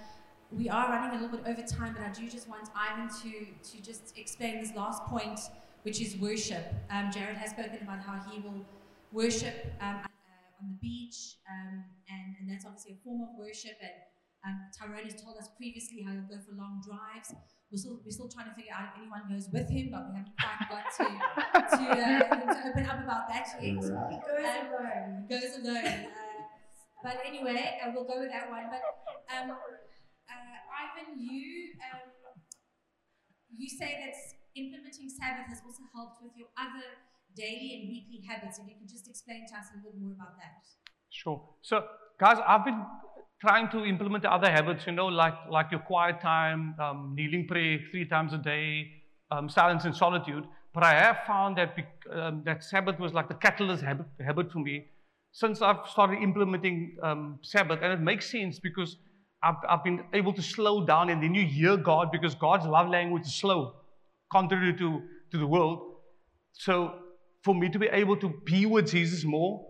we 0.51 0.70
are 0.70 0.89
running 0.89 1.20
a 1.20 1.22
little 1.22 1.38
bit 1.38 1.47
over 1.47 1.62
time, 1.62 1.93
but 1.93 2.03
I 2.03 2.09
do 2.09 2.28
just 2.30 2.49
want 2.49 2.70
Ivan 2.76 3.07
to, 3.07 3.72
to 3.72 3.82
just 3.82 4.18
explain 4.18 4.59
this 4.59 4.74
last 4.76 5.03
point, 5.05 5.39
which 5.84 6.01
is 6.01 6.18
worship. 6.18 6.74
Um, 6.89 7.12
Jared 7.12 7.38
has 7.38 7.51
spoken 7.51 7.80
about 7.82 7.99
how 8.01 8.20
he 8.30 8.41
will 8.41 8.66
worship 9.12 9.74
um, 9.80 10.01
on 10.62 10.78
the 10.78 10.80
beach, 10.80 11.41
um, 11.49 11.84
and, 12.07 12.38
and 12.39 12.45
that's 12.45 12.64
obviously 12.64 12.93
a 12.95 12.99
form 13.01 13.26
of 13.26 13.34
worship. 13.36 13.76
And 13.82 13.97
um, 14.45 14.57
Tyrone 14.74 15.09
has 15.09 15.18
told 15.18 15.38
us 15.41 15.49
previously 15.57 16.05
how 16.05 16.14
he'll 16.14 16.30
go 16.30 16.38
for 16.41 16.53
long 16.53 16.82
drives. 16.86 17.34
We're 17.74 17.82
still, 17.82 17.97
we're 18.03 18.14
still 18.14 18.30
trying 18.30 18.51
to 18.51 18.55
figure 18.55 18.76
out 18.76 18.93
if 18.93 19.01
anyone 19.01 19.26
goes 19.32 19.47
with 19.49 19.70
him, 19.72 19.89
but 19.89 20.12
we 20.12 20.22
haven't 20.22 20.36
quite 20.38 20.59
got 20.70 20.86
to, 21.01 21.07
to, 21.72 21.86
uh, 21.88 22.22
to 22.51 22.57
open 22.68 22.86
up 22.86 22.99
about 23.01 23.26
that 23.32 23.47
yet. 23.57 23.64
He 23.64 23.74
goes 23.74 23.89
um, 23.89 23.95
alone. 23.97 25.26
Goes 25.32 25.55
alone. 25.57 26.12
Uh, 26.12 26.41
but 27.01 27.18
anyway, 27.26 27.80
uh, 27.82 27.89
we'll 27.95 28.05
go 28.05 28.20
with 28.20 28.30
that 28.30 28.51
one. 28.51 28.70
But 28.70 28.84
um, 29.32 29.55
uh, 29.55 30.57
Ivan, 30.70 31.18
you 31.18 31.74
um, 31.82 32.12
you 33.55 33.70
say 33.70 34.03
that 34.03 34.16
implementing 34.55 35.07
Sabbath 35.07 35.47
has 35.47 35.64
also 35.66 35.84
helped 35.95 36.22
with 36.22 36.36
your 36.36 36.51
other 36.59 36.86
daily 37.36 37.79
and 37.79 37.89
weekly 37.89 38.21
habits. 38.27 38.59
If 38.59 38.67
you 38.67 38.75
could 38.79 38.89
just 38.89 39.07
explain 39.09 39.47
to 39.47 39.55
us 39.55 39.67
a 39.73 39.77
little 39.77 39.91
bit 39.91 40.01
more 40.01 40.13
about 40.13 40.38
that. 40.38 40.63
Sure. 41.09 41.41
So, 41.61 41.86
guys, 42.19 42.38
I've 42.45 42.65
been 42.65 42.84
trying 43.39 43.69
to 43.71 43.86
implement 43.86 44.23
the 44.23 44.32
other 44.32 44.49
habits, 44.49 44.86
you 44.86 44.93
know, 44.93 45.07
like 45.07 45.34
like 45.49 45.71
your 45.71 45.82
quiet 45.82 46.21
time, 46.21 46.75
um, 46.79 47.13
kneeling 47.15 47.47
prayer 47.47 47.79
three 47.91 48.05
times 48.05 48.34
a 48.34 48.38
day, 48.38 48.88
um, 49.32 49.49
silence 49.49 49.86
and 49.86 49.95
solitude. 49.95 50.45
But 50.73 50.84
I 50.84 50.93
have 50.93 51.17
found 51.27 51.57
that 51.57 51.75
um, 52.11 52.43
that 52.45 52.63
Sabbath 52.63 52.99
was 52.99 53.13
like 53.13 53.27
the 53.27 53.36
catalyst 53.36 53.84
habit, 53.84 54.05
habit 54.19 54.51
for 54.51 54.59
me 54.59 54.86
since 55.34 55.61
I've 55.61 55.88
started 55.89 56.21
implementing 56.21 56.97
um, 57.01 57.39
Sabbath, 57.41 57.79
and 57.82 57.93
it 57.93 58.01
makes 58.01 58.29
sense 58.29 58.59
because 58.59 58.97
I've, 59.43 59.55
I've 59.67 59.84
been 59.84 60.03
able 60.13 60.34
to 60.34 60.41
slow 60.41 60.86
down, 60.86 61.09
and 61.09 61.23
then 61.23 61.34
you 61.34 61.45
hear 61.45 61.77
God 61.77 62.11
because 62.11 62.36
God's 62.36 62.65
love 62.65 62.89
language 62.89 63.23
is 63.25 63.34
slow, 63.34 63.75
contrary 64.32 64.73
to 64.77 65.01
to 65.32 65.38
the 65.38 65.47
world. 65.47 65.79
So 66.53 67.01
for 67.43 67.55
me 67.55 67.69
to 67.69 67.79
be 67.79 67.87
able 67.87 68.17
to 68.17 68.29
be 68.45 68.65
with 68.65 68.91
Jesus 68.91 69.23
more, 69.23 69.67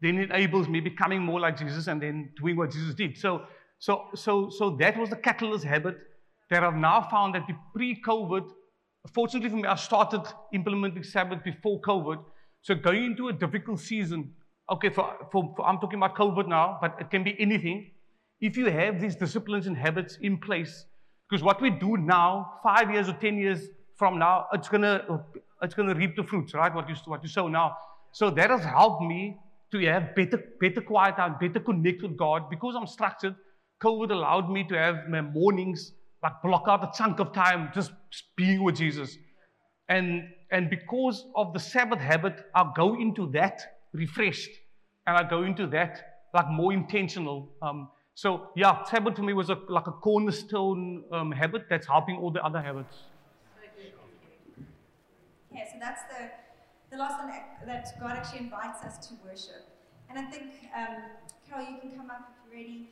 then 0.00 0.18
it 0.18 0.30
enables 0.30 0.68
me 0.68 0.80
becoming 0.80 1.22
more 1.22 1.40
like 1.40 1.56
Jesus 1.58 1.86
and 1.86 2.00
then 2.00 2.30
doing 2.40 2.56
what 2.56 2.70
Jesus 2.70 2.94
did. 2.94 3.16
So, 3.16 3.42
so, 3.78 4.06
so, 4.14 4.50
so 4.50 4.76
that 4.80 4.98
was 4.98 5.10
the 5.10 5.16
catalyst 5.16 5.64
habit 5.64 5.96
that 6.50 6.62
I've 6.62 6.76
now 6.76 7.08
found 7.10 7.34
that 7.34 7.46
the 7.46 7.54
pre-COVID, 7.74 8.48
fortunately 9.12 9.48
for 9.48 9.56
me, 9.56 9.64
I 9.64 9.76
started 9.76 10.22
implementing 10.52 11.02
Sabbath 11.02 11.42
before 11.42 11.80
COVID. 11.80 12.22
So 12.62 12.74
going 12.74 13.04
into 13.04 13.28
a 13.28 13.32
difficult 13.32 13.80
season, 13.80 14.32
okay, 14.70 14.90
for, 14.90 15.14
for, 15.32 15.54
for 15.56 15.66
I'm 15.66 15.78
talking 15.78 15.98
about 15.98 16.16
COVID 16.16 16.48
now, 16.48 16.78
but 16.80 16.96
it 17.00 17.10
can 17.10 17.24
be 17.24 17.34
anything. 17.38 17.90
If 18.40 18.56
you 18.56 18.70
have 18.70 19.00
these 19.00 19.16
disciplines 19.16 19.66
and 19.66 19.76
habits 19.76 20.18
in 20.20 20.38
place, 20.38 20.84
because 21.28 21.42
what 21.42 21.62
we 21.62 21.70
do 21.70 21.96
now, 21.96 22.60
five 22.62 22.90
years 22.90 23.08
or 23.08 23.14
ten 23.14 23.38
years 23.38 23.68
from 23.96 24.18
now, 24.18 24.46
it's 24.52 24.68
gonna 24.68 25.24
it's 25.64 25.74
gonna 25.74 25.94
reap 25.94 26.16
the 26.16 26.22
fruits, 26.22 26.54
right? 26.54 26.74
What 26.74 26.88
you 26.88 26.94
what 27.06 27.22
you 27.22 27.28
sow 27.28 27.48
now. 27.48 27.76
So 28.12 28.30
that 28.30 28.50
has 28.50 28.64
helped 28.64 29.02
me 29.02 29.38
to 29.72 29.80
have 29.86 30.14
better 30.14 30.42
better 30.60 30.80
quiet 30.80 31.16
time, 31.16 31.36
better 31.40 31.60
connect 31.60 32.02
with 32.02 32.16
God 32.16 32.48
because 32.50 32.74
I'm 32.76 32.86
structured. 32.86 33.34
COVID 33.82 34.10
allowed 34.10 34.50
me 34.50 34.64
to 34.68 34.78
have 34.78 35.08
my 35.08 35.20
mornings 35.20 35.92
like 36.22 36.40
block 36.42 36.64
out 36.68 36.82
a 36.84 36.90
chunk 36.96 37.18
of 37.20 37.32
time 37.32 37.70
just 37.74 37.92
being 38.36 38.62
with 38.62 38.76
Jesus. 38.76 39.18
And 39.88 40.28
and 40.50 40.70
because 40.70 41.26
of 41.34 41.52
the 41.52 41.60
Sabbath 41.60 41.98
habit, 41.98 42.46
I 42.54 42.70
go 42.76 42.94
into 42.94 43.30
that 43.32 43.60
refreshed, 43.92 44.50
and 45.06 45.16
I 45.16 45.28
go 45.28 45.42
into 45.42 45.66
that 45.68 46.20
like 46.32 46.48
more 46.48 46.72
intentional. 46.72 47.52
Um, 47.62 47.88
so 48.14 48.50
yeah, 48.56 48.84
Sabbath 48.84 49.16
for 49.16 49.22
me 49.22 49.32
was 49.32 49.50
a, 49.50 49.58
like 49.68 49.86
a 49.86 49.92
cornerstone 49.92 51.04
um, 51.12 51.32
habit 51.32 51.66
that's 51.68 51.86
helping 51.86 52.16
all 52.16 52.30
the 52.30 52.44
other 52.44 52.60
habits. 52.60 53.13
Okay, 55.54 55.68
so 55.72 55.78
that's 55.78 56.02
the, 56.10 56.30
the 56.90 56.96
last 57.00 57.22
one 57.22 57.30
that 57.64 58.00
God 58.00 58.16
actually 58.16 58.40
invites 58.40 58.82
us 58.82 59.06
to 59.06 59.14
worship. 59.24 59.62
And 60.10 60.18
I 60.18 60.22
think, 60.28 60.50
um, 60.76 60.96
Carol, 61.48 61.66
you 61.70 61.78
can 61.80 61.96
come 61.96 62.10
up 62.10 62.28
if 62.28 62.50
you're 62.50 62.60
ready. 62.60 62.90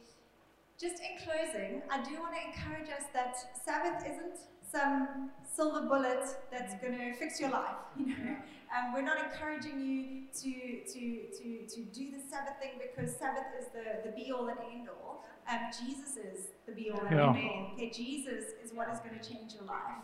Just 0.80 1.02
in 1.02 1.18
closing, 1.26 1.82
I 1.90 2.02
do 2.02 2.20
want 2.20 2.34
to 2.34 2.40
encourage 2.46 2.88
us 2.88 3.06
that 3.14 3.34
Sabbath 3.64 4.06
isn't 4.06 4.38
some 4.70 5.30
silver 5.44 5.86
bullet 5.86 6.24
that's 6.52 6.74
going 6.80 6.96
to 6.98 7.14
fix 7.14 7.40
your 7.40 7.50
life. 7.50 7.74
You 7.98 8.06
know, 8.06 8.36
um, 8.72 8.94
we're 8.94 9.02
not 9.02 9.18
encouraging 9.18 9.78
you 9.80 10.22
to, 10.32 10.92
to, 10.92 11.26
to, 11.36 11.66
to 11.66 11.82
do 11.92 12.10
the 12.10 12.22
Sabbath 12.30 12.54
thing 12.62 12.80
because 12.80 13.14
Sabbath 13.14 13.46
is 13.60 13.66
the, 13.74 14.08
the 14.08 14.16
be 14.16 14.32
all 14.32 14.48
and 14.48 14.58
end 14.72 14.88
all. 14.88 15.24
Um, 15.50 15.58
Jesus 15.84 16.16
is 16.16 16.46
the 16.66 16.72
be 16.72 16.90
all 16.90 17.00
and 17.04 17.10
Yeah. 17.14 17.34
end 17.34 17.50
all. 17.50 17.70
Okay, 17.74 17.90
Jesus 17.90 18.54
is 18.64 18.72
what 18.72 18.88
is 18.88 19.00
going 19.00 19.18
to 19.18 19.28
change 19.28 19.54
your 19.54 19.64
life. 19.64 19.98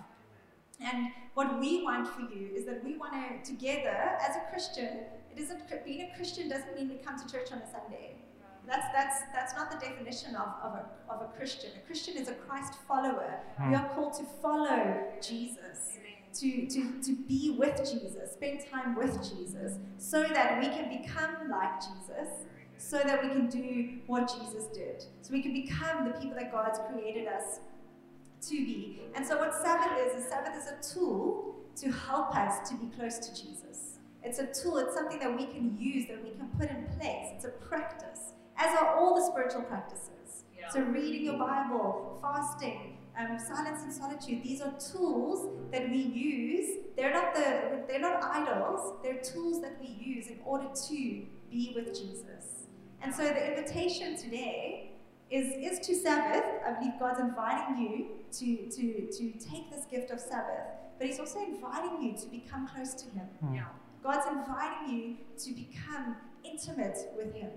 And 0.80 1.08
what 1.34 1.58
we 1.58 1.82
want 1.82 2.06
for 2.06 2.20
you 2.20 2.50
is 2.54 2.64
that 2.66 2.84
we 2.84 2.96
want 2.96 3.12
to, 3.12 3.50
together, 3.50 4.16
as 4.20 4.36
a 4.36 4.40
Christian, 4.50 5.00
it 5.34 5.40
isn't 5.40 5.60
being 5.84 6.10
a 6.10 6.16
Christian 6.16 6.48
doesn't 6.48 6.74
mean 6.76 6.88
we 6.88 6.96
come 6.96 7.18
to 7.18 7.32
church 7.32 7.50
on 7.52 7.58
a 7.58 7.70
Sunday. 7.70 8.16
That's, 8.66 8.86
that's, 8.92 9.22
that's 9.32 9.54
not 9.56 9.70
the 9.70 9.78
definition 9.78 10.36
of, 10.36 10.48
of, 10.62 10.74
a, 10.74 11.12
of 11.12 11.22
a 11.22 11.38
Christian. 11.38 11.70
A 11.82 11.86
Christian 11.86 12.16
is 12.16 12.28
a 12.28 12.34
Christ 12.34 12.74
follower. 12.86 13.40
We 13.58 13.66
hmm. 13.66 13.74
are 13.74 13.88
called 13.94 14.12
to 14.18 14.24
follow 14.42 15.04
Jesus, 15.22 15.96
to, 16.34 16.66
to, 16.66 17.02
to 17.02 17.16
be 17.26 17.56
with 17.58 17.78
Jesus, 17.78 18.32
spend 18.32 18.60
time 18.70 18.94
with 18.94 19.14
Jesus, 19.22 19.78
so 19.96 20.22
that 20.22 20.60
we 20.60 20.66
can 20.68 21.00
become 21.00 21.50
like 21.50 21.80
Jesus, 21.80 22.28
so 22.76 22.98
that 22.98 23.22
we 23.22 23.30
can 23.30 23.48
do 23.48 24.00
what 24.06 24.30
Jesus 24.38 24.66
did. 24.66 25.02
So 25.22 25.32
we 25.32 25.42
can 25.42 25.54
become 25.54 26.04
the 26.04 26.12
people 26.12 26.36
that 26.36 26.52
God's 26.52 26.78
created 26.92 27.26
us 27.26 27.60
to 28.42 28.50
be. 28.50 29.00
And 29.14 29.26
so, 29.26 29.38
what 29.38 29.54
Sabbath 29.54 29.98
is, 30.06 30.22
is 30.22 30.28
Sabbath 30.28 30.54
is 30.56 30.68
a 30.68 30.94
tool 30.94 31.56
to 31.76 31.90
help 31.90 32.36
us 32.36 32.68
to 32.68 32.76
be 32.76 32.86
close 32.96 33.18
to 33.18 33.30
Jesus. 33.30 33.98
It's 34.22 34.38
a 34.38 34.46
tool, 34.46 34.78
it's 34.78 34.94
something 34.94 35.18
that 35.20 35.34
we 35.34 35.46
can 35.46 35.76
use, 35.78 36.06
that 36.08 36.22
we 36.22 36.30
can 36.30 36.48
put 36.58 36.70
in 36.70 36.84
place. 36.98 37.32
It's 37.34 37.44
a 37.44 37.50
practice, 37.50 38.32
as 38.56 38.76
are 38.78 38.96
all 38.96 39.14
the 39.14 39.24
spiritual 39.32 39.62
practices. 39.62 40.08
So, 40.72 40.82
reading 40.82 41.24
your 41.24 41.38
Bible, 41.38 42.18
fasting, 42.20 42.98
um, 43.18 43.38
silence 43.38 43.82
and 43.84 43.92
solitude, 43.92 44.42
these 44.42 44.60
are 44.60 44.74
tools 44.92 45.48
that 45.72 45.88
we 45.88 45.96
use. 45.96 46.84
They're 46.94 47.12
not, 47.12 47.34
the, 47.34 47.84
they're 47.88 48.00
not 48.00 48.22
idols, 48.22 48.98
they're 49.02 49.20
tools 49.20 49.62
that 49.62 49.80
we 49.80 49.88
use 49.88 50.26
in 50.26 50.40
order 50.44 50.68
to 50.88 50.94
be 51.50 51.72
with 51.74 51.98
Jesus. 51.98 52.66
And 53.00 53.14
so, 53.14 53.24
the 53.24 53.56
invitation 53.56 54.14
today 54.14 54.87
is, 55.30 55.72
is 55.72 55.86
to 55.86 55.94
Sabbath. 55.94 56.44
I 56.66 56.72
believe 56.72 56.98
God's 56.98 57.20
inviting 57.20 57.78
you 57.78 58.06
to, 58.32 58.70
to, 58.76 59.06
to 59.10 59.32
take 59.38 59.70
this 59.70 59.84
gift 59.84 60.10
of 60.10 60.20
Sabbath, 60.20 60.66
but 60.98 61.06
He's 61.06 61.20
also 61.20 61.40
inviting 61.40 62.02
you 62.02 62.16
to 62.16 62.26
become 62.28 62.66
close 62.68 62.94
to 62.94 63.04
Him. 63.10 63.26
Hmm. 63.40 63.58
God's 64.02 64.26
inviting 64.26 64.96
you 64.96 65.16
to 65.44 65.52
become 65.52 66.16
intimate 66.44 66.98
with 67.16 67.34
Him. 67.34 67.50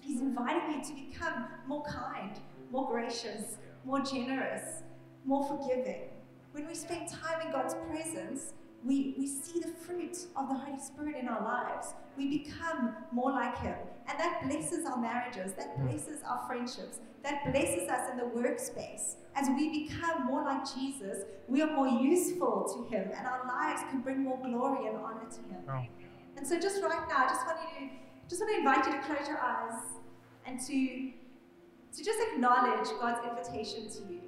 He's 0.00 0.20
inviting 0.20 0.78
you 0.78 0.84
to 0.84 0.94
become 0.94 1.46
more 1.66 1.84
kind, 1.84 2.32
more 2.72 2.88
gracious, 2.90 3.58
more 3.84 4.00
generous, 4.00 4.82
more 5.24 5.44
forgiving. 5.44 6.08
When 6.52 6.66
we 6.66 6.74
spend 6.74 7.08
time 7.08 7.46
in 7.46 7.52
God's 7.52 7.74
presence, 7.88 8.54
we, 8.84 9.14
we 9.16 9.26
see 9.26 9.60
the 9.60 9.68
fruit 9.68 10.16
of 10.36 10.48
the 10.48 10.54
Holy 10.54 10.78
Spirit 10.80 11.16
in 11.20 11.28
our 11.28 11.42
lives. 11.42 11.94
We 12.16 12.38
become 12.38 12.96
more 13.12 13.30
like 13.30 13.56
Him. 13.58 13.76
And 14.08 14.18
that 14.18 14.42
blesses 14.42 14.84
our 14.86 14.98
marriages, 14.98 15.52
that 15.54 15.76
hmm. 15.76 15.86
blesses 15.86 16.20
our 16.26 16.44
friendships, 16.46 16.98
that 17.22 17.50
blesses 17.50 17.88
us 17.88 18.10
in 18.10 18.16
the 18.16 18.24
workspace. 18.24 19.16
As 19.34 19.48
we 19.56 19.86
become 19.86 20.26
more 20.26 20.44
like 20.44 20.62
Jesus, 20.74 21.24
we 21.48 21.62
are 21.62 21.72
more 21.72 21.88
useful 21.88 22.68
to 22.74 22.94
Him, 22.94 23.10
and 23.16 23.26
our 23.26 23.46
lives 23.46 23.82
can 23.90 24.00
bring 24.00 24.22
more 24.22 24.38
glory 24.38 24.88
and 24.88 24.96
honor 24.96 25.28
to 25.30 25.54
Him. 25.54 25.62
Oh. 25.68 25.86
And 26.36 26.46
so, 26.46 26.58
just 26.58 26.82
right 26.82 27.08
now, 27.08 27.24
I 27.24 27.28
just 27.28 27.46
want 27.46 27.58
you 27.80 27.88
to 27.88 27.94
just 28.28 28.40
want 28.40 28.52
to 28.52 28.58
invite 28.58 28.86
you 28.86 28.92
to 28.92 28.98
close 29.06 29.28
your 29.28 29.38
eyes 29.38 29.80
and 30.46 30.58
to 30.60 31.12
to 31.94 32.04
just 32.04 32.18
acknowledge 32.32 32.88
God's 33.00 33.20
invitation 33.28 33.88
to 33.90 34.12
you. 34.12 34.21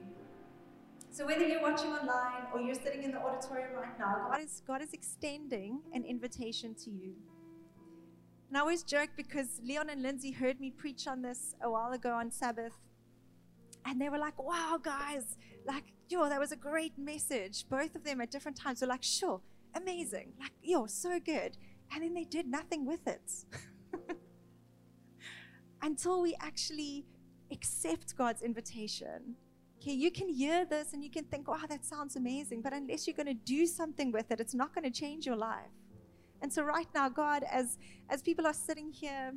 So 1.15 1.25
whether 1.25 1.47
you're 1.47 1.63
watching 1.63 1.93
online 1.93 2.43
or 2.53 2.61
you're 2.61 2.75
sitting 2.75 3.05
in 3.05 3.13
the 3.13 3.21
auditorium 3.21 3.77
right 3.77 3.97
now, 4.01 4.27
God 4.33 4.41
is 4.41 4.63
God 4.67 4.83
is 4.83 4.93
extending 4.93 5.81
an 5.93 6.05
invitation 6.05 6.75
to 6.83 6.91
you. 6.91 7.15
And 8.49 8.57
I 8.57 8.61
always 8.61 8.83
joke 8.83 9.11
because 9.17 9.61
Leon 9.63 9.91
and 9.91 10.03
Lindsay 10.03 10.33
heard 10.33 10.59
me 10.59 10.73
preach 10.73 11.07
on 11.07 11.23
this 11.23 11.55
a 11.63 11.71
while 11.71 11.93
ago 11.93 12.11
on 12.11 12.33
Sabbath. 12.33 12.73
And 13.87 14.01
they 14.01 14.09
were 14.09 14.19
like, 14.19 14.43
wow, 14.43 14.77
guys, 14.83 15.37
like, 15.65 15.85
yo, 16.09 16.29
that 16.29 16.41
was 16.41 16.51
a 16.51 16.57
great 16.57 16.99
message. 16.99 17.65
Both 17.69 17.95
of 17.95 18.03
them 18.03 18.21
at 18.21 18.33
different 18.33 18.57
times 18.57 18.81
were 18.81 18.89
like, 18.89 19.05
sure, 19.05 19.41
amazing. 19.77 20.33
Like, 20.41 20.51
yo, 20.65 20.87
so 20.87 21.21
good. 21.21 21.57
And 21.93 22.03
then 22.03 22.15
they 22.15 22.25
did 22.25 22.49
nothing 22.49 22.87
with 22.87 23.07
it. 23.07 23.31
Until 25.81 26.23
we 26.23 26.35
actually 26.41 27.05
accept 27.53 28.17
God's 28.17 28.43
invitation. 28.43 29.37
Okay, 29.85 29.93
you 29.93 30.11
can 30.11 30.31
hear 30.31 30.65
this 30.65 30.95
and 30.95 31.05
you 31.05 31.11
can 31.11 31.25
think, 31.25 31.47
wow, 31.47 31.61
that 31.69 31.85
sounds 31.85 32.17
amazing. 32.17 32.63
But 32.63 32.73
unless 32.73 33.07
you're 33.07 33.15
going 33.15 33.27
to 33.27 33.35
do 33.35 33.67
something 33.67 34.13
with 34.13 34.31
it, 34.31 34.41
it's 34.41 34.55
not 34.55 34.75
going 34.75 34.91
to 34.91 34.91
change 34.91 35.27
your 35.27 35.37
life. 35.37 35.77
And 36.41 36.51
so 36.51 36.63
right 36.63 36.87
now, 36.95 37.11
God, 37.11 37.45
as 37.51 37.77
as 38.09 38.23
people 38.23 38.47
are 38.47 38.55
sitting 38.55 38.91
here 38.91 39.35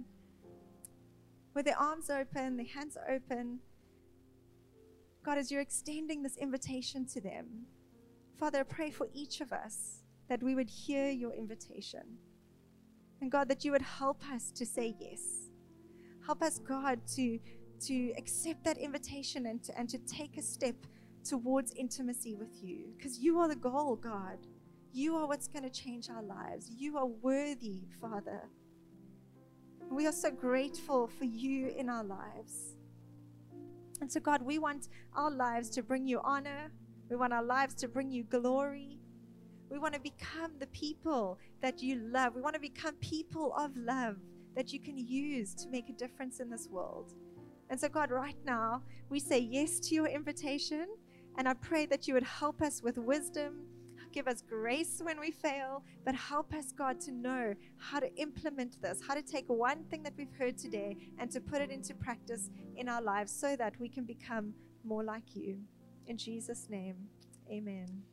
with 1.53 1.65
their 1.65 1.77
arms 1.77 2.09
open, 2.09 2.55
their 2.55 2.65
hands 2.65 2.97
open, 3.09 3.59
God, 5.21 5.37
as 5.37 5.51
you're 5.51 5.59
extending 5.59 6.23
this 6.23 6.37
invitation 6.37 7.05
to 7.07 7.19
them, 7.19 7.65
Father, 8.39 8.61
I 8.61 8.63
pray 8.63 8.89
for 8.89 9.09
each 9.13 9.41
of 9.41 9.51
us 9.51 10.03
that 10.29 10.41
we 10.41 10.55
would 10.55 10.69
hear 10.69 11.09
your 11.09 11.33
invitation. 11.33 12.05
And 13.19 13.29
God, 13.29 13.49
that 13.49 13.65
you 13.65 13.73
would 13.73 13.81
help 13.81 14.23
us 14.31 14.49
to 14.51 14.65
say 14.65 14.95
yes. 14.97 15.49
Help 16.25 16.41
us, 16.41 16.57
God, 16.57 17.01
to, 17.15 17.37
to 17.81 18.13
accept 18.17 18.63
that 18.63 18.77
invitation 18.77 19.45
and 19.47 19.63
to, 19.63 19.77
and 19.77 19.89
to 19.89 19.97
take 19.99 20.37
a 20.37 20.41
step 20.41 20.75
towards 21.23 21.73
intimacy 21.73 22.35
with 22.35 22.63
you. 22.63 22.93
Because 22.97 23.19
you 23.19 23.39
are 23.39 23.47
the 23.47 23.55
goal, 23.55 23.95
God. 23.95 24.37
You 24.93 25.15
are 25.17 25.27
what's 25.27 25.47
going 25.47 25.63
to 25.63 25.69
change 25.69 26.09
our 26.09 26.23
lives. 26.23 26.71
You 26.75 26.97
are 26.97 27.05
worthy, 27.05 27.83
Father. 28.01 28.49
We 29.89 30.07
are 30.07 30.11
so 30.11 30.31
grateful 30.31 31.07
for 31.07 31.25
you 31.25 31.67
in 31.77 31.89
our 31.89 32.03
lives. 32.03 32.75
And 34.01 34.11
so, 34.11 34.19
God, 34.19 34.41
we 34.41 34.59
want 34.59 34.89
our 35.15 35.31
lives 35.31 35.69
to 35.71 35.83
bring 35.83 36.07
you 36.07 36.19
honor. 36.23 36.71
We 37.09 37.15
want 37.15 37.33
our 37.33 37.43
lives 37.43 37.73
to 37.75 37.87
bring 37.87 38.11
you 38.11 38.23
glory. 38.23 38.99
We 39.69 39.79
want 39.79 39.93
to 39.93 39.99
become 39.99 40.53
the 40.59 40.67
people 40.67 41.39
that 41.61 41.81
you 41.81 41.95
love. 41.95 42.35
We 42.35 42.41
want 42.41 42.55
to 42.55 42.61
become 42.61 42.95
people 42.95 43.53
of 43.55 43.75
love 43.75 44.17
that 44.55 44.73
you 44.73 44.79
can 44.79 44.97
use 44.97 45.53
to 45.55 45.69
make 45.69 45.89
a 45.89 45.93
difference 45.93 46.39
in 46.39 46.49
this 46.49 46.67
world. 46.69 47.13
And 47.69 47.79
so, 47.79 47.89
God, 47.89 48.11
right 48.11 48.37
now, 48.45 48.81
we 49.09 49.19
say 49.19 49.39
yes 49.39 49.79
to 49.81 49.95
your 49.95 50.07
invitation. 50.07 50.87
And 51.37 51.47
I 51.47 51.53
pray 51.53 51.85
that 51.87 52.07
you 52.07 52.13
would 52.13 52.23
help 52.23 52.61
us 52.61 52.81
with 52.81 52.97
wisdom, 52.97 53.67
give 54.11 54.27
us 54.27 54.41
grace 54.41 54.99
when 55.03 55.19
we 55.19 55.29
fail, 55.31 55.83
but 56.03 56.15
help 56.15 56.53
us, 56.53 56.71
God, 56.71 56.99
to 57.01 57.11
know 57.11 57.53
how 57.77 57.99
to 57.99 58.13
implement 58.15 58.81
this, 58.81 58.99
how 59.07 59.13
to 59.13 59.21
take 59.21 59.45
one 59.47 59.83
thing 59.85 60.01
that 60.03 60.13
we've 60.17 60.33
heard 60.37 60.57
today 60.57 60.97
and 61.19 61.29
to 61.31 61.39
put 61.39 61.61
it 61.61 61.69
into 61.69 61.93
practice 61.93 62.49
in 62.75 62.89
our 62.89 63.01
lives 63.01 63.31
so 63.31 63.55
that 63.55 63.79
we 63.79 63.89
can 63.89 64.05
become 64.05 64.53
more 64.83 65.03
like 65.03 65.35
you. 65.35 65.59
In 66.07 66.17
Jesus' 66.17 66.67
name, 66.69 66.95
amen. 67.51 68.03